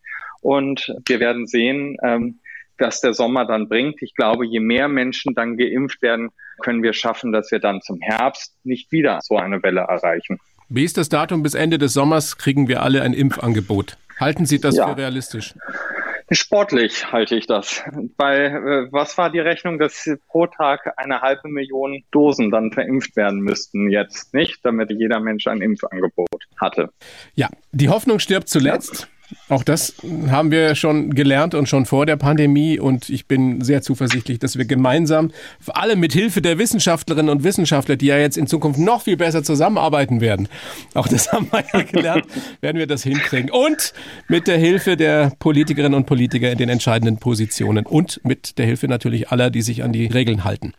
Und 0.42 0.94
wir 1.08 1.20
werden 1.20 1.48
sehen, 1.48 1.98
ähm, 2.04 2.39
was 2.80 3.02
der 3.02 3.14
Sommer 3.14 3.46
dann 3.46 3.68
bringt. 3.68 4.02
Ich 4.02 4.16
glaube, 4.16 4.46
je 4.46 4.60
mehr 4.60 4.88
Menschen 4.88 5.34
dann 5.36 5.58
geimpft 5.58 6.02
werden, 6.02 6.30
können 6.60 6.84
wir 6.84 6.94
schaffen, 6.94 7.32
dass 7.32 7.52
wir 7.52 7.60
dann 7.60 7.82
zum 7.82 8.00
Herbst 8.02 8.56
nicht 8.64 8.92
wieder 8.92 9.20
so 9.22 9.38
eine 9.38 9.62
Welle 9.64 9.82
erreichen. 9.82 10.40
Wie 10.70 10.84
ist 10.84 10.98
das 10.98 11.10
Datum 11.10 11.42
bis 11.42 11.56
Ende 11.56 11.78
des 11.78 11.94
Sommers? 11.94 12.38
Kriegen 12.38 12.68
wir 12.68 12.84
alle 12.84 13.02
ein 13.02 13.14
Impfangebot? 13.14 13.98
Halten 14.20 14.46
Sie 14.46 14.60
das 14.60 14.76
ja. 14.76 14.88
für 14.88 14.98
realistisch? 14.98 15.56
Sportlich 16.32 17.12
halte 17.12 17.36
ich 17.36 17.48
das. 17.48 17.82
Weil 18.18 18.46
äh, 18.46 18.92
was 18.92 19.18
war 19.18 19.32
die 19.32 19.40
Rechnung, 19.40 19.80
dass 19.80 20.08
pro 20.28 20.46
Tag 20.46 20.94
eine 20.98 21.22
halbe 21.22 21.50
Million 21.50 22.04
Dosen 22.12 22.52
dann 22.52 22.72
verimpft 22.72 23.16
werden 23.16 23.40
müssten 23.40 23.90
jetzt, 23.90 24.32
nicht? 24.34 24.60
Damit 24.64 24.92
jeder 24.92 25.20
Mensch 25.20 25.48
ein 25.48 25.62
Impfangebot 25.62 26.46
hatte. 26.58 26.90
Ja, 27.34 27.50
die 27.72 27.90
Hoffnung 27.90 28.20
stirbt 28.20 28.48
zuletzt. 28.48 29.02
Ja. 29.02 29.19
Auch 29.48 29.64
das 29.64 29.96
haben 30.30 30.52
wir 30.52 30.76
schon 30.76 31.14
gelernt 31.14 31.56
und 31.56 31.68
schon 31.68 31.86
vor 31.86 32.06
der 32.06 32.18
Pandemie. 32.18 32.80
Und 32.80 33.10
ich 33.10 33.28
bin 33.28 33.62
sehr 33.62 33.82
zuversichtlich, 33.82 34.40
dass 34.40 34.58
wir 34.58 34.66
gemeinsam, 34.66 35.32
vor 35.60 35.78
allem 35.78 36.00
mit 36.00 36.14
Hilfe 36.14 36.42
der 36.42 36.58
Wissenschaftlerinnen 36.58 37.30
und 37.30 37.44
Wissenschaftler, 37.44 37.96
die 37.96 38.08
ja 38.08 38.18
jetzt 38.18 38.38
in 38.38 38.48
Zukunft 38.48 38.80
noch 38.80 39.02
viel 39.04 39.18
besser 39.18 39.44
zusammenarbeiten 39.44 40.22
werden, 40.22 40.48
auch 40.94 41.08
das 41.08 41.32
haben 41.32 41.48
wir 41.52 41.64
ja 41.74 41.84
gelernt, 41.84 42.26
werden 42.62 42.78
wir 42.78 42.88
das 42.88 43.04
hinkriegen. 43.04 43.50
Und 43.52 43.94
mit 44.28 44.48
der 44.48 44.58
Hilfe 44.58 44.98
der 44.98 45.32
Politikerinnen 45.40 45.96
und 45.96 46.06
Politiker 46.06 46.52
in 46.52 46.58
den 46.58 46.70
entscheidenden 46.70 47.18
Positionen 47.18 47.86
und 47.86 48.22
mit 48.24 48.58
der 48.58 48.66
Hilfe 48.66 48.88
natürlich 48.88 49.30
aller, 49.30 49.50
die 49.50 49.62
sich 49.62 49.84
an 49.84 49.94
die 49.94 50.08
Regeln 50.08 50.44
halten. 50.44 50.74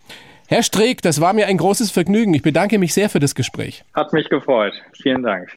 Herr 0.48 0.64
Streeck, 0.64 1.00
das 1.02 1.20
war 1.20 1.32
mir 1.32 1.46
ein 1.46 1.58
großes 1.58 1.92
Vergnügen. 1.92 2.34
Ich 2.34 2.42
bedanke 2.42 2.78
mich 2.78 2.92
sehr 2.92 3.08
für 3.08 3.20
das 3.20 3.36
Gespräch. 3.36 3.84
Hat 3.94 4.12
mich 4.12 4.28
gefreut. 4.28 4.72
Vielen 5.00 5.22
Dank. 5.22 5.56